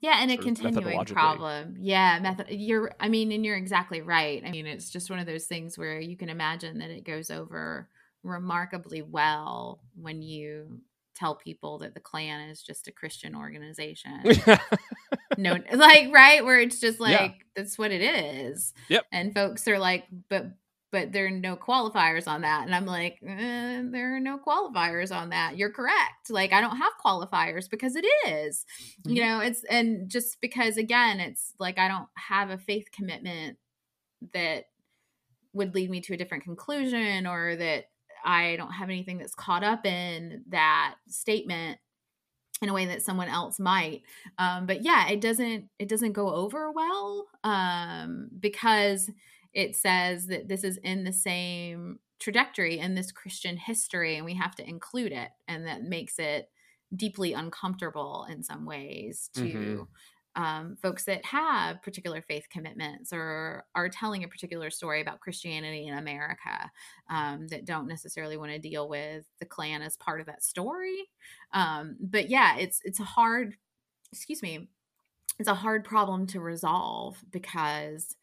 yeah 0.04 0.18
and 0.20 0.30
a 0.30 0.36
continuing 0.36 1.04
problem 1.06 1.76
yeah 1.80 2.18
method 2.20 2.46
you're 2.50 2.92
i 3.00 3.08
mean 3.08 3.32
and 3.32 3.44
you're 3.44 3.56
exactly 3.56 4.02
right 4.02 4.42
i 4.44 4.50
mean 4.50 4.66
it's 4.66 4.90
just 4.90 5.08
one 5.08 5.18
of 5.18 5.26
those 5.26 5.46
things 5.46 5.78
where 5.78 5.98
you 5.98 6.16
can 6.16 6.28
imagine 6.28 6.78
that 6.78 6.90
it 6.90 7.04
goes 7.04 7.30
over 7.30 7.88
remarkably 8.22 9.00
well 9.00 9.80
when 9.94 10.20
you 10.20 10.80
tell 11.14 11.34
people 11.34 11.78
that 11.78 11.94
the 11.94 12.00
Klan 12.00 12.48
is 12.48 12.60
just 12.60 12.88
a 12.88 12.92
Christian 12.92 13.36
organization. 13.36 14.20
no, 15.38 15.56
like 15.72 16.12
right 16.12 16.44
where 16.44 16.58
it's 16.58 16.80
just 16.80 16.98
like 16.98 17.20
yeah. 17.20 17.28
that's 17.54 17.78
what 17.78 17.92
it 17.92 18.02
is. 18.02 18.74
Yep. 18.88 19.04
And 19.12 19.32
folks 19.32 19.68
are 19.68 19.78
like, 19.78 20.06
but 20.28 20.46
but 20.94 21.10
there 21.10 21.26
are 21.26 21.30
no 21.30 21.56
qualifiers 21.56 22.28
on 22.28 22.42
that, 22.42 22.64
and 22.64 22.72
I'm 22.72 22.86
like, 22.86 23.18
eh, 23.26 23.82
there 23.90 24.14
are 24.14 24.20
no 24.20 24.38
qualifiers 24.38 25.10
on 25.10 25.30
that. 25.30 25.58
You're 25.58 25.72
correct. 25.72 26.30
Like 26.30 26.52
I 26.52 26.60
don't 26.60 26.76
have 26.76 26.92
qualifiers 27.04 27.68
because 27.68 27.96
it 27.96 28.06
is. 28.28 28.64
Mm-hmm. 29.00 29.10
You 29.10 29.22
know, 29.24 29.40
it's 29.40 29.64
and 29.64 30.08
just 30.08 30.40
because 30.40 30.76
again, 30.76 31.18
it's 31.18 31.52
like 31.58 31.80
I 31.80 31.88
don't 31.88 32.06
have 32.16 32.50
a 32.50 32.58
faith 32.58 32.90
commitment 32.92 33.58
that 34.34 34.66
would 35.52 35.74
lead 35.74 35.90
me 35.90 36.00
to 36.02 36.14
a 36.14 36.16
different 36.16 36.44
conclusion 36.44 37.26
or 37.26 37.56
that 37.56 37.86
I 38.24 38.54
don't 38.54 38.70
have 38.70 38.88
anything 38.88 39.18
that's 39.18 39.34
caught 39.34 39.64
up 39.64 39.84
in 39.84 40.44
that 40.50 40.94
statement 41.08 41.80
in 42.62 42.68
a 42.68 42.72
way 42.72 42.86
that 42.86 43.02
someone 43.02 43.28
else 43.28 43.58
might 43.58 44.02
um, 44.38 44.64
but 44.64 44.82
yeah 44.82 45.08
it 45.08 45.20
doesn't 45.20 45.68
it 45.78 45.88
doesn't 45.88 46.12
go 46.12 46.32
over 46.32 46.70
well 46.70 47.26
um, 47.42 48.30
because 48.38 49.10
it 49.54 49.76
says 49.76 50.26
that 50.26 50.48
this 50.48 50.64
is 50.64 50.78
in 50.78 51.04
the 51.04 51.12
same 51.12 51.98
trajectory 52.20 52.78
in 52.78 52.94
this 52.94 53.12
christian 53.12 53.56
history 53.56 54.16
and 54.16 54.24
we 54.24 54.34
have 54.34 54.54
to 54.54 54.68
include 54.68 55.12
it 55.12 55.30
and 55.48 55.66
that 55.66 55.82
makes 55.82 56.18
it 56.18 56.48
deeply 56.94 57.32
uncomfortable 57.32 58.26
in 58.30 58.42
some 58.42 58.64
ways 58.64 59.30
to 59.34 59.42
mm-hmm 59.42 59.82
um, 60.36 60.76
folks 60.82 61.04
that 61.04 61.24
have 61.24 61.82
particular 61.82 62.22
faith 62.22 62.46
commitments 62.50 63.12
or 63.12 63.64
are 63.74 63.88
telling 63.88 64.24
a 64.24 64.28
particular 64.28 64.70
story 64.70 65.00
about 65.00 65.20
Christianity 65.20 65.86
in 65.86 65.96
America 65.96 66.70
um, 67.08 67.46
that 67.48 67.64
don't 67.64 67.86
necessarily 67.86 68.36
want 68.36 68.50
to 68.52 68.58
deal 68.58 68.88
with 68.88 69.24
the 69.38 69.46
Klan 69.46 69.82
as 69.82 69.96
part 69.96 70.20
of 70.20 70.26
that 70.26 70.42
story. 70.42 71.08
Um, 71.52 71.96
but 72.00 72.28
yeah, 72.30 72.56
it's 72.56 72.80
it's 72.84 73.00
a 73.00 73.04
hard, 73.04 73.54
excuse 74.12 74.42
me, 74.42 74.68
it's 75.38 75.48
a 75.48 75.54
hard 75.54 75.84
problem 75.84 76.26
to 76.28 76.40
resolve 76.40 77.16
because 77.30 78.16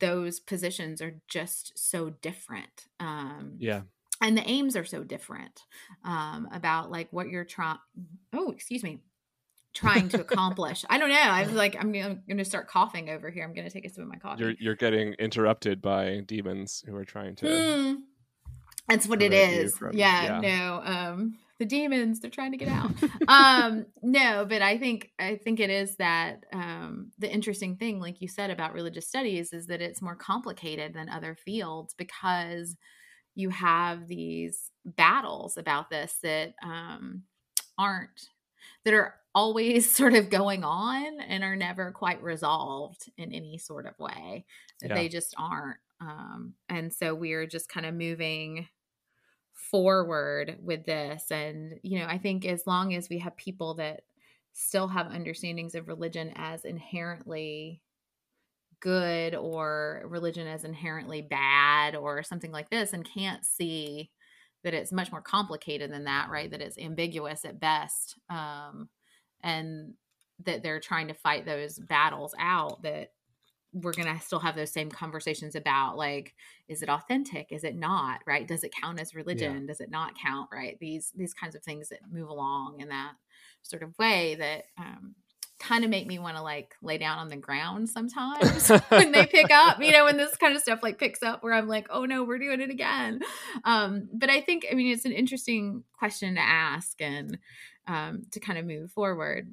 those 0.00 0.40
positions 0.40 1.00
are 1.00 1.20
just 1.28 1.78
so 1.78 2.10
different. 2.10 2.86
Um, 3.00 3.54
yeah 3.58 3.82
and 4.22 4.34
the 4.34 4.48
aims 4.48 4.76
are 4.76 4.84
so 4.86 5.04
different 5.04 5.64
um, 6.02 6.48
about 6.50 6.90
like 6.90 7.06
what 7.10 7.28
you're 7.28 7.44
trying 7.44 7.76
oh 8.32 8.50
excuse 8.50 8.82
me 8.82 8.98
trying 9.76 10.08
to 10.08 10.20
accomplish. 10.22 10.84
I 10.88 10.98
don't 10.98 11.10
know. 11.10 11.16
I 11.16 11.42
was 11.42 11.52
like, 11.52 11.76
I'm, 11.78 11.94
I'm 11.94 12.22
going 12.26 12.38
to 12.38 12.44
start 12.44 12.66
coughing 12.66 13.10
over 13.10 13.30
here. 13.30 13.44
I'm 13.44 13.54
going 13.54 13.66
to 13.66 13.72
take 13.72 13.84
a 13.84 13.90
sip 13.90 14.02
of 14.02 14.08
my 14.08 14.16
coffee. 14.16 14.42
You're 14.42 14.54
you're 14.58 14.74
getting 14.74 15.12
interrupted 15.14 15.80
by 15.80 16.22
demons 16.26 16.82
who 16.86 16.96
are 16.96 17.04
trying 17.04 17.36
to. 17.36 17.46
Mm, 17.46 17.96
that's 18.88 19.06
what 19.06 19.22
it 19.22 19.32
is. 19.32 19.76
From, 19.76 19.96
yeah, 19.96 20.40
yeah, 20.40 20.40
No. 20.40 20.82
Um, 20.82 21.38
the 21.58 21.64
demons 21.64 22.20
they're 22.20 22.30
trying 22.30 22.52
to 22.52 22.58
get 22.58 22.68
out. 22.68 22.90
um, 23.28 23.86
no, 24.02 24.44
but 24.48 24.62
I 24.62 24.78
think 24.78 25.10
I 25.18 25.36
think 25.36 25.60
it 25.60 25.70
is 25.70 25.96
that 25.96 26.44
um, 26.52 27.12
the 27.18 27.32
interesting 27.32 27.76
thing, 27.76 28.00
like 28.00 28.20
you 28.20 28.28
said 28.28 28.50
about 28.50 28.74
religious 28.74 29.08
studies, 29.08 29.52
is 29.52 29.66
that 29.66 29.80
it's 29.80 30.02
more 30.02 30.16
complicated 30.16 30.94
than 30.94 31.08
other 31.08 31.34
fields 31.34 31.94
because 31.96 32.76
you 33.34 33.50
have 33.50 34.08
these 34.08 34.70
battles 34.84 35.56
about 35.56 35.90
this 35.90 36.18
that 36.22 36.54
um, 36.62 37.22
aren't 37.78 38.28
that 38.84 38.94
are 38.94 39.14
always 39.34 39.90
sort 39.94 40.14
of 40.14 40.30
going 40.30 40.64
on 40.64 41.20
and 41.20 41.44
are 41.44 41.56
never 41.56 41.92
quite 41.92 42.22
resolved 42.22 43.10
in 43.16 43.32
any 43.32 43.58
sort 43.58 43.86
of 43.86 43.98
way. 43.98 44.46
Yeah. 44.82 44.94
They 44.94 45.08
just 45.08 45.34
aren't. 45.38 45.78
Um, 46.00 46.54
and 46.68 46.92
so 46.92 47.14
we're 47.14 47.46
just 47.46 47.68
kind 47.68 47.86
of 47.86 47.94
moving 47.94 48.68
forward 49.70 50.58
with 50.62 50.84
this. 50.84 51.30
And, 51.30 51.78
you 51.82 51.98
know, 51.98 52.06
I 52.06 52.18
think 52.18 52.44
as 52.44 52.66
long 52.66 52.94
as 52.94 53.08
we 53.08 53.18
have 53.18 53.36
people 53.36 53.74
that 53.74 54.02
still 54.52 54.88
have 54.88 55.08
understandings 55.08 55.74
of 55.74 55.88
religion 55.88 56.32
as 56.36 56.64
inherently 56.64 57.82
good 58.80 59.34
or 59.34 60.02
religion 60.06 60.46
as 60.46 60.64
inherently 60.64 61.22
bad 61.22 61.96
or 61.96 62.22
something 62.22 62.52
like 62.52 62.70
this 62.70 62.92
and 62.92 63.08
can't 63.08 63.44
see 63.44 64.10
that 64.64 64.74
it's 64.74 64.92
much 64.92 65.12
more 65.12 65.20
complicated 65.20 65.92
than 65.92 66.04
that, 66.04 66.28
right? 66.30 66.50
That 66.50 66.62
it's 66.62 66.78
ambiguous 66.78 67.44
at 67.44 67.60
best. 67.60 68.18
Um, 68.28 68.88
and 69.42 69.94
that 70.44 70.62
they're 70.62 70.80
trying 70.80 71.08
to 71.08 71.14
fight 71.14 71.46
those 71.46 71.78
battles 71.78 72.34
out 72.38 72.82
that 72.82 73.12
we're 73.82 73.92
going 73.92 74.12
to 74.12 74.24
still 74.24 74.38
have 74.38 74.56
those 74.56 74.72
same 74.72 74.90
conversations 74.90 75.54
about 75.54 75.96
like 75.96 76.34
is 76.68 76.82
it 76.82 76.88
authentic? 76.88 77.48
Is 77.50 77.64
it 77.64 77.76
not? 77.76 78.20
Right? 78.26 78.46
Does 78.46 78.64
it 78.64 78.74
count 78.80 79.00
as 79.00 79.14
religion? 79.14 79.60
Yeah. 79.62 79.66
does 79.66 79.80
it 79.80 79.90
not 79.90 80.18
count? 80.18 80.48
Right? 80.52 80.78
These 80.80 81.12
these 81.14 81.34
kinds 81.34 81.54
of 81.54 81.62
things 81.62 81.88
that 81.90 82.00
move 82.10 82.28
along 82.28 82.80
in 82.80 82.88
that 82.88 83.12
sort 83.62 83.82
of 83.82 83.96
way 83.98 84.36
that 84.36 84.64
um, 84.78 85.14
kind 85.58 85.84
of 85.84 85.90
make 85.90 86.06
me 86.06 86.18
want 86.18 86.36
to 86.36 86.42
like 86.42 86.74
lay 86.82 86.98
down 86.98 87.18
on 87.18 87.28
the 87.28 87.36
ground 87.36 87.88
sometimes 87.88 88.68
when 88.88 89.10
they 89.10 89.24
pick 89.26 89.50
up 89.50 89.82
you 89.82 89.90
know 89.90 90.04
when 90.04 90.18
this 90.18 90.36
kind 90.36 90.54
of 90.54 90.60
stuff 90.60 90.80
like 90.82 90.98
picks 90.98 91.22
up 91.22 91.42
where 91.42 91.54
i'm 91.54 91.66
like 91.66 91.86
oh 91.88 92.04
no 92.04 92.24
we're 92.24 92.38
doing 92.38 92.60
it 92.60 92.68
again. 92.68 93.20
Um, 93.64 94.08
but 94.12 94.28
i 94.28 94.40
think 94.42 94.66
i 94.70 94.74
mean 94.74 94.92
it's 94.92 95.06
an 95.06 95.12
interesting 95.12 95.82
question 95.98 96.34
to 96.34 96.42
ask 96.42 97.00
and 97.00 97.38
um, 97.86 98.22
to 98.32 98.40
kind 98.40 98.58
of 98.58 98.66
move 98.66 98.90
forward. 98.90 99.52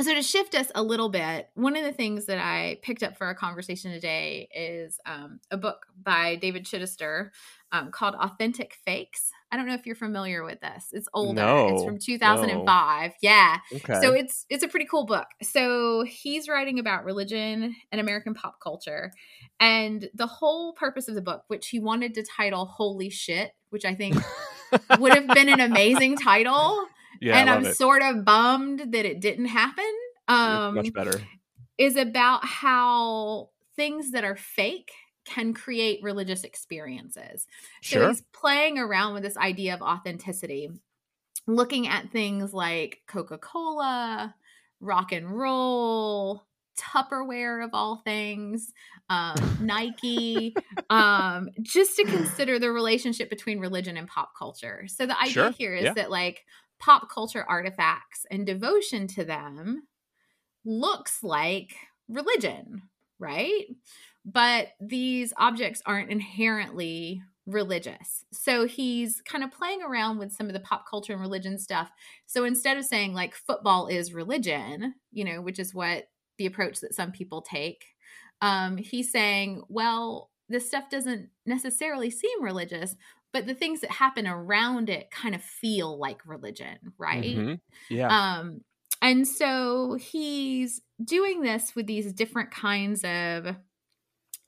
So, 0.00 0.14
to 0.14 0.22
shift 0.22 0.54
us 0.54 0.70
a 0.76 0.82
little 0.82 1.08
bit, 1.08 1.48
one 1.54 1.76
of 1.76 1.82
the 1.82 1.92
things 1.92 2.26
that 2.26 2.38
I 2.38 2.78
picked 2.82 3.02
up 3.02 3.18
for 3.18 3.26
our 3.26 3.34
conversation 3.34 3.90
today 3.90 4.48
is 4.54 5.00
um, 5.04 5.40
a 5.50 5.56
book 5.56 5.86
by 6.00 6.36
David 6.36 6.64
Chidester 6.66 7.30
um, 7.72 7.90
called 7.90 8.14
Authentic 8.14 8.76
Fakes. 8.86 9.32
I 9.50 9.56
don't 9.56 9.66
know 9.66 9.74
if 9.74 9.86
you're 9.86 9.96
familiar 9.96 10.44
with 10.44 10.60
this. 10.60 10.90
It's 10.92 11.08
older. 11.14 11.42
No, 11.42 11.74
it's 11.74 11.84
from 11.84 11.98
2005. 11.98 13.10
No. 13.10 13.14
Yeah. 13.20 13.58
Okay. 13.74 14.00
So 14.00 14.12
it's 14.12 14.46
it's 14.48 14.62
a 14.62 14.68
pretty 14.68 14.86
cool 14.86 15.04
book. 15.04 15.26
So 15.42 16.04
he's 16.04 16.48
writing 16.48 16.78
about 16.78 17.04
religion 17.04 17.74
and 17.90 18.00
American 18.00 18.34
pop 18.34 18.60
culture. 18.62 19.10
And 19.58 20.08
the 20.14 20.28
whole 20.28 20.74
purpose 20.74 21.08
of 21.08 21.16
the 21.16 21.22
book, 21.22 21.42
which 21.48 21.70
he 21.70 21.80
wanted 21.80 22.14
to 22.14 22.22
title 22.22 22.66
Holy 22.66 23.10
Shit, 23.10 23.50
which 23.70 23.84
I 23.84 23.96
think 23.96 24.16
would 25.00 25.14
have 25.14 25.26
been 25.26 25.48
an 25.48 25.60
amazing 25.60 26.16
title 26.22 26.86
yeah, 27.20 27.38
and 27.38 27.50
I'm 27.50 27.64
it. 27.64 27.76
sort 27.76 28.02
of 28.02 28.24
bummed 28.24 28.92
that 28.92 29.04
it 29.04 29.20
didn't 29.20 29.46
happen. 29.46 29.92
Um, 30.28 30.74
much 30.74 30.92
better. 30.92 31.20
Is 31.76 31.96
about 31.96 32.44
how 32.44 33.50
things 33.76 34.10
that 34.10 34.24
are 34.24 34.36
fake 34.36 34.90
can 35.24 35.52
create 35.52 36.02
religious 36.02 36.42
experiences. 36.42 37.46
Sure. 37.80 38.02
So 38.02 38.08
he's 38.08 38.22
playing 38.32 38.78
around 38.78 39.14
with 39.14 39.22
this 39.22 39.36
idea 39.36 39.74
of 39.74 39.82
authenticity, 39.82 40.70
looking 41.46 41.86
at 41.86 42.10
things 42.10 42.52
like 42.52 43.00
Coca 43.06 43.38
Cola, 43.38 44.34
rock 44.80 45.12
and 45.12 45.30
roll, 45.30 46.44
Tupperware 46.78 47.64
of 47.64 47.70
all 47.72 47.96
things, 48.04 48.72
um, 49.10 49.36
Nike, 49.60 50.54
um, 50.90 51.50
just 51.60 51.96
to 51.96 52.04
consider 52.04 52.58
the 52.58 52.70
relationship 52.70 53.28
between 53.28 53.58
religion 53.58 53.96
and 53.96 54.08
pop 54.08 54.32
culture. 54.38 54.84
So 54.86 55.06
the 55.06 55.18
idea 55.18 55.32
sure. 55.32 55.50
here 55.50 55.74
is 55.74 55.84
yeah. 55.84 55.94
that 55.94 56.10
like 56.10 56.44
pop 56.78 57.10
culture 57.10 57.44
artifacts 57.48 58.26
and 58.30 58.46
devotion 58.46 59.06
to 59.08 59.24
them 59.24 59.82
looks 60.64 61.22
like 61.22 61.74
religion, 62.08 62.82
right? 63.18 63.64
But 64.24 64.68
these 64.80 65.32
objects 65.36 65.82
aren't 65.86 66.10
inherently 66.10 67.22
religious. 67.46 68.26
So 68.32 68.66
he's 68.66 69.22
kind 69.22 69.42
of 69.42 69.50
playing 69.50 69.82
around 69.82 70.18
with 70.18 70.32
some 70.32 70.48
of 70.48 70.52
the 70.52 70.60
pop 70.60 70.84
culture 70.88 71.14
and 71.14 71.22
religion 71.22 71.58
stuff. 71.58 71.90
So 72.26 72.44
instead 72.44 72.76
of 72.76 72.84
saying 72.84 73.14
like 73.14 73.34
football 73.34 73.86
is 73.86 74.12
religion, 74.12 74.94
you 75.12 75.24
know, 75.24 75.40
which 75.40 75.58
is 75.58 75.74
what 75.74 76.04
the 76.36 76.46
approach 76.46 76.80
that 76.80 76.94
some 76.94 77.10
people 77.10 77.40
take, 77.40 77.84
um, 78.42 78.76
he's 78.76 79.10
saying, 79.10 79.62
well, 79.68 80.30
this 80.50 80.66
stuff 80.66 80.90
doesn't 80.90 81.28
necessarily 81.46 82.10
seem 82.10 82.42
religious, 82.42 82.96
but 83.32 83.46
the 83.46 83.54
things 83.54 83.80
that 83.80 83.90
happen 83.90 84.26
around 84.26 84.88
it 84.88 85.10
kind 85.10 85.34
of 85.34 85.42
feel 85.42 85.98
like 85.98 86.18
religion, 86.26 86.78
right? 86.98 87.36
Mm-hmm. 87.36 87.54
Yeah. 87.94 88.08
Um, 88.08 88.62
and 89.00 89.26
so 89.26 89.94
he's 90.00 90.80
doing 91.02 91.42
this 91.42 91.74
with 91.74 91.86
these 91.86 92.12
different 92.12 92.50
kinds 92.50 93.04
of 93.04 93.56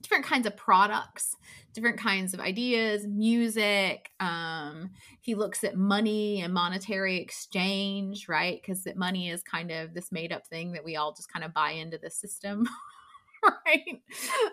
different 0.01 0.25
kinds 0.25 0.47
of 0.47 0.57
products 0.57 1.35
different 1.73 1.99
kinds 1.99 2.33
of 2.33 2.39
ideas 2.39 3.05
music 3.07 4.09
um 4.19 4.89
he 5.21 5.35
looks 5.35 5.63
at 5.63 5.77
money 5.77 6.41
and 6.41 6.53
monetary 6.53 7.21
exchange 7.21 8.27
right 8.27 8.59
because 8.61 8.83
that 8.83 8.97
money 8.97 9.29
is 9.29 9.43
kind 9.43 9.71
of 9.71 9.93
this 9.93 10.11
made 10.11 10.31
up 10.31 10.45
thing 10.47 10.71
that 10.71 10.83
we 10.83 10.95
all 10.95 11.13
just 11.13 11.31
kind 11.31 11.45
of 11.45 11.53
buy 11.53 11.71
into 11.71 11.99
the 11.99 12.09
system 12.09 12.67
right? 13.65 14.01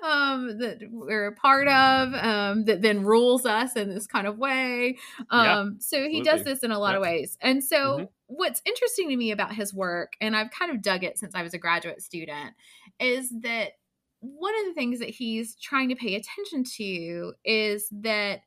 Um 0.02 0.58
that 0.58 0.78
we're 0.90 1.26
a 1.26 1.34
part 1.34 1.68
of 1.68 2.14
um 2.14 2.64
that 2.64 2.82
then 2.82 3.02
rules 3.04 3.44
us 3.46 3.76
in 3.76 3.90
this 3.90 4.06
kind 4.06 4.26
of 4.26 4.38
way. 4.38 4.96
Um 5.30 5.36
Yeah, 5.36 5.56
so 5.80 6.08
he 6.08 6.20
absolutely. 6.20 6.20
does 6.22 6.44
this 6.44 6.60
in 6.62 6.70
a 6.70 6.78
lot 6.78 6.94
of 6.94 7.02
ways. 7.02 7.36
And 7.40 7.62
so 7.62 8.02
Mhm. 8.02 8.08
what's 8.26 8.62
interesting 8.66 9.08
to 9.08 9.16
me 9.16 9.30
about 9.30 9.54
his 9.54 9.72
work 9.72 10.12
and 10.20 10.36
i've 10.36 10.50
kind 10.50 10.70
of 10.70 10.82
dug 10.82 11.02
it 11.02 11.16
since 11.18 11.34
i 11.34 11.42
was 11.42 11.54
a 11.54 11.58
graduate 11.58 12.02
student 12.02 12.54
is 13.00 13.30
that 13.40 13.72
one 14.20 14.52
of 14.60 14.66
the 14.66 14.74
things 14.74 14.98
that 14.98 15.08
he's 15.08 15.56
trying 15.56 15.88
to 15.88 15.94
pay 15.96 16.14
attention 16.14 16.62
to 16.62 17.32
is 17.44 17.88
that 17.90 18.40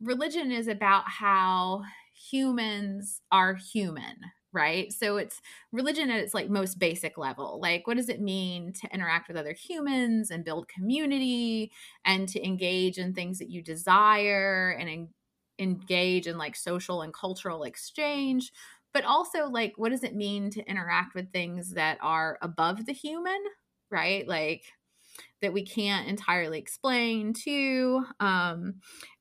religion 0.00 0.52
is 0.52 0.68
about 0.68 1.04
how 1.08 1.82
humans 2.14 3.20
are 3.32 3.54
human 3.54 4.16
right? 4.56 4.92
So 4.92 5.18
it's 5.18 5.40
religion 5.72 6.10
at 6.10 6.20
its 6.20 6.34
like 6.34 6.48
most 6.50 6.78
basic 6.78 7.18
level 7.18 7.60
like 7.62 7.86
what 7.86 7.96
does 7.96 8.08
it 8.08 8.20
mean 8.20 8.72
to 8.72 8.88
interact 8.92 9.28
with 9.28 9.36
other 9.36 9.52
humans 9.52 10.30
and 10.30 10.44
build 10.44 10.68
community 10.68 11.70
and 12.04 12.28
to 12.30 12.44
engage 12.44 12.98
in 12.98 13.14
things 13.14 13.38
that 13.38 13.50
you 13.50 13.62
desire 13.62 14.76
and 14.80 14.88
en- 14.88 15.14
engage 15.58 16.26
in 16.26 16.38
like 16.38 16.56
social 16.56 17.02
and 17.02 17.12
cultural 17.14 17.64
exchange? 17.64 18.52
But 18.92 19.04
also 19.04 19.46
like 19.48 19.74
what 19.76 19.90
does 19.90 20.02
it 20.04 20.14
mean 20.16 20.50
to 20.50 20.64
interact 20.68 21.14
with 21.14 21.32
things 21.32 21.72
that 21.74 21.98
are 22.00 22.38
above 22.42 22.86
the 22.86 22.92
human 22.92 23.38
right? 23.90 24.26
Like 24.26 24.64
that 25.42 25.52
we 25.52 25.64
can't 25.64 26.08
entirely 26.08 26.58
explain 26.58 27.32
too 27.32 28.04
um 28.20 28.74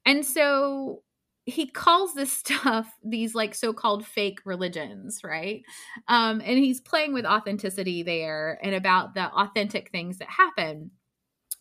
and 0.06 0.26
so 0.26 1.04
he 1.46 1.68
calls 1.68 2.14
this 2.14 2.32
stuff 2.40 2.88
these 3.04 3.36
like 3.36 3.56
so-called 3.56 4.06
fake 4.06 4.40
religions 4.46 5.22
right? 5.24 5.64
Um 6.08 6.42
and 6.42 6.58
he's 6.58 6.82
playing 6.82 7.14
with 7.14 7.26
authenticity 7.26 8.04
there 8.04 8.60
and 8.64 8.76
about 8.76 9.14
the 9.16 9.26
authentic 9.32 9.92
things 9.92 10.18
that 10.20 10.30
happen. 10.30 10.92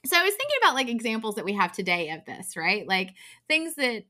So 0.06 0.18
i 0.18 0.24
was 0.24 0.34
thinking 0.34 0.56
about 0.62 0.74
like 0.74 0.88
examples 0.88 1.36
that 1.36 1.44
we 1.46 1.54
have 1.54 1.72
today 1.72 2.10
of 2.10 2.24
this 2.26 2.56
right? 2.56 2.86
Like 2.88 3.10
things 3.48 3.74
that 3.76 4.04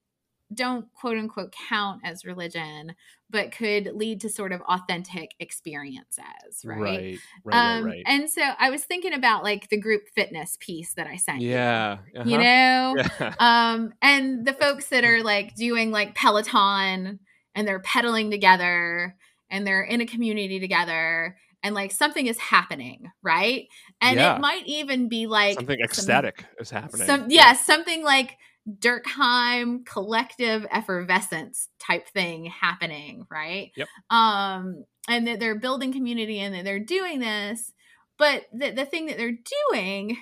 don't 0.55 0.93
quote 0.93 1.17
unquote 1.17 1.55
count 1.69 2.01
as 2.05 2.25
religion 2.25 2.95
but 3.31 3.51
could 3.51 3.91
lead 3.95 4.21
to 4.21 4.29
sort 4.29 4.53
of 4.53 4.61
authentic 4.63 5.33
experiences 5.41 6.25
right 6.65 6.79
right 6.81 7.19
right 7.45 7.79
um 7.79 7.85
right, 7.85 7.91
right. 7.93 8.03
and 8.07 8.31
so 8.31 8.43
i 8.59 8.71
was 8.71 8.85
thinking 8.85 9.13
about 9.13 9.43
like 9.43 9.69
the 9.71 9.81
group 9.81 10.03
fitness 10.15 10.57
piece 10.61 10.95
that 10.95 11.07
i 11.07 11.17
sent 11.17 11.41
you. 11.41 11.51
yeah 11.51 11.99
you 12.25 12.37
uh-huh. 12.37 12.43
know 12.43 12.95
yeah. 13.21 13.35
um 13.75 13.93
and 14.03 14.47
the 14.47 14.53
folks 14.53 14.89
that 14.89 15.05
are 15.05 15.23
like 15.23 15.55
doing 15.55 15.91
like 15.91 16.15
peloton 16.15 17.19
and 17.55 17.69
they're 17.69 17.81
pedaling 17.81 18.31
together 18.31 19.17
and 19.51 19.67
they're 19.67 19.85
in 19.85 20.01
a 20.01 20.07
community 20.07 20.59
together 20.61 21.37
and 21.63 21.75
like 21.75 21.93
something 21.93 22.27
is 22.27 22.39
happening 22.39 23.11
right 23.23 23.67
and 24.01 24.19
Yeah. 24.19 24.37
it 24.37 24.41
might 24.41 24.67
even 24.67 25.09
be 25.09 25.27
like 25.27 25.55
something 25.55 25.79
some- 25.79 25.85
ecstatic 25.85 26.45
is 26.61 26.71
happening 26.71 27.07
some 27.07 27.27
yeah 27.31 27.55
something 27.55 28.05
like 28.05 28.37
Durkheim 28.69 29.85
collective 29.85 30.67
effervescence 30.71 31.69
type 31.79 32.09
thing 32.09 32.47
happening, 32.47 33.27
right? 33.31 33.73
Yep. 33.77 33.89
Um, 34.11 34.85
and 35.09 35.27
that 35.27 35.39
they're 35.41 35.59
building 35.59 35.93
community 35.93 36.41
and 36.41 36.55
that 36.55 36.65
they're 36.65 36.81
doing 36.81 37.21
this, 37.21 37.73
but 38.19 38.45
the 38.53 38.71
the 38.71 38.87
thing 38.87 39.07
that 39.07 39.19
they're 39.19 39.37
doing 39.73 40.17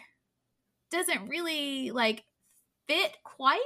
doesn't 0.90 1.28
really 1.28 1.90
like 1.90 2.24
fit 2.88 3.16
quite 3.24 3.59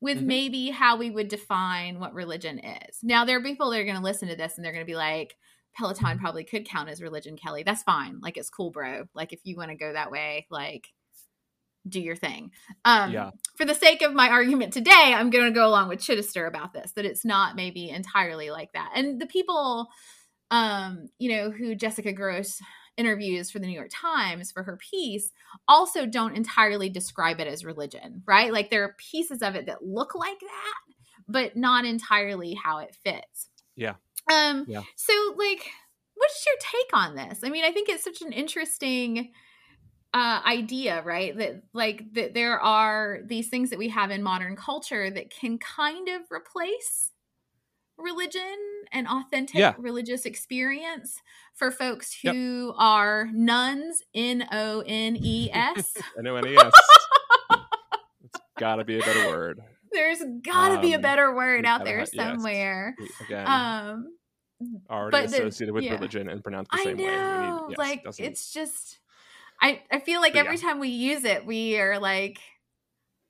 with 0.00 0.18
Mhm. 0.18 0.26
maybe 0.26 0.70
how 0.70 0.96
we 0.96 1.10
would 1.10 1.28
define 1.28 2.00
what 2.00 2.14
religion 2.14 2.58
is. 2.58 2.98
Now 3.02 3.24
there 3.24 3.38
are 3.38 3.42
people 3.42 3.70
that 3.70 3.80
are 3.80 3.84
going 3.84 3.96
to 3.96 4.02
listen 4.02 4.28
to 4.28 4.36
this 4.36 4.56
and 4.56 4.64
they're 4.64 4.72
going 4.72 4.84
to 4.84 4.90
be 4.90 4.96
like 4.96 5.36
Peloton 5.76 6.18
probably 6.18 6.42
could 6.44 6.66
count 6.68 6.88
as 6.88 7.00
religion, 7.02 7.36
Kelly. 7.36 7.62
That's 7.62 7.82
fine. 7.82 8.18
Like 8.20 8.36
it's 8.36 8.50
cool, 8.50 8.70
bro. 8.70 9.04
Like 9.14 9.32
if 9.32 9.40
you 9.44 9.56
want 9.56 9.70
to 9.70 9.76
go 9.76 9.92
that 9.92 10.10
way, 10.10 10.46
like 10.50 10.88
do 11.88 12.00
your 12.00 12.16
thing. 12.16 12.50
Um 12.84 13.12
Yeah. 13.12 13.30
for 13.56 13.64
the 13.64 13.74
sake 13.74 14.02
of 14.02 14.14
my 14.14 14.28
argument 14.28 14.72
today, 14.72 15.14
I'm 15.14 15.30
going 15.30 15.44
to 15.44 15.50
go 15.50 15.66
along 15.66 15.88
with 15.88 16.00
Chidester 16.00 16.48
about 16.48 16.72
this 16.72 16.92
that 16.92 17.04
it's 17.04 17.24
not 17.24 17.56
maybe 17.56 17.90
entirely 17.90 18.50
like 18.50 18.72
that. 18.72 18.92
And 18.94 19.20
the 19.20 19.26
people 19.26 19.88
um 20.50 21.08
you 21.18 21.30
know 21.30 21.50
who 21.50 21.74
Jessica 21.74 22.12
Grose 22.12 22.60
interviews 22.96 23.50
for 23.50 23.58
the 23.60 23.66
New 23.66 23.72
York 23.72 23.90
Times 23.92 24.52
for 24.52 24.62
her 24.62 24.76
piece 24.76 25.32
also 25.68 26.04
don't 26.06 26.36
entirely 26.36 26.88
describe 26.90 27.40
it 27.40 27.46
as 27.46 27.64
religion, 27.64 28.22
right? 28.26 28.52
Like 28.52 28.68
there 28.70 28.84
are 28.84 28.96
pieces 28.98 29.42
of 29.42 29.54
it 29.54 29.66
that 29.66 29.82
look 29.84 30.14
like 30.14 30.40
that, 30.40 30.74
but 31.28 31.56
not 31.56 31.84
entirely 31.86 32.54
how 32.54 32.78
it 32.78 32.94
fits. 33.02 33.48
Yeah. 33.76 33.94
Um 34.30 34.66
Yeah. 34.68 34.82
so 34.96 35.12
like 35.38 35.70
what's 36.14 36.44
your 36.46 36.56
take 36.60 36.90
on 36.96 37.14
this? 37.14 37.40
I 37.42 37.48
mean, 37.48 37.64
I 37.64 37.72
think 37.72 37.88
it's 37.88 38.04
such 38.04 38.20
an 38.20 38.32
interesting 38.32 39.32
uh 40.12 40.40
idea, 40.46 41.02
right? 41.02 41.36
That 41.36 41.62
like 41.72 42.12
that 42.14 42.34
there 42.34 42.58
are 42.60 43.20
these 43.24 43.48
things 43.48 43.70
that 43.70 43.78
we 43.78 43.88
have 43.90 44.10
in 44.10 44.22
modern 44.22 44.56
culture 44.56 45.10
that 45.10 45.30
can 45.30 45.58
kind 45.58 46.08
of 46.08 46.22
replace 46.30 47.10
religion 47.96 48.56
and 48.92 49.06
authentic 49.06 49.56
Yeah. 49.56 49.74
religious 49.78 50.24
experience 50.24 51.20
for 51.54 51.70
folks 51.70 52.24
Yep. 52.24 52.34
who 52.34 52.74
are 52.76 53.28
nones 53.32 54.02
N 54.14 54.46
O 54.50 54.82
N 54.86 55.16
E 55.20 55.50
S. 55.52 55.94
N-O-N-E-S. 56.18 56.72
it's 58.24 58.40
gotta 58.58 58.84
be 58.84 58.98
a 58.98 59.00
better 59.02 59.28
word 59.28 59.60
There's 59.92 60.22
got 60.42 60.74
to 60.76 60.80
be 60.80 60.92
a 60.92 60.96
Um, 60.96 61.02
better 61.02 61.34
word 61.34 61.66
out 61.66 61.84
there 61.84 61.98
yes. 62.00 62.14
somewhere. 62.14 62.94
Again 63.26 63.46
Um 63.46 64.16
already 64.90 65.10
but 65.16 65.30
the- 65.30 65.36
associated 65.46 65.74
with 65.74 65.84
yeah. 65.84 65.94
religion 65.94 66.28
and 66.28 66.42
pronounced 66.42 66.70
the 66.70 66.78
I 66.80 66.84
same 66.84 66.96
way 66.98 67.04
We 67.04 67.10
know, 67.10 67.66
need- 67.68 67.70
yes, 67.70 67.78
like 67.78 68.02
it's 68.18 68.52
just 68.52 68.99
I 69.60 69.82
I 69.90 70.00
feel 70.00 70.20
like 70.20 70.34
But 70.34 70.40
every 70.40 70.56
yeah. 70.56 70.62
time 70.62 70.80
we 70.80 70.88
use 70.88 71.24
it, 71.24 71.46
we 71.46 71.78
are 71.78 71.98
like 71.98 72.40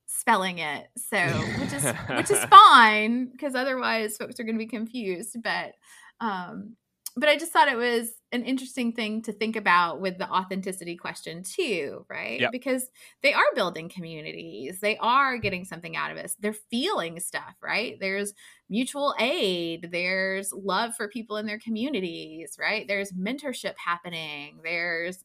spelling 0.06 0.58
it. 0.58 0.88
So 0.96 1.18
which 1.60 1.72
is 1.72 1.84
which 2.10 2.30
is 2.30 2.44
fine 2.50 3.30
because 3.30 3.54
otherwise 3.54 4.16
folks 4.16 4.38
are 4.40 4.44
going 4.44 4.56
to 4.56 4.64
be 4.64 4.66
confused. 4.66 5.36
But 5.42 5.74
um, 6.20 6.76
but 7.16 7.28
I 7.28 7.36
just 7.36 7.52
thought 7.52 7.68
it 7.68 7.76
was 7.76 8.12
an 8.32 8.44
interesting 8.44 8.92
thing 8.92 9.22
to 9.22 9.32
think 9.32 9.56
about 9.56 10.00
with 10.00 10.18
the 10.18 10.30
authenticity 10.30 10.96
question 10.96 11.42
too, 11.42 12.06
right? 12.08 12.40
Yep. 12.40 12.52
Because 12.52 12.88
they 13.22 13.34
are 13.34 13.42
building 13.54 13.88
communities, 13.88 14.78
they 14.80 14.96
are 14.98 15.36
getting 15.36 15.64
something 15.64 15.96
out 15.96 16.12
of 16.12 16.18
us, 16.18 16.36
they're 16.38 16.52
feeling 16.52 17.18
stuff, 17.18 17.56
right? 17.60 17.98
There's 17.98 18.32
mutual 18.68 19.14
aid, 19.18 19.88
there's 19.90 20.52
love 20.52 20.94
for 20.94 21.08
people 21.08 21.36
in 21.36 21.46
their 21.46 21.58
communities, 21.58 22.56
right? 22.60 22.86
There's 22.86 23.12
mentorship 23.12 23.74
happening, 23.76 24.60
there's 24.62 25.24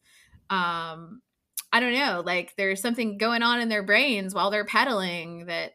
um 0.49 1.21
I 1.73 1.79
don't 1.81 1.93
know, 1.93 2.23
like 2.25 2.53
there's 2.57 2.81
something 2.81 3.17
going 3.17 3.43
on 3.43 3.59
in 3.59 3.67
their 3.69 3.83
brains 3.83 4.33
while 4.33 4.49
they're 4.49 4.63
pedaling 4.65 5.47
that 5.47 5.73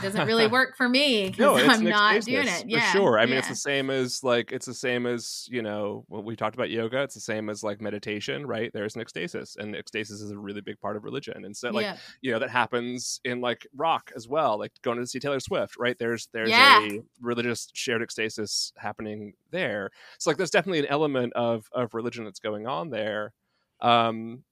doesn't 0.00 0.26
really 0.26 0.46
work 0.48 0.76
for 0.76 0.88
me 0.88 1.26
no, 1.38 1.54
because 1.54 1.62
it's 1.64 1.74
I'm 1.78 1.84
not 1.84 2.14
ecstasis, 2.16 2.24
doing 2.24 2.48
it. 2.48 2.80
for 2.80 2.86
sure. 2.86 3.18
I 3.18 3.26
mean, 3.26 3.36
it's 3.36 3.48
the 3.48 3.54
same 3.54 3.90
as 3.90 4.24
like 4.24 4.50
it's 4.50 4.64
the 4.66 4.74
same 4.74 5.06
as 5.06 5.46
you 5.50 5.60
know 5.62 6.04
when 6.08 6.24
we 6.24 6.34
talked 6.36 6.54
about 6.56 6.70
yoga. 6.70 7.02
It's 7.02 7.14
the 7.14 7.20
same 7.20 7.50
as 7.50 7.62
like 7.62 7.80
meditation, 7.80 8.46
right? 8.46 8.70
There's 8.72 8.96
an 8.96 9.02
ecstasis, 9.02 9.56
and 9.58 9.74
ecstasis 9.74 10.22
is 10.22 10.30
a 10.30 10.38
really 10.38 10.62
big 10.62 10.80
part 10.80 10.96
of 10.96 11.04
religion. 11.04 11.44
And 11.44 11.54
so, 11.56 11.70
like 11.70 11.84
yeah. 11.84 11.96
you 12.22 12.32
know, 12.32 12.38
that 12.38 12.50
happens 12.50 13.20
in 13.24 13.40
like 13.42 13.66
rock 13.76 14.10
as 14.16 14.26
well. 14.26 14.58
Like 14.58 14.72
going 14.82 14.98
to 14.98 15.06
see 15.06 15.20
Taylor 15.20 15.38
Swift, 15.38 15.76
right? 15.78 15.96
There's 15.98 16.28
there's 16.32 16.48
Yeah. 16.48 16.80
a 16.80 17.00
religious 17.20 17.68
shared 17.74 18.02
ecstasis 18.02 18.72
happening 18.78 19.34
there. 19.50 19.90
So 20.18 20.30
like, 20.30 20.38
there's 20.38 20.50
definitely 20.50 20.80
an 20.80 20.86
element 20.86 21.34
of 21.34 21.68
of 21.72 21.92
religion 21.94 22.24
that's 22.24 22.40
going 22.40 22.66
on 22.66 22.88
there. 22.90 23.34
Um, 23.82 24.44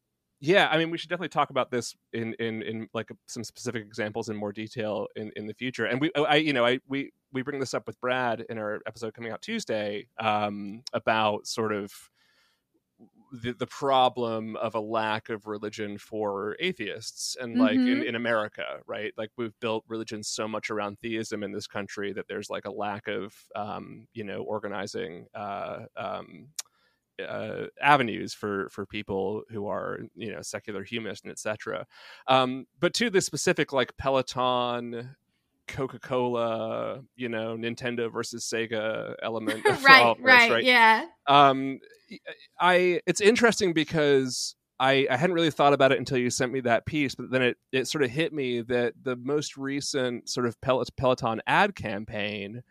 yeah, 0.43 0.69
I 0.71 0.79
mean, 0.79 0.91
we 0.91 0.99
should 0.99 1.11
definitely 1.11 1.31
talk 1.31 1.51
about 1.51 1.71
this 1.71 1.95
in 2.15 2.35
in 2.35 2.63
in 2.63 2.89
like 2.95 3.11
some 3.29 3.45
specific 3.45 3.85
examples 3.85 4.29
in 4.31 4.37
more 4.37 4.53
detail 4.53 5.07
in 5.17 5.33
in 5.37 5.47
the 5.47 5.55
future. 5.55 5.87
And 5.87 6.01
we, 6.01 6.11
I, 6.15 6.37
you 6.37 6.55
know, 6.55 6.67
I 6.67 6.81
we 6.89 7.13
we 7.33 7.43
bring 7.43 7.61
this 7.61 7.75
up 7.75 7.87
with 7.87 8.01
Brad 8.01 8.45
in 8.51 8.59
our 8.59 8.81
episode 8.87 9.15
coming 9.15 9.33
out 9.33 9.43
Tuesday 9.43 10.09
um, 10.19 10.83
about 10.95 11.47
sort 11.47 11.73
of 11.73 11.93
the 13.33 13.53
the 13.53 13.67
problem 13.67 14.57
of 14.57 14.75
a 14.75 14.81
lack 14.81 15.29
of 15.29 15.47
religion 15.47 15.99
for 15.99 16.57
atheists 16.59 17.37
and 17.41 17.57
like 17.59 17.83
in, 17.87 18.01
Mhm. 18.01 18.05
in 18.05 18.15
America, 18.17 18.81
right? 18.87 19.13
Like 19.17 19.31
we've 19.37 19.59
built 19.61 19.85
religion 19.87 20.23
so 20.25 20.49
much 20.49 20.69
around 20.71 20.99
theism 20.99 21.45
in 21.45 21.53
this 21.53 21.69
country 21.69 22.13
that 22.13 22.27
there's 22.29 22.51
like 22.51 22.65
a 22.65 22.73
lack 22.73 23.07
of 23.09 23.35
um, 23.55 24.09
you 24.15 24.25
know 24.25 24.43
organizing 24.43 25.29
uh, 25.35 25.87
um, 25.97 26.49
uh, 27.29 27.67
avenues 27.81 28.35
for 28.35 28.69
for 28.71 28.87
people 28.87 29.43
who 29.51 29.67
are 29.67 30.01
you 30.15 30.33
know 30.33 30.43
secular 30.43 30.85
humanists 30.85 31.25
and 31.25 31.33
etc. 31.33 31.87
Um, 32.27 32.67
but 32.79 32.95
to 32.95 33.11
the 33.11 33.21
specific 33.21 33.73
like 33.73 33.97
Peloton. 33.97 35.17
Coca-Cola, 35.69 37.01
you 37.15 37.29
know, 37.29 37.57
Nintendo 37.57 38.13
versus 38.13 38.45
Sega 38.45 39.15
element 39.23 39.65
all 39.65 39.73
right, 39.85 40.17
right, 40.21 40.51
right? 40.51 40.65
yeah. 40.65 41.05
um 41.29 41.79
i 42.59 43.01
it's 43.07 43.21
interesting 43.21 43.73
because 43.73 44.57
I, 44.81 45.07
I 45.11 45.17
hadn't 45.19 45.35
really 45.35 45.51
thought 45.51 45.75
about 45.75 45.93
it 45.93 45.99
until 45.99 46.17
you 46.17 46.31
sent 46.31 46.53
me 46.53 46.61
that 46.61 46.87
piece, 46.87 47.15
but 47.15 47.31
then 47.31 47.43
it, 47.43 47.59
it 47.71 47.87
sort 47.87 48.03
of 48.03 48.11
hit 48.11 48.33
me 48.33 48.63
that 48.63 48.95
the 49.03 49.15
most 49.15 49.59
recent 49.59 50.31
sort 50.31 50.47
of 50.47 50.59
Peloton 50.63 51.43
ad 51.47 51.77
campaign 51.77 52.63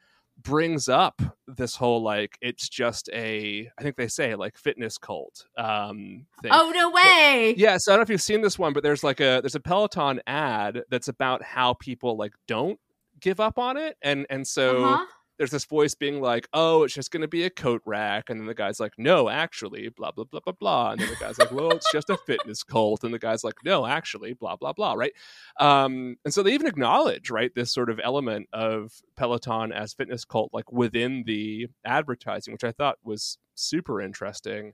brings 0.41 0.87
up 0.87 1.21
this 1.47 1.75
whole 1.75 2.01
like 2.01 2.37
it's 2.41 2.69
just 2.69 3.09
a 3.13 3.69
I 3.77 3.83
think 3.83 3.97
they 3.97 4.07
say 4.07 4.35
like 4.35 4.57
fitness 4.57 4.97
cult 4.97 5.45
um 5.57 6.25
thing. 6.41 6.51
Oh 6.53 6.71
no 6.73 6.89
way. 6.89 7.53
But, 7.53 7.59
yeah, 7.59 7.77
so 7.79 7.91
I 7.91 7.95
don't 7.95 7.99
know 7.99 8.03
if 8.03 8.09
you've 8.09 8.21
seen 8.21 8.41
this 8.41 8.57
one, 8.57 8.73
but 8.73 8.83
there's 8.83 9.03
like 9.03 9.19
a 9.19 9.41
there's 9.41 9.55
a 9.55 9.59
Peloton 9.59 10.21
ad 10.27 10.83
that's 10.89 11.07
about 11.07 11.43
how 11.43 11.73
people 11.73 12.17
like 12.17 12.33
don't 12.47 12.79
give 13.19 13.39
up 13.39 13.59
on 13.59 13.75
it 13.75 13.97
and 14.01 14.25
and 14.29 14.47
so 14.47 14.85
uh-huh 14.85 15.05
there's 15.39 15.51
this 15.51 15.65
voice 15.65 15.95
being 15.95 16.21
like, 16.21 16.47
"Oh, 16.53 16.83
it's 16.83 16.93
just 16.93 17.11
going 17.11 17.21
to 17.21 17.27
be 17.27 17.45
a 17.45 17.49
coat 17.49 17.81
rack," 17.85 18.29
and 18.29 18.39
then 18.39 18.45
the 18.45 18.53
guy's 18.53 18.79
like, 18.79 18.93
"No, 18.97 19.29
actually, 19.29 19.89
blah 19.89 20.11
blah 20.11 20.25
blah 20.25 20.41
blah 20.41 20.53
blah," 20.53 20.91
and 20.91 21.01
then 21.01 21.09
the 21.09 21.15
guy's 21.15 21.39
like, 21.39 21.51
"Well, 21.51 21.71
it's 21.71 21.91
just 21.91 22.09
a 22.09 22.17
fitness 22.17 22.61
cult," 22.61 23.03
and 23.03 23.13
the 23.13 23.19
guy's 23.19 23.43
like, 23.43 23.55
"No, 23.63 23.85
actually, 23.87 24.33
blah 24.33 24.57
blah 24.57 24.73
blah," 24.73 24.93
right? 24.93 25.13
Um, 25.59 26.17
and 26.25 26.33
so 26.33 26.43
they 26.43 26.53
even 26.53 26.67
acknowledge 26.67 27.31
right 27.31 27.55
this 27.55 27.71
sort 27.71 27.89
of 27.89 27.99
element 28.03 28.49
of 28.53 28.91
Peloton 29.15 29.71
as 29.71 29.93
fitness 29.93 30.25
cult, 30.25 30.51
like 30.53 30.71
within 30.71 31.23
the 31.25 31.67
advertising, 31.85 32.53
which 32.53 32.65
I 32.65 32.71
thought 32.73 32.97
was 33.03 33.37
super 33.55 34.01
interesting. 34.01 34.73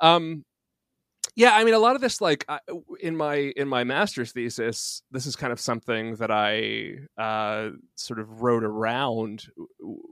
Um, 0.00 0.44
yeah 1.36 1.54
i 1.54 1.64
mean 1.64 1.74
a 1.74 1.78
lot 1.78 1.94
of 1.94 2.00
this 2.00 2.20
like 2.20 2.46
in 3.00 3.16
my 3.16 3.52
in 3.56 3.68
my 3.68 3.84
master's 3.84 4.32
thesis 4.32 5.02
this 5.10 5.26
is 5.26 5.36
kind 5.36 5.52
of 5.52 5.60
something 5.60 6.14
that 6.16 6.30
i 6.30 6.94
uh, 7.20 7.70
sort 7.96 8.18
of 8.18 8.42
wrote 8.42 8.64
around 8.64 9.46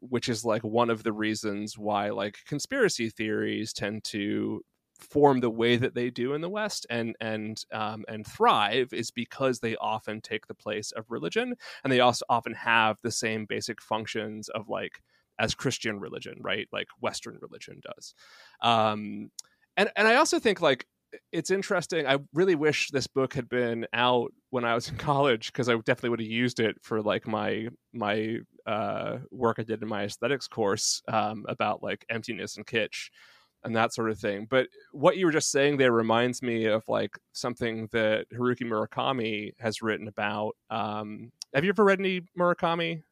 which 0.01 0.29
is 0.29 0.45
like 0.45 0.63
one 0.63 0.91
of 0.91 1.03
the 1.03 1.13
reasons 1.13 1.79
why 1.79 2.11
like 2.11 2.39
conspiracy 2.47 3.09
theories 3.09 3.73
tend 3.73 4.03
to 4.05 4.63
form 4.99 5.41
the 5.41 5.51
way 5.51 5.77
that 5.77 5.95
they 5.95 6.11
do 6.11 6.33
in 6.33 6.41
the 6.41 6.49
west 6.49 6.87
and 6.89 7.17
and 7.21 7.65
um, 7.73 8.05
and 8.09 8.27
thrive 8.27 8.93
is 8.93 9.11
because 9.11 9.59
they 9.59 9.77
often 9.77 10.21
take 10.21 10.47
the 10.47 10.55
place 10.55 10.93
of 10.93 11.11
religion 11.11 11.55
and 11.83 11.93
they 11.93 12.01
also 12.01 12.25
often 12.29 12.55
have 12.55 12.97
the 13.03 13.11
same 13.11 13.45
basic 13.45 13.83
functions 13.83 14.49
of 14.51 14.69
like 14.69 15.03
as 15.39 15.55
christian 15.55 15.99
religion 15.99 16.35
right? 16.41 16.69
Like 16.73 16.89
western 17.01 17.39
religion 17.41 17.81
does. 17.83 18.15
Um 18.61 19.31
and 19.77 19.91
and 19.97 20.07
I 20.07 20.17
also 20.17 20.39
think 20.39 20.61
like 20.61 20.87
it's 21.31 21.51
interesting. 21.51 22.07
I 22.07 22.19
really 22.33 22.55
wish 22.55 22.91
this 22.91 23.07
book 23.07 23.35
had 23.35 23.49
been 23.49 23.87
out 23.93 24.33
when 24.51 24.65
I 24.65 24.75
was 24.75 24.89
in 24.89 24.97
college 24.99 25.53
because 25.53 25.69
I 25.69 25.75
definitely 25.77 26.11
would 26.11 26.21
have 26.21 26.29
used 26.29 26.61
it 26.61 26.77
for 26.83 27.03
like 27.03 27.27
my 27.27 27.69
my 27.93 28.39
uh, 28.67 29.19
work 29.31 29.59
I 29.59 29.63
did 29.63 29.83
in 29.83 29.89
my 29.89 30.05
aesthetics 30.05 30.49
course 30.49 31.03
um, 31.09 31.45
about 31.49 31.83
like 31.83 32.05
emptiness 32.09 32.57
and 32.57 32.67
kitsch 32.67 33.09
and 33.65 33.77
that 33.77 33.95
sort 33.95 34.11
of 34.11 34.19
thing. 34.19 34.47
But 34.49 34.69
what 34.93 35.17
you 35.17 35.27
were 35.27 35.33
just 35.33 35.51
saying 35.51 35.77
there 35.77 35.93
reminds 35.93 36.43
me 36.43 36.67
of 36.67 36.83
like 36.89 37.17
something 37.33 37.89
that 37.93 38.27
Haruki 38.35 38.63
Murakami 38.63 39.53
has 39.59 39.83
written 39.83 40.09
about. 40.09 40.57
Um, 40.71 41.31
have 41.55 41.65
you 41.65 41.71
ever 41.71 41.85
read 41.85 42.01
any 42.01 42.23
Murakami? 42.39 43.03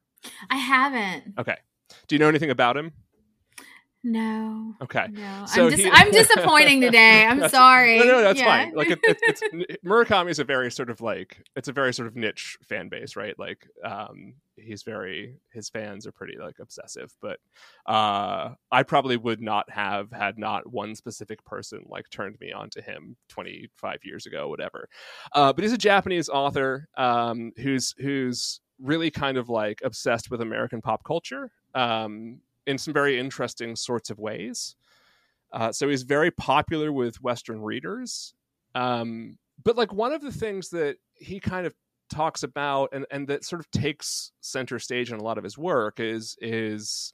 I 0.48 0.56
haven't. 0.56 1.34
Okay. 1.38 1.56
Do 2.08 2.14
you 2.14 2.18
know 2.18 2.28
anything 2.28 2.50
about 2.50 2.76
him? 2.76 2.92
No. 4.02 4.74
Okay. 4.80 5.08
No. 5.10 5.44
So 5.46 5.64
I'm, 5.64 5.70
dis- 5.70 5.80
he... 5.80 5.90
I'm 5.92 6.10
disappointing 6.10 6.80
today. 6.80 7.26
I'm 7.26 7.48
sorry. 7.50 7.98
No, 7.98 8.04
no, 8.04 8.22
that's 8.22 8.38
yeah. 8.38 8.46
fine. 8.46 8.74
Like 8.74 8.90
it, 8.90 8.98
it, 9.02 9.18
it's 9.22 9.42
Murakami 9.84 10.30
is 10.30 10.38
a 10.38 10.44
very 10.44 10.70
sort 10.70 10.88
of 10.88 11.00
like 11.00 11.44
it's 11.54 11.68
a 11.68 11.72
very 11.72 11.92
sort 11.92 12.08
of 12.08 12.16
niche 12.16 12.56
fan 12.66 12.88
base, 12.88 13.14
right? 13.14 13.38
Like 13.38 13.68
um 13.84 14.34
he's 14.56 14.82
very 14.82 15.36
his 15.52 15.68
fans 15.68 16.06
are 16.06 16.12
pretty 16.12 16.38
like 16.38 16.58
obsessive, 16.60 17.14
but 17.20 17.40
uh 17.86 18.54
I 18.72 18.82
probably 18.84 19.18
would 19.18 19.42
not 19.42 19.68
have 19.70 20.10
had 20.12 20.38
not 20.38 20.70
one 20.72 20.94
specific 20.94 21.44
person 21.44 21.84
like 21.86 22.08
turned 22.08 22.38
me 22.40 22.52
on 22.52 22.70
to 22.70 22.82
him 22.82 23.16
25 23.28 23.98
years 24.04 24.24
ago, 24.24 24.48
whatever. 24.48 24.88
Uh 25.34 25.52
but 25.52 25.62
he's 25.62 25.74
a 25.74 25.78
Japanese 25.78 26.30
author 26.30 26.88
um 26.96 27.52
who's 27.58 27.94
who's 27.98 28.60
really 28.80 29.10
kind 29.10 29.36
of 29.36 29.50
like 29.50 29.80
obsessed 29.84 30.30
with 30.30 30.40
American 30.40 30.80
pop 30.80 31.04
culture. 31.04 31.52
Um 31.74 32.40
in 32.66 32.78
some 32.78 32.94
very 32.94 33.18
interesting 33.18 33.76
sorts 33.76 34.10
of 34.10 34.18
ways. 34.18 34.76
Uh, 35.52 35.72
so 35.72 35.88
he's 35.88 36.02
very 36.02 36.30
popular 36.30 36.92
with 36.92 37.22
Western 37.22 37.60
readers. 37.60 38.34
Um, 38.74 39.38
but 39.62 39.76
like 39.76 39.92
one 39.92 40.12
of 40.12 40.22
the 40.22 40.32
things 40.32 40.70
that 40.70 40.96
he 41.16 41.40
kind 41.40 41.66
of 41.66 41.74
talks 42.08 42.42
about 42.42 42.90
and, 42.92 43.06
and 43.10 43.28
that 43.28 43.44
sort 43.44 43.60
of 43.60 43.70
takes 43.70 44.32
center 44.40 44.78
stage 44.78 45.12
in 45.12 45.18
a 45.18 45.22
lot 45.22 45.38
of 45.38 45.44
his 45.44 45.56
work 45.56 46.00
is 46.00 46.36
is 46.40 47.12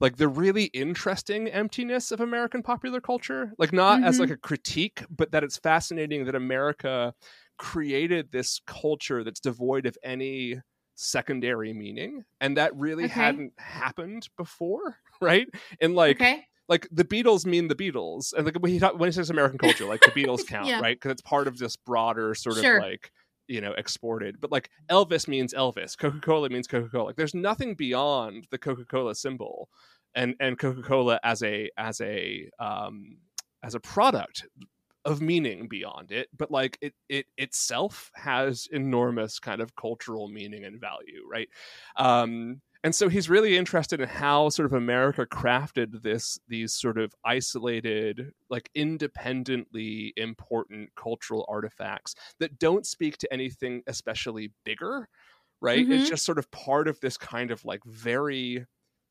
like 0.00 0.16
the 0.16 0.28
really 0.28 0.64
interesting 0.64 1.48
emptiness 1.48 2.10
of 2.10 2.20
American 2.20 2.62
popular 2.62 3.00
culture. 3.00 3.52
Like 3.56 3.72
not 3.72 3.98
mm-hmm. 3.98 4.08
as 4.08 4.18
like 4.18 4.30
a 4.30 4.36
critique, 4.36 5.04
but 5.08 5.30
that 5.30 5.44
it's 5.44 5.58
fascinating 5.58 6.24
that 6.24 6.34
America 6.34 7.14
created 7.56 8.32
this 8.32 8.60
culture 8.66 9.22
that's 9.22 9.38
devoid 9.38 9.86
of 9.86 9.96
any 10.02 10.60
secondary 10.94 11.72
meaning 11.72 12.24
and 12.40 12.56
that 12.56 12.74
really 12.76 13.04
okay. 13.04 13.12
hadn't 13.12 13.52
happened 13.58 14.28
before 14.36 14.98
right 15.20 15.48
and 15.80 15.94
like 15.94 16.20
okay. 16.20 16.44
like 16.68 16.86
the 16.90 17.04
beatles 17.04 17.46
mean 17.46 17.68
the 17.68 17.74
beatles 17.74 18.32
and 18.34 18.44
like 18.44 18.56
when 18.56 18.72
he, 18.72 18.78
talk, 18.78 18.98
when 18.98 19.08
he 19.08 19.12
says 19.12 19.30
american 19.30 19.58
culture 19.58 19.86
like 19.86 20.00
the 20.00 20.10
beatles 20.10 20.46
count 20.48 20.66
yeah. 20.66 20.80
right 20.80 20.96
because 20.96 21.12
it's 21.12 21.22
part 21.22 21.48
of 21.48 21.58
this 21.58 21.76
broader 21.76 22.34
sort 22.34 22.56
sure. 22.56 22.78
of 22.78 22.82
like 22.82 23.10
you 23.48 23.60
know 23.60 23.72
exported 23.72 24.40
but 24.40 24.52
like 24.52 24.70
elvis 24.90 25.26
means 25.26 25.52
elvis 25.54 25.96
coca-cola 25.96 26.48
means 26.48 26.66
coca-cola 26.66 27.04
like 27.04 27.16
there's 27.16 27.34
nothing 27.34 27.74
beyond 27.74 28.46
the 28.50 28.58
coca-cola 28.58 29.14
symbol 29.14 29.68
and 30.14 30.34
and 30.40 30.58
coca-cola 30.58 31.18
as 31.24 31.42
a 31.42 31.70
as 31.76 32.00
a 32.00 32.48
um 32.58 33.16
as 33.62 33.74
a 33.74 33.80
product 33.80 34.46
of 35.04 35.20
meaning 35.20 35.66
beyond 35.68 36.12
it 36.12 36.28
but 36.36 36.50
like 36.50 36.78
it 36.80 36.94
it 37.08 37.26
itself 37.36 38.10
has 38.14 38.68
enormous 38.72 39.38
kind 39.38 39.60
of 39.60 39.74
cultural 39.76 40.28
meaning 40.28 40.64
and 40.64 40.80
value 40.80 41.22
right? 41.30 41.48
Um 41.96 42.60
and 42.84 42.92
so 42.92 43.08
he's 43.08 43.30
really 43.30 43.56
interested 43.56 44.00
in 44.00 44.08
how 44.08 44.48
sort 44.48 44.66
of 44.66 44.72
america 44.72 45.24
crafted 45.26 46.02
this 46.02 46.38
these 46.48 46.72
sort 46.72 46.98
of 46.98 47.14
isolated 47.24 48.32
like 48.50 48.70
independently 48.74 50.12
important 50.16 50.90
cultural 50.96 51.44
artifacts 51.48 52.14
that 52.40 52.58
don't 52.58 52.86
speak 52.86 53.18
to 53.18 53.32
anything 53.32 53.82
especially 53.86 54.52
bigger 54.64 55.08
right? 55.60 55.84
Mm-hmm. 55.84 55.92
it's 55.92 56.10
just 56.10 56.24
sort 56.24 56.38
of 56.38 56.50
part 56.50 56.88
of 56.88 57.00
this 57.00 57.16
kind 57.16 57.50
of 57.52 57.64
like 57.64 57.84
very 57.84 58.66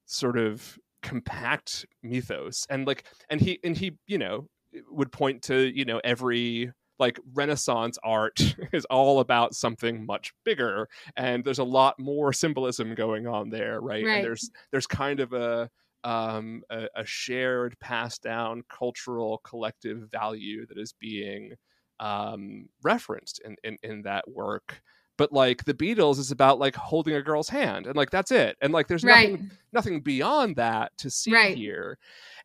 sort 0.05 0.37
of 0.37 0.77
compact 1.01 1.85
mythos. 2.03 2.65
And 2.69 2.85
like 2.85 3.05
and 3.29 3.41
he 3.41 3.59
and 3.63 3.75
he 3.75 3.97
you 4.05 4.17
know 4.17 4.47
would 4.89 5.11
point 5.11 5.41
to 5.43 5.71
you 5.77 5.85
know 5.85 6.01
every 6.03 6.71
like 6.99 7.19
renaissance 7.33 7.97
art 8.03 8.39
is 8.73 8.85
all 8.85 9.19
about 9.19 9.55
something 9.55 10.05
much 10.05 10.33
bigger 10.45 10.87
and 11.17 11.43
there's 11.43 11.59
a 11.59 11.63
lot 11.63 11.99
more 11.99 12.31
symbolism 12.31 12.93
going 12.95 13.27
on 13.27 13.49
there 13.49 13.81
right, 13.81 14.05
right. 14.05 14.17
and 14.17 14.23
there's 14.23 14.49
there's 14.71 14.87
kind 14.87 15.19
of 15.19 15.33
a 15.33 15.69
um 16.03 16.63
a, 16.69 16.87
a, 16.95 17.05
shared 17.05 17.79
passed 17.79 18.23
down 18.23 18.63
cultural 18.69 19.39
collective 19.43 20.09
value 20.11 20.65
that 20.65 20.77
is 20.77 20.93
being 20.99 21.53
um 21.99 22.67
referenced 22.81 23.39
in 23.45 23.55
in, 23.63 23.77
in 23.83 24.01
that 24.01 24.23
work 24.27 24.81
but 25.21 25.31
like 25.31 25.65
the 25.65 25.73
beatles 25.75 26.17
is 26.17 26.31
about 26.31 26.57
like 26.57 26.75
holding 26.75 27.13
a 27.13 27.21
girl's 27.21 27.49
hand 27.49 27.85
and 27.85 27.95
like 27.95 28.09
that's 28.09 28.31
it 28.31 28.57
and 28.59 28.73
like 28.73 28.87
there's 28.87 29.03
right. 29.03 29.33
nothing 29.33 29.51
nothing 29.71 30.01
beyond 30.01 30.55
that 30.55 30.97
to 30.97 31.11
see 31.11 31.31
right. 31.31 31.55
here 31.55 31.99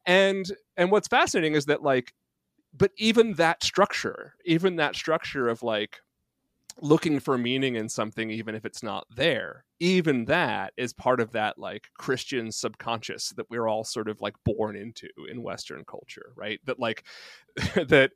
and 0.04 0.52
and 0.76 0.90
what's 0.90 1.08
fascinating 1.08 1.54
is 1.54 1.64
that 1.64 1.82
like 1.82 2.12
but 2.76 2.90
even 2.98 3.32
that 3.32 3.64
structure 3.64 4.34
even 4.44 4.76
that 4.76 4.94
structure 4.94 5.48
of 5.48 5.62
like 5.62 6.00
looking 6.82 7.18
for 7.18 7.38
meaning 7.38 7.76
in 7.76 7.88
something 7.88 8.28
even 8.30 8.54
if 8.54 8.66
it's 8.66 8.82
not 8.82 9.06
there 9.16 9.64
even 9.80 10.26
that 10.26 10.74
is 10.76 10.92
part 10.92 11.18
of 11.18 11.32
that 11.32 11.58
like 11.58 11.88
christian 11.96 12.52
subconscious 12.52 13.30
that 13.38 13.48
we're 13.48 13.66
all 13.66 13.84
sort 13.84 14.06
of 14.06 14.20
like 14.20 14.34
born 14.44 14.76
into 14.76 15.08
in 15.30 15.42
western 15.42 15.82
culture 15.86 16.34
right 16.36 16.60
that 16.66 16.78
like 16.78 17.04
that 17.74 18.10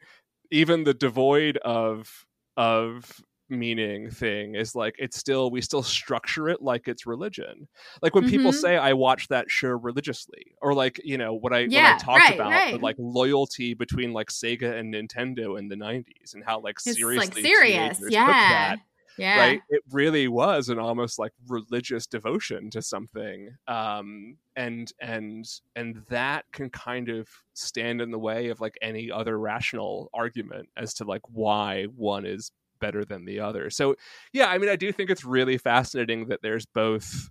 even 0.51 0.85
the 0.85 0.93
devoid 0.93 1.57
of 1.57 2.27
of 2.59 3.23
meaning 3.51 4.11
thing 4.11 4.55
is 4.55 4.75
like 4.75 4.95
it's 4.99 5.19
still 5.19 5.51
we 5.51 5.61
still 5.61 5.83
structure 5.83 6.49
it 6.49 6.63
like 6.63 6.89
it's 6.89 7.07
religion. 7.07 7.69
Like 8.03 8.15
when 8.15 8.25
mm-hmm. 8.25 8.31
people 8.31 8.53
say 8.53 8.77
i 8.77 8.93
watch 8.93 9.29
that 9.29 9.51
show 9.51 9.71
religiously 9.71 10.55
or 10.61 10.75
like 10.75 11.01
you 11.05 11.19
know 11.19 11.35
what 11.35 11.53
i 11.53 11.61
yeah, 11.61 11.95
what 11.95 12.03
i 12.03 12.05
talked 12.05 12.21
right, 12.21 12.35
about 12.35 12.51
right. 12.51 12.83
like 12.83 12.97
loyalty 12.99 13.75
between 13.75 14.13
like 14.13 14.29
sega 14.29 14.79
and 14.79 14.93
nintendo 14.93 15.59
in 15.59 15.69
the 15.69 15.77
90s 15.77 16.35
and 16.35 16.45
how 16.45 16.61
like 16.61 16.77
it's 16.85 16.97
seriously 16.97 17.27
like 17.27 17.35
serious 17.35 18.01
yeah. 18.09 18.77
yeah. 19.19 19.39
right? 19.39 19.63
It 19.69 19.83
really 19.91 20.29
was 20.29 20.69
an 20.69 20.79
almost 20.79 21.19
like 21.19 21.33
religious 21.49 22.07
devotion 22.07 22.71
to 22.71 22.81
something 22.81 23.51
um 23.69 24.37
and 24.57 24.93
and 25.01 25.45
and 25.77 26.03
that 26.09 26.45
can 26.53 26.71
kind 26.71 27.09
of 27.09 27.29
stand 27.55 28.01
in 28.01 28.11
the 28.11 28.19
way 28.19 28.49
of 28.49 28.61
like 28.61 28.79
any 28.81 29.11
other 29.11 29.39
rational 29.39 30.09
argument 30.15 30.69
as 30.77 30.95
to 30.95 31.05
like 31.05 31.23
why 31.29 31.85
one 31.85 32.25
is 32.25 32.51
better 32.81 33.05
than 33.05 33.25
the 33.25 33.41
other. 33.41 33.71
So 33.71 33.95
yeah, 34.33 34.47
I 34.49 34.59
mean, 34.59 34.71
I 34.71 34.77
do 34.77 34.91
think 34.93 35.11
it's 35.11 35.25
really 35.25 35.59
fascinating 35.59 36.27
that 36.29 36.43
there's 36.43 36.67
both 36.67 37.31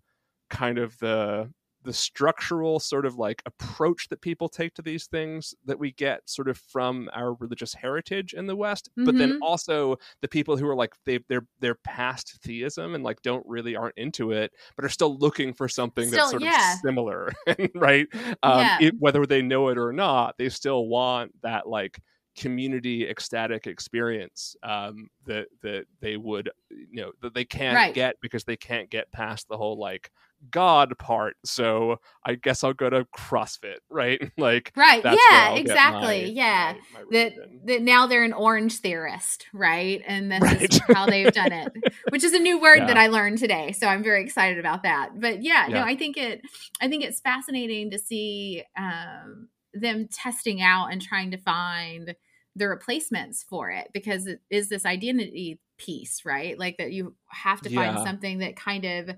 kind 0.50 0.78
of 0.78 0.97
the 1.00 1.52
the 1.84 1.93
structural 1.93 2.78
sort 2.78 3.06
of 3.06 3.16
like 3.16 3.41
approach 3.45 4.10
that 4.10 4.20
people 4.20 4.50
take 4.50 4.74
to 4.74 4.82
these 4.82 5.08
things 5.08 5.54
that 5.64 5.80
we 5.80 5.93
get 5.93 6.20
sort 6.30 6.50
of 6.50 6.58
from 6.58 7.10
our 7.14 7.36
religious 7.36 7.74
heritage 7.74 8.34
in 8.34 8.47
the 8.47 8.56
West, 8.56 8.89
mm-hmm. 8.91 9.06
but 9.06 9.18
then 9.18 9.30
Mm-hmm. 9.30 9.43
also 9.43 9.95
the 10.22 10.28
people 10.28 10.58
who 10.58 10.68
are 10.68 10.76
like 10.76 10.93
they 11.06 11.20
they're 11.30 11.47
they're 11.62 11.80
past 11.86 12.38
theism 12.43 12.95
and 12.95 13.04
like 13.06 13.22
don't 13.22 13.45
really 13.47 13.78
aren't 13.78 13.97
into 13.97 14.32
it, 14.32 14.52
but 14.76 14.84
are 14.84 14.89
still 14.89 15.18
looking 15.20 15.54
for 15.54 15.70
something 15.70 16.08
Still, 16.08 16.18
that's 16.20 16.32
sort 16.32 16.43
yeah. 16.43 16.74
of 16.74 16.80
similar, 16.80 17.32
right? 17.76 18.08
Um, 18.43 18.60
Yeah. 18.60 18.78
it- 18.82 18.95
whether 19.00 19.26
they 19.26 19.41
know 19.41 19.70
it 19.70 19.78
or 19.78 19.93
not, 19.93 20.36
they 20.38 20.50
still 20.50 20.86
want 20.86 21.32
that 21.43 21.66
like 21.66 21.97
community 22.38 23.07
ecstatic 23.09 23.67
experience 23.67 24.55
um, 24.63 25.09
that 25.25 25.47
that 25.61 25.86
they 25.99 26.15
would 26.17 26.49
you 26.69 27.01
know 27.01 27.11
that 27.21 27.34
they 27.34 27.45
can't 27.45 27.75
Right. 27.75 27.93
get 27.93 28.15
because 28.21 28.43
they 28.43 28.57
can't 28.57 28.89
get 28.89 29.11
past 29.11 29.47
the 29.49 29.57
whole 29.57 29.77
like 29.77 30.11
God 30.51 30.97
part. 30.97 31.36
So 31.43 31.99
I 32.25 32.36
guess 32.36 32.63
I'll 32.63 32.71
go 32.73 32.89
to 32.89 33.05
CrossFit, 33.17 33.80
right? 33.89 34.21
like 34.38 34.71
Right. 34.75 35.03
yeah, 35.03 35.55
exactly. 35.55 35.99
my- 36.25 36.32
yeah. 36.32 36.73
my- 36.93 36.99
my 36.99 37.05
that 37.11 37.34
that 37.65 37.82
now 37.82 38.07
they're 38.07 38.23
an 38.23 38.34
orange 38.34 38.77
theorist, 38.80 39.47
right? 39.53 40.01
And 40.07 40.32
this 40.32 40.41
Right. 40.41 40.73
is 40.73 40.80
how 40.93 41.07
they've 41.07 41.34
done 41.34 41.51
it, 41.51 41.73
which 42.09 42.23
is 42.23 42.34
a 42.34 42.39
new 42.39 42.59
word 42.61 42.88
that 42.88 42.97
I 42.97 43.07
learned 43.07 43.39
today. 43.39 43.73
So 43.73 43.88
I'm 43.88 44.01
very 44.03 44.23
excited 44.23 44.59
about 44.59 44.84
that. 44.84 45.19
But 45.19 45.43
yeah, 45.43 45.65
no, 45.69 45.82
I 45.82 45.95
think 45.97 46.15
it 46.15 46.41
I 46.80 46.88
think 46.88 47.03
it's 47.03 47.19
fascinating 47.19 47.91
to 47.91 47.99
see 47.99 48.63
um, 48.77 49.49
them 49.74 50.07
testing 50.07 50.61
out 50.61 50.88
and 50.88 51.01
trying 51.01 51.32
to 51.32 51.38
find 51.38 52.15
the 52.55 52.67
replacements 52.67 53.43
for 53.43 53.70
it 53.72 53.89
because 53.93 54.28
it 54.28 54.41
is 54.49 54.70
this 54.70 54.86
identity 54.86 55.59
piece, 55.78 56.26
right? 56.26 56.57
Like 56.57 56.78
that 56.78 56.91
you 56.91 57.15
have 57.30 57.61
to 57.63 57.70
find 57.70 57.97
Yeah. 57.97 57.99
something 57.99 58.39
that 58.39 58.55
kind 58.55 58.86
of 58.86 59.11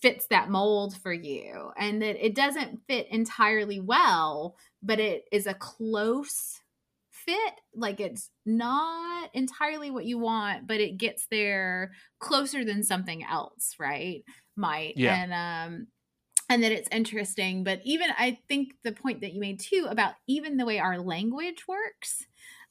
fits 0.00 0.26
that 0.28 0.50
mold 0.50 0.96
for 0.96 1.12
you 1.12 1.70
and 1.76 2.02
that 2.02 2.24
it 2.24 2.34
doesn't 2.34 2.80
fit 2.88 3.06
entirely 3.08 3.78
well 3.78 4.56
but 4.82 4.98
it 4.98 5.24
is 5.30 5.46
a 5.46 5.54
close 5.54 6.60
fit 7.10 7.54
like 7.74 8.00
it's 8.00 8.30
not 8.44 9.30
entirely 9.32 9.90
what 9.92 10.04
you 10.04 10.18
want 10.18 10.66
but 10.66 10.80
it 10.80 10.98
gets 10.98 11.26
there 11.30 11.92
closer 12.18 12.64
than 12.64 12.82
something 12.82 13.22
else 13.24 13.76
right 13.78 14.24
might 14.56 14.96
Yeah. 14.96 15.22
and 15.22 15.32
um 15.32 15.86
and 16.52 16.62
that 16.62 16.72
it's 16.72 16.88
interesting 16.92 17.64
but 17.64 17.80
even 17.84 18.08
i 18.18 18.38
think 18.48 18.74
the 18.84 18.92
point 18.92 19.20
that 19.22 19.32
you 19.32 19.40
made 19.40 19.58
too 19.58 19.86
about 19.88 20.12
even 20.26 20.58
the 20.58 20.66
way 20.66 20.78
our 20.78 20.98
language 20.98 21.66
works 21.66 22.26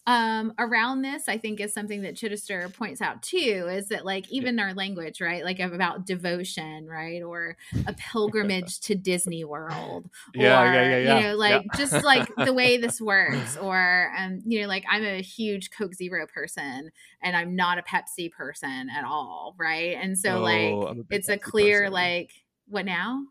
um 0.07 0.51
around 0.57 1.03
this 1.03 1.27
i 1.29 1.37
think 1.37 1.59
is 1.59 1.71
something 1.73 2.01
that 2.01 2.15
chidester 2.15 2.73
points 2.75 3.01
out 3.01 3.21
too 3.21 3.67
is 3.71 3.87
that 3.89 4.03
like 4.03 4.27
even 4.31 4.59
our 4.59 4.73
language 4.73 5.21
right 5.21 5.43
like 5.43 5.59
about 5.59 6.07
devotion 6.07 6.87
right 6.87 7.21
or 7.21 7.55
a 7.85 7.93
pilgrimage 7.93 8.79
to 8.79 8.95
disney 8.95 9.43
world 9.43 10.09
yeah, 10.33 10.61
or 10.61 10.73
yeah, 10.73 10.81
yeah, 10.81 10.97
yeah. 10.97 11.17
you 11.17 11.23
know 11.23 11.35
like 11.35 11.63
yeah. 11.63 11.77
just 11.77 12.03
like 12.03 12.27
the 12.45 12.53
way 12.53 12.77
this 12.77 12.99
works 12.99 13.57
or 13.57 14.11
um 14.17 14.39
you 14.45 14.61
know 14.61 14.67
like 14.67 14.83
i'm 14.89 15.03
a 15.03 15.21
huge 15.21 15.69
coke 15.69 15.93
zero 15.93 16.25
person 16.25 16.91
and 17.21 17.35
i'm 17.35 17.55
not 17.55 17.77
a 17.77 17.83
pepsi 17.83 18.31
person 18.31 18.89
at 18.89 19.03
all 19.03 19.53
right 19.59 19.97
and 20.01 20.17
so 20.17 20.37
Oh, 20.37 20.41
like 20.41 20.89
I'm 20.89 20.99
a 20.99 21.03
big 21.03 21.19
it's 21.19 21.29
a 21.29 21.37
clear 21.37 21.81
person. 21.81 21.93
like 21.93 22.31
what 22.67 22.85
now 22.85 23.23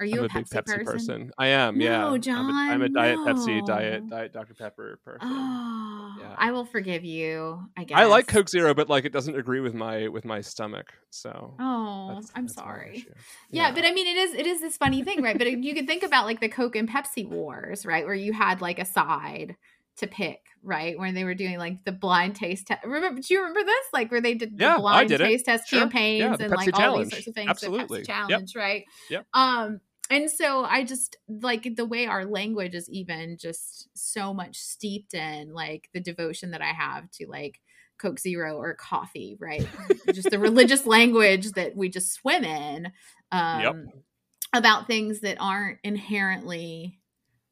are 0.00 0.06
you 0.06 0.14
I'm 0.18 0.22
a, 0.22 0.24
a 0.26 0.28
big 0.28 0.46
pepsi, 0.46 0.62
Pepsi 0.64 0.84
person? 0.84 0.84
person? 0.84 1.32
I 1.38 1.46
am. 1.48 1.78
No, 1.78 1.84
yeah, 1.84 2.06
I'm 2.06 2.14
a- 2.14 2.18
John, 2.18 2.50
I'm 2.52 2.82
a, 2.82 2.88
diet 2.88 3.18
Pepsi, 3.18 3.64
diet 3.66 4.08
diet 4.10 4.32
Dr 4.32 4.54
Pepper 4.54 4.98
person. 5.04 5.28
oh 5.30 6.16
Yeah. 6.20 6.34
i 6.38 6.50
will 6.52 6.64
forgive 6.64 7.04
you 7.04 7.60
i 7.76 7.84
guess 7.84 7.98
I 7.98 8.04
like 8.06 8.26
Coke 8.26 8.48
Zero, 8.48 8.74
but 8.74 8.88
like 8.88 9.04
it 9.04 9.12
doesn't 9.12 9.36
agree 9.36 9.60
with 9.60 9.74
my 9.74 10.08
with 10.08 10.24
my 10.24 10.40
stomach. 10.40 10.92
So 11.10 11.54
oh 11.60 12.08
that's- 12.08 12.32
i'm 12.34 12.46
that's 12.46 12.54
sorry 12.54 12.96
issue. 12.98 13.10
Yeah, 13.50 13.72
but 13.72 13.84
I 13.84 13.92
mean, 13.92 14.06
it 14.06 14.16
is 14.18 14.34
it 14.34 14.46
is 14.46 14.60
this 14.60 14.76
funny 14.76 15.02
thing, 15.04 15.22
right? 15.22 15.36
But 15.38 15.46
uh, 15.46 15.50
you 15.50 15.74
could 15.74 15.86
think 15.86 16.02
about 16.02 16.24
like 16.26 16.40
the 16.40 16.48
Coke 16.48 16.76
and 16.76 16.88
Pepsi 16.88 17.28
wars, 17.28 17.86
right, 17.86 18.04
where 18.04 18.14
you 18.14 18.32
had 18.32 18.60
like 18.60 18.78
a 18.78 18.84
side 18.84 19.56
to 19.98 20.06
pick, 20.06 20.40
right, 20.62 20.98
when 20.98 21.14
they 21.14 21.24
were 21.24 21.34
doing 21.34 21.58
like 21.58 21.84
the 21.84 21.92
blind 21.92 22.34
taste 22.36 22.66
test. 22.66 22.84
Remember? 22.84 23.20
Do 23.20 23.32
you 23.34 23.40
remember 23.40 23.62
this? 23.64 23.86
Like 23.92 24.10
where 24.10 24.20
they 24.20 24.34
did 24.34 24.54
Yeah, 24.58 24.74
I 24.76 24.78
blind 24.78 25.08
did 25.08 25.20
it. 25.20 25.24
taste 25.24 25.44
test 25.44 25.68
Sure. 25.68 25.80
campaigns 25.80 26.20
Yeah, 26.40 26.44
and 26.46 26.52
Pepsi 26.52 26.56
like 26.56 26.80
all 26.80 26.98
these 26.98 27.10
sorts 27.10 27.26
of 27.28 27.34
things. 27.34 27.48
Absolutely. 27.50 28.00
The 28.02 28.06
Yep. 28.08 28.16
Challenge, 28.28 28.56
right? 28.56 28.84
Yep. 29.10 29.26
Um, 29.34 29.80
and 30.10 30.30
so 30.30 30.64
I 30.64 30.84
just 30.84 31.16
like 31.28 31.76
the 31.76 31.86
way 31.86 32.06
our 32.06 32.24
language 32.26 32.74
is 32.74 32.88
even 32.90 33.38
just 33.38 33.88
so 33.94 34.34
much 34.34 34.56
steeped 34.58 35.14
in 35.14 35.52
like 35.54 35.88
the 35.94 36.00
devotion 36.00 36.50
that 36.50 36.60
I 36.60 36.72
have 36.72 37.10
to 37.12 37.26
like 37.28 37.60
Coke 37.98 38.18
Zero 38.18 38.56
or 38.58 38.74
coffee, 38.74 39.36
right? 39.40 39.66
just 40.12 40.30
the 40.30 40.38
religious 40.38 40.84
language 40.86 41.52
that 41.52 41.76
we 41.76 41.88
just 41.88 42.12
swim 42.12 42.44
in. 42.44 42.92
Um, 43.32 43.60
Yep. 43.60 43.74
About 44.52 44.86
things 44.86 45.20
that 45.20 45.38
aren't 45.40 45.78
inherently 45.82 47.00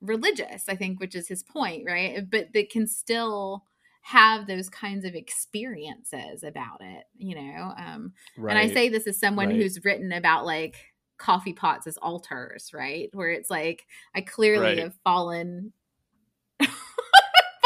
religious, 0.02 0.64
I 0.68 0.76
think, 0.76 1.00
which 1.00 1.14
is 1.14 1.28
his 1.28 1.42
point, 1.42 1.84
right? 1.86 2.28
But 2.30 2.52
that 2.54 2.70
can 2.70 2.86
still 2.86 3.64
have 4.02 4.46
those 4.46 4.68
kinds 4.68 5.04
of 5.04 5.14
experiences 5.14 6.42
about 6.42 6.78
it, 6.80 7.04
you 7.16 7.36
know? 7.36 7.72
Um, 7.78 8.12
right. 8.36 8.42
and 8.48 8.58
I 8.58 8.66
say 8.66 8.88
this 8.88 9.06
as 9.06 9.18
someone 9.18 9.50
Right. 9.50 9.50
who's 9.50 9.84
written 9.84 10.12
about 10.12 10.44
like 10.46 10.76
coffee 11.18 11.52
pots 11.52 11.86
as 11.86 11.96
altars, 11.98 12.72
right? 12.74 13.10
Where 13.12 13.30
it's 13.30 13.50
like 13.50 13.86
I 14.14 14.22
clearly 14.22 14.76
Right. 14.76 14.78
have 14.78 14.94
fallen 15.04 15.72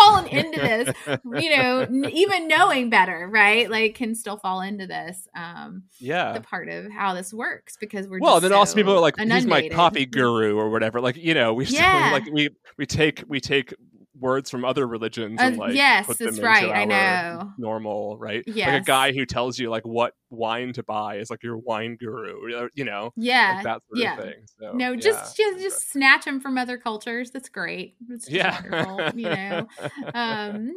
fallen 0.07 0.27
into 0.31 0.61
this, 0.61 0.95
you 1.43 1.57
know, 1.57 1.81
n- 1.81 2.11
even 2.13 2.49
knowing 2.49 2.91
better, 2.91 3.29
right? 3.31 3.71
Like 3.71 3.95
can 3.95 4.15
still 4.15 4.37
fall 4.39 4.61
into 4.61 4.87
this 4.87 5.27
um 5.37 5.85
yeah. 5.99 6.33
the 6.33 6.41
part 6.41 6.69
of 6.69 6.91
how 6.91 7.15
this 7.15 7.33
works 7.33 7.77
because 7.77 8.09
we're 8.09 8.19
well, 8.21 8.35
just 8.35 8.43
then 8.43 8.53
also 8.53 8.75
people 8.75 8.93
are 8.95 9.01
like, 9.01 9.19
he's 9.19 9.27
my 9.29 9.33
inundated. 9.59 9.73
coffee 9.73 10.07
guru 10.07 10.57
or 10.57 10.71
whatever. 10.71 11.01
Like, 11.01 11.17
you 11.17 11.35
know, 11.35 11.55
we 11.55 11.65
still 11.67 11.81
Yeah. 11.81 12.11
like 12.13 12.27
we 12.33 12.51
we 12.77 12.87
take 12.87 13.25
we 13.29 13.41
take 13.41 13.75
words 14.19 14.51
from 14.51 14.64
other 14.64 14.87
religions 14.87 15.41
Uh, 15.41 15.45
and 15.45 15.57
like 15.57 15.75
yes, 15.75 16.07
put 16.07 16.19
them 16.19 16.27
that's 16.27 16.39
into 16.39 16.49
right. 16.49 16.71
I 16.71 16.85
know. 16.85 17.53
normal, 17.59 18.17
right? 18.19 18.43
Yeah, 18.47 18.73
Like 18.73 18.83
a 18.83 18.85
guy 18.85 19.12
who 19.12 19.27
tells 19.27 19.59
you 19.59 19.71
like 19.71 19.85
what 19.87 20.14
wine 20.31 20.73
to 20.75 20.83
buy 20.83 21.17
is 21.17 21.31
like 21.31 21.43
your 21.43 21.57
wine 21.59 21.97
guru, 21.97 22.69
you 22.75 22.85
know, 22.85 23.12
Yeah. 23.17 23.55
like 23.57 23.64
that 23.64 23.83
sort 23.89 23.99
yeah. 23.99 24.17
of 24.19 24.25
thing. 24.25 24.35
So, 24.61 24.73
no, 24.73 24.93
yeah, 24.93 25.01
just 25.01 25.37
just 25.37 25.61
just 25.61 25.91
snatch 25.91 26.25
them 26.25 26.41
from 26.41 26.59
other 26.59 26.79
cultures. 26.79 27.31
That's 27.31 27.49
great. 27.49 27.97
It's 28.11 28.27
just 28.27 28.31
yeah, 28.35 28.61
wonderful, 28.62 29.21
you 29.21 29.29
know. 29.29 29.69
um 30.14 30.73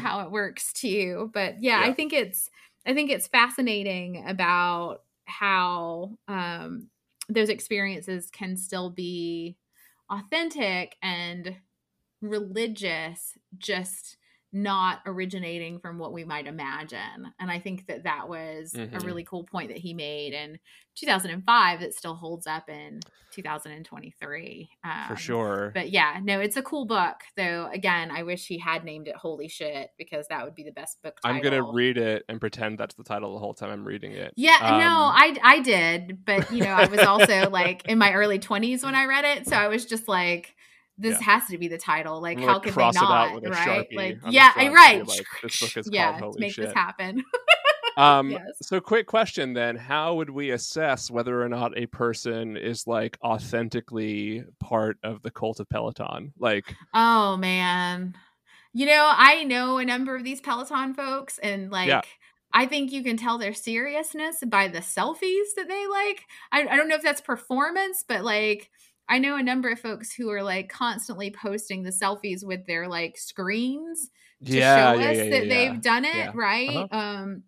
how 0.00 0.20
it 0.20 0.30
works 0.30 0.72
too 0.72 1.30
but 1.32 1.62
yeah, 1.62 1.80
i 1.84 1.92
think 1.92 2.12
it's 2.12 2.50
i 2.86 2.92
think 2.94 3.10
it's 3.10 3.28
fascinating 3.28 4.24
about 4.26 5.02
how 5.26 6.16
um 6.26 6.88
those 7.28 7.48
experiences 7.50 8.30
can 8.30 8.56
still 8.56 8.90
be 8.90 9.56
authentic 10.10 10.96
and 11.02 11.54
religious 12.20 13.36
just 13.58 14.16
not 14.52 14.98
originating 15.06 15.78
from 15.78 15.96
what 15.98 16.12
we 16.12 16.24
might 16.24 16.48
imagine 16.48 17.32
and 17.38 17.50
i 17.52 17.58
think 17.60 17.86
that 17.86 18.02
that 18.02 18.28
was 18.28 18.74
a 18.74 18.78
Mhm. 18.78 19.04
really 19.04 19.22
cool 19.24 19.44
point 19.44 19.68
that 19.68 19.78
he 19.78 19.94
made 19.94 20.32
in 20.32 20.58
2005 20.96 21.78
that 21.80 21.94
still 21.94 22.16
holds 22.16 22.48
up 22.48 22.68
in 22.68 22.98
2023 23.32 24.68
um, 24.84 24.90
for 25.08 25.16
sure. 25.16 25.70
but 25.72 25.90
yeah, 25.90 26.18
no, 26.22 26.40
it's 26.40 26.56
a 26.56 26.62
cool 26.62 26.84
book. 26.84 27.16
Though 27.36 27.68
again, 27.72 28.10
I 28.10 28.24
wish 28.24 28.46
he 28.46 28.58
had 28.58 28.84
named 28.84 29.06
it 29.08 29.14
"Holy 29.16 29.46
Shit" 29.48 29.90
because 29.98 30.26
that 30.28 30.44
would 30.44 30.56
be 30.56 30.64
the 30.64 30.72
best 30.72 31.00
book. 31.02 31.14
Title. 31.22 31.36
I'm 31.36 31.42
gonna 31.42 31.62
read 31.72 31.96
it 31.96 32.24
and 32.28 32.40
pretend 32.40 32.78
that's 32.78 32.96
the 32.96 33.04
title 33.04 33.32
the 33.34 33.38
whole 33.38 33.54
time 33.54 33.70
I'm 33.70 33.84
reading 33.84 34.12
it. 34.12 34.32
Yeah, 34.36 34.58
no, 34.60 35.04
Um, 35.04 35.12
I 35.14 35.36
I 35.42 35.60
did, 35.60 36.24
but 36.24 36.52
you 36.52 36.60
know, 36.64 36.70
I 36.72 36.86
was 36.86 37.00
also 37.00 37.48
like 37.50 37.86
in 37.88 37.98
my 37.98 38.12
early 38.12 38.38
20s 38.40 38.82
when 38.82 38.94
I 38.96 39.04
read 39.06 39.24
it, 39.24 39.46
so 39.46 39.56
I 39.56 39.68
was 39.68 39.86
just 39.86 40.08
like, 40.08 40.56
this 41.00 41.18
Yeah. 41.20 41.24
has 41.24 41.46
to 41.48 41.58
be 41.58 41.66
the 41.68 41.78
title. 41.78 42.20
Like, 42.20 42.38
how 42.38 42.58
could 42.58 42.72
cross 42.72 42.94
they 42.94 43.00
not? 43.00 43.42
right? 43.42 43.88
Like, 43.92 44.18
yeah, 44.28 44.52
front 44.52 44.68
to 44.68 44.74
right. 44.74 45.06
like, 45.08 45.26
this 45.42 45.60
book 45.60 45.76
is 45.76 45.86
called 45.86 45.94
yeah, 45.94 46.18
Holy 46.18 46.34
to 46.34 46.40
make 46.40 46.52
Shit. 46.52 46.66
this 46.66 46.74
happen. 46.74 47.24
Um, 47.96 48.30
Yes. 48.30 48.42
So, 48.62 48.80
quick 48.80 49.06
question 49.06 49.52
then: 49.52 49.76
How 49.76 50.14
would 50.14 50.30
we 50.30 50.50
assess 50.52 51.10
whether 51.10 51.42
or 51.42 51.48
not 51.48 51.76
a 51.76 51.86
person 51.86 52.56
is 52.56 52.86
like 52.86 53.18
authentically 53.22 54.44
part 54.60 54.96
of 55.02 55.20
the 55.22 55.30
cult 55.30 55.60
of 55.60 55.68
Peloton? 55.68 56.32
Like, 56.38 56.74
Oh 56.94 57.36
man. 57.36 58.14
You 58.72 58.86
know, 58.86 59.10
I 59.12 59.42
know 59.44 59.78
a 59.78 59.84
number 59.84 60.14
of 60.14 60.22
these 60.22 60.40
Peloton 60.40 60.94
folks 60.94 61.38
and 61.38 61.70
like 61.70 61.88
Yeah. 61.88 62.02
I 62.52 62.66
think 62.66 62.90
you 62.92 63.02
can 63.02 63.16
tell 63.16 63.38
their 63.38 63.54
seriousness 63.54 64.42
by 64.46 64.68
the 64.68 64.78
selfies 64.78 65.54
that 65.56 65.68
they 65.68 65.86
like. 65.88 66.24
I, 66.52 66.66
I 66.68 66.76
don't 66.76 66.88
know 66.88 66.96
if 66.96 67.02
that's 67.02 67.20
performance, 67.20 68.04
but 68.06 68.24
like 68.24 68.70
I 69.10 69.18
know 69.18 69.36
a 69.36 69.42
number 69.42 69.70
of 69.70 69.80
folks 69.80 70.12
who 70.14 70.30
are 70.30 70.42
like 70.42 70.68
constantly 70.70 71.30
posting 71.30 71.82
the 71.82 71.90
selfies 71.90 72.44
with 72.46 72.66
their 72.66 72.88
like 72.88 73.18
screens 73.18 74.10
to 74.46 74.52
yeah, 74.52 74.94
show 74.94 74.98
yeah, 74.98 75.10
us 75.10 75.16
yeah, 75.16 75.24
that 75.30 75.48
yeah, 75.48 75.48
they've 75.48 75.82
done 75.82 76.04
it, 76.04 76.16
Yeah. 76.16 76.32
right? 76.34 76.76
Uh-huh. 76.76 76.88
Um 76.90 77.42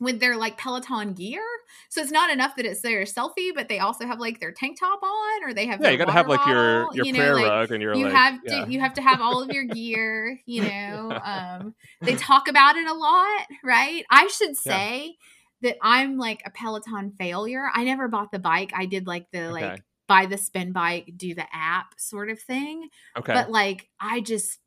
with 0.00 0.18
their 0.20 0.36
like 0.36 0.56
Peloton 0.58 1.12
gear. 1.12 1.42
So 1.90 2.00
it's 2.00 2.10
not 2.10 2.30
enough 2.30 2.56
that 2.56 2.64
it's 2.66 2.80
their 2.82 3.02
selfie, 3.04 3.50
but 3.54 3.68
they 3.68 3.78
also 3.80 4.06
have 4.06 4.18
like 4.18 4.40
their 4.40 4.52
tank 4.52 4.78
top 4.80 5.02
on 5.02 5.44
or 5.44 5.52
they 5.54 5.66
have 5.66 5.80
Yeah, 5.82 5.90
you 5.90 5.98
got 5.98 6.06
to 6.06 6.12
have 6.12 6.26
like 6.28 6.46
your 6.46 6.86
your 6.94 7.04
you 7.04 7.12
know, 7.12 7.18
prayer 7.18 7.34
like, 7.34 7.52
rug 7.52 7.70
and 7.72 7.82
your 7.82 7.96
you 7.96 8.06
like, 8.06 8.14
have 8.14 8.44
to 8.46 8.54
you 8.70 8.80
have 8.80 8.94
to 8.94 9.02
have 9.02 9.20
all 9.20 9.42
of 9.42 9.50
your 9.50 9.64
gear 9.64 10.38
you 10.46 10.62
know 10.62 11.18
um 11.24 11.74
they 12.04 12.14
talk 12.14 12.48
about 12.48 12.76
it 12.76 12.86
a 12.86 12.94
lot 12.94 13.46
right 13.64 14.04
i 14.10 14.26
should 14.28 14.56
Yeah. 14.64 14.82
say 14.82 15.16
that 15.62 15.76
i'm 15.82 16.16
like 16.16 16.40
a 16.46 16.50
peloton 16.50 17.12
failure 17.18 17.68
i 17.74 17.84
never 17.84 18.08
bought 18.08 18.30
the 18.32 18.38
bike 18.38 18.70
i 18.76 18.86
did 18.86 19.06
like 19.06 19.26
the 19.32 19.50
like 19.50 19.74
Okay. 19.74 19.82
Buy 20.10 20.26
the 20.26 20.36
spin 20.36 20.72
bike, 20.72 21.12
do 21.16 21.36
the 21.36 21.46
app 21.52 21.94
sort 21.96 22.30
of 22.30 22.40
thing. 22.40 22.88
Okay. 23.16 23.32
But 23.32 23.48
like 23.48 23.88
I 24.00 24.20
just 24.20 24.58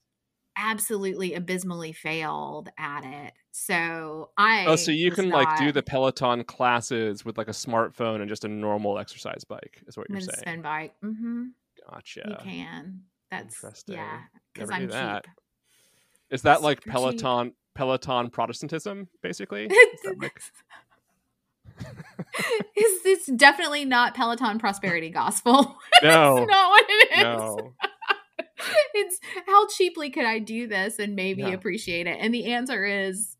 absolutely 0.55 1.33
abysmally 1.33 1.91
failed 1.91 2.69
at 2.77 3.03
it. 3.03 3.33
So 3.51 4.29
I 4.37 4.65
oh, 4.67 4.77
so 4.77 4.91
you 4.91 5.11
can 5.11 5.29
like 5.29 5.57
do 5.57 5.73
the 5.73 5.83
Peloton 5.83 6.45
classes 6.45 7.25
with 7.25 7.37
like 7.37 7.49
a 7.49 7.51
smartphone 7.51 8.21
and 8.21 8.29
just 8.29 8.45
a 8.45 8.47
normal 8.47 8.97
exercise 8.97 9.43
bike, 9.43 9.83
is 9.85 9.97
what 9.97 10.09
you're 10.09 10.21
saying. 10.21 10.37
spin 10.37 10.61
bike. 10.61 10.93
Mm-hmm. 11.03 11.47
Gotcha. 11.89 12.23
You 12.25 12.35
can. 12.41 13.01
That's 13.29 13.61
Interesting. 13.61 13.95
yeah, 13.95 14.19
because 14.53 14.71
I'm 14.71 14.87
that. 14.87 15.25
cheap. 15.25 15.33
Is 16.29 16.43
that 16.43 16.61
like 16.61 16.77
Super 16.77 16.89
cheap. 16.89 16.93
Peloton 16.93 17.53
Peloton 17.75 18.29
Protestantism, 18.29 19.09
basically? 19.21 19.69
Like- 20.17 20.41
it's, 22.75 23.05
it's 23.05 23.25
definitely 23.37 23.85
not 23.85 24.15
Peloton 24.15 24.59
prosperity 24.59 25.09
gospel. 25.09 25.77
no, 26.03 26.37
It's 26.37 26.51
not 26.51 26.69
what 26.69 26.85
it 26.87 27.11
is. 27.11 27.23
no. 27.23 27.73
it's 28.93 29.19
how 29.45 29.67
cheaply 29.67 30.09
could 30.09 30.25
I 30.25 30.39
do 30.39 30.67
this 30.67 30.99
and 30.99 31.15
maybe 31.15 31.43
Yeah. 31.43 31.49
appreciate 31.53 32.07
it? 32.07 32.17
And 32.19 32.33
the 32.33 32.53
answer 32.53 32.85
is 32.85 33.35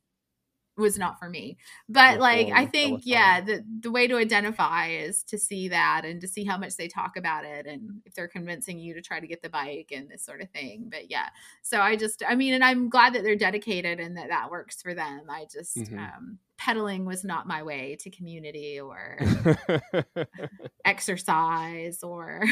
was 0.75 0.97
not 0.97 1.19
for 1.19 1.29
me. 1.29 1.55
But 1.88 2.19
like 2.19 2.47
I 2.47 2.65
think 2.65 3.01
Peloton. 3.01 3.01
yeah, 3.05 3.41
the 3.41 3.63
the 3.81 3.91
way 3.91 4.07
to 4.07 4.17
identify 4.17 4.88
is 4.89 5.21
to 5.25 5.38
see 5.38 5.67
that 5.67 6.01
and 6.03 6.19
to 6.21 6.27
see 6.27 6.43
how 6.43 6.57
much 6.57 6.77
they 6.77 6.88
talk 6.88 7.15
about 7.15 7.45
it 7.45 7.67
and 7.67 8.01
if 8.07 8.15
they're 8.15 8.27
convincing 8.27 8.79
you 8.79 8.95
to 8.95 9.01
try 9.01 9.19
to 9.19 9.27
get 9.27 9.43
the 9.43 9.49
bike 9.49 9.91
and 9.95 10.09
this 10.09 10.25
sort 10.25 10.41
of 10.41 10.49
thing. 10.49 10.88
But 10.89 11.11
yeah. 11.11 11.27
So 11.61 11.79
I 11.79 11.95
just 11.95 12.23
I 12.27 12.34
mean 12.34 12.55
and 12.55 12.63
I'm 12.63 12.89
glad 12.89 13.13
that 13.13 13.21
they're 13.23 13.36
dedicated 13.36 13.99
and 13.99 14.17
that 14.17 14.29
that 14.29 14.49
works 14.49 14.81
for 14.81 14.95
them. 14.95 15.21
I 15.29 15.45
just 15.51 15.77
Mhm. 15.77 15.99
um 15.99 16.39
pedaling 16.58 17.06
was 17.06 17.24
not 17.24 17.47
my 17.47 17.64
way 17.64 17.97
to 18.01 18.10
community 18.10 18.80
or 18.80 19.18
exercise 20.86 22.04
or 22.04 22.43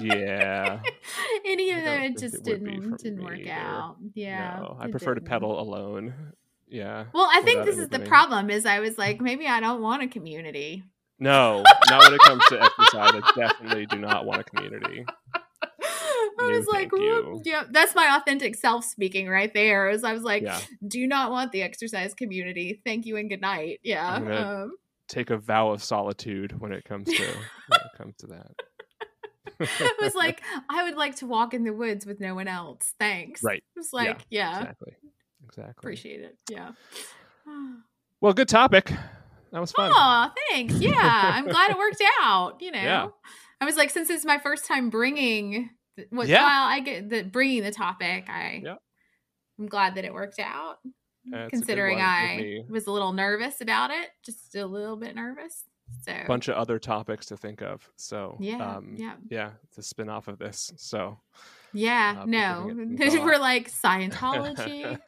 yeah. 0.00 0.80
any 1.44 1.70
of 1.70 1.78
I 1.78 1.84
don't 1.84 1.84
them 1.84 2.00
think 2.02 2.16
it 2.16 2.20
just 2.20 2.42
didn't 2.44 2.96
didn't 3.02 3.24
work 3.24 3.38
either. 3.38 3.50
out 3.52 3.96
yeah 4.14 4.56
no, 4.60 4.76
I 4.80 4.90
prefer 4.90 5.14
to 5.14 5.20
didn't. 5.20 5.28
pedal 5.30 5.60
alone. 5.60 6.32
Yeah. 6.70 7.06
well 7.14 7.26
i 7.32 7.40
think 7.40 7.64
this 7.64 7.78
is 7.78 7.88
the 7.88 7.98
problem 8.00 8.50
is 8.50 8.66
i 8.66 8.80
was 8.80 8.98
like 8.98 9.22
maybe 9.22 9.46
i 9.46 9.58
don't 9.58 9.80
want 9.80 10.02
a 10.02 10.06
community 10.06 10.82
No, 11.18 11.62
not 11.88 12.02
when 12.04 12.12
it 12.12 12.20
comes 12.20 12.44
to 12.50 12.62
exercise. 12.62 13.22
I 13.24 13.32
definitely 13.34 13.86
do 13.86 13.96
not 13.96 14.26
want 14.26 14.42
a 14.42 14.44
community. 14.44 15.06
I 16.40 16.46
was 16.56 16.66
like 16.66 16.90
thank 16.90 16.92
whoop. 16.92 17.00
you. 17.00 17.42
yeah 17.44 17.64
that's 17.70 17.94
my 17.94 18.16
authentic 18.16 18.54
self 18.56 18.84
speaking 18.84 19.28
right 19.28 19.52
there 19.54 19.90
is 19.90 20.04
i 20.04 20.12
was 20.12 20.22
like 20.22 20.42
Yeah. 20.42 20.60
do 20.86 21.06
not 21.06 21.30
want 21.30 21.52
the 21.52 21.62
exercise 21.62 22.14
community 22.14 22.80
thank 22.84 23.06
you 23.06 23.16
and 23.16 23.28
good 23.28 23.40
night 23.40 23.80
yeah 23.82 24.14
um, 24.16 24.72
Take 25.08 25.30
a 25.30 25.38
vow 25.38 25.70
of 25.70 25.82
solitude 25.82 26.60
when 26.60 26.70
it 26.70 26.84
comes 26.84 27.06
to 27.08 27.22
when 27.24 27.80
it 27.80 27.96
comes 27.96 28.14
to 28.18 28.26
that. 28.26 28.50
I 29.80 29.92
was 30.02 30.14
like, 30.24 30.42
I 30.68 30.82
would 30.84 30.96
like 30.96 31.16
to 31.16 31.26
walk 31.26 31.54
in 31.54 31.64
the 31.64 31.72
woods 31.72 32.04
with 32.04 32.20
no 32.20 32.34
one 32.34 32.46
else. 32.46 32.92
Thanks. 33.00 33.42
Right. 33.42 33.64
It 33.74 33.78
was 33.78 33.88
like, 33.94 34.20
yeah, 34.28 34.58
Exactly. 34.58 34.92
Exactly. 35.46 35.74
appreciate 35.78 36.20
it. 36.20 36.36
Yeah. 36.50 36.72
Well, 38.20 38.32
good 38.34 38.48
topic. 38.48 38.92
That 39.52 39.60
was 39.60 39.72
fun. 39.72 39.92
Oh, 39.94 40.30
thanks. 40.50 40.74
Yeah, 40.74 40.92
I'm 41.00 41.46
glad 41.46 41.70
it 41.70 41.78
worked 41.78 42.02
out. 42.20 42.60
You 42.60 42.72
know, 42.72 42.82
Yeah. 42.82 43.08
I 43.60 43.64
was 43.64 43.76
like, 43.76 43.90
since 43.90 44.10
it's 44.10 44.24
my 44.26 44.38
first 44.38 44.66
time 44.66 44.90
bringing, 44.90 45.70
what, 46.10 46.28
Yeah. 46.28 46.42
while 46.42 46.68
I 46.68 46.80
get 46.80 47.08
the 47.08 47.22
bringing 47.22 47.62
the 47.62 47.70
topic, 47.72 48.28
I, 48.28 48.60
Yeah. 48.64 48.76
I'm 49.58 49.66
glad 49.66 49.94
that 49.96 50.04
it 50.04 50.12
worked 50.14 50.38
out. 50.38 50.78
Yeah, 50.84 50.90
it's 50.90 51.34
a 51.34 51.36
good 51.44 51.50
considering 51.50 52.00
I 52.00 52.60
was 52.70 52.86
a 52.86 52.90
little 52.92 53.12
nervous 53.12 53.60
about 53.60 53.90
it, 53.90 54.08
just 54.24 54.54
a 54.54 54.64
little 54.66 54.96
bit 54.96 55.14
nervous. 55.14 55.64
So 56.04 56.12
a 56.12 56.26
bunch 56.26 56.48
of 56.48 56.54
other 56.56 56.78
topics 56.78 57.26
to 57.26 57.36
think 57.36 57.62
of. 57.62 57.88
So 57.96 58.36
Yeah, 58.40 58.76
um, 58.76 58.94
yeah. 58.98 59.14
yeah, 59.30 59.50
a 59.76 59.82
spin 59.82 60.08
off 60.08 60.28
of 60.28 60.38
this. 60.38 60.70
So 60.76 61.18
yeah, 61.72 62.18
uh, 62.20 62.24
no, 62.26 62.70
we're 62.98 63.38
like 63.38 63.70
Scientology. 63.70 64.98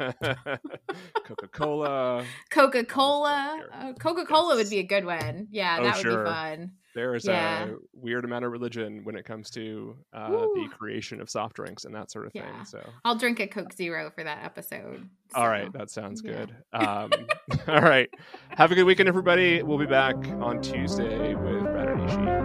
Coca 1.25 1.49
Cola. 1.49 2.25
Coca 2.51 2.85
Cola. 2.85 3.61
Uh, 3.73 3.93
Coca 3.95 4.25
Cola 4.25 4.57
would 4.57 4.71
be 4.71 4.79
a 4.79 4.83
good 4.85 5.05
one. 5.05 5.49
Yeah, 5.51 5.77
Oh, 5.81 5.85
that 5.85 5.97
would 5.97 6.03
sure. 6.03 6.25
be 6.25 6.31
fun. 6.31 6.73
There 6.95 7.15
is 7.15 7.25
Yeah. 7.27 7.65
a 7.67 7.75
weird 7.93 8.25
amount 8.25 8.45
of 8.45 8.53
religion 8.53 9.05
when 9.05 9.17
it 9.17 9.25
comes 9.25 9.51
to 9.51 9.97
uh, 10.13 10.31
the 10.31 10.69
creation 10.77 11.21
of 11.21 11.31
soft 11.31 11.55
drinks 11.57 11.85
and 11.85 11.95
that 11.95 12.11
sort 12.11 12.27
of 12.27 12.33
Yeah. 12.35 12.43
thing. 12.57 12.65
So, 12.65 12.81
I'll 13.05 13.17
drink 13.17 13.39
a 13.41 13.47
Coke 13.47 13.73
Zero 13.73 14.11
for 14.15 14.25
that 14.25 14.45
episode. 14.45 15.09
all 15.35 15.49
right, 15.49 15.73
that 15.73 15.91
sounds 15.91 16.23
yeah. 16.25 16.33
good. 16.47 16.57
Um, 16.73 17.11
all 17.69 17.81
right, 17.83 18.11
have 18.51 18.73
a 18.73 18.75
good 18.75 18.85
weekend, 18.85 19.09
everybody. 19.09 19.63
We'll 19.63 19.79
be 19.79 19.87
back 19.87 20.17
on 20.41 20.61
Tuesday 20.63 21.35
with 21.35 21.63
Brad 21.63 21.89
and. 21.89 22.40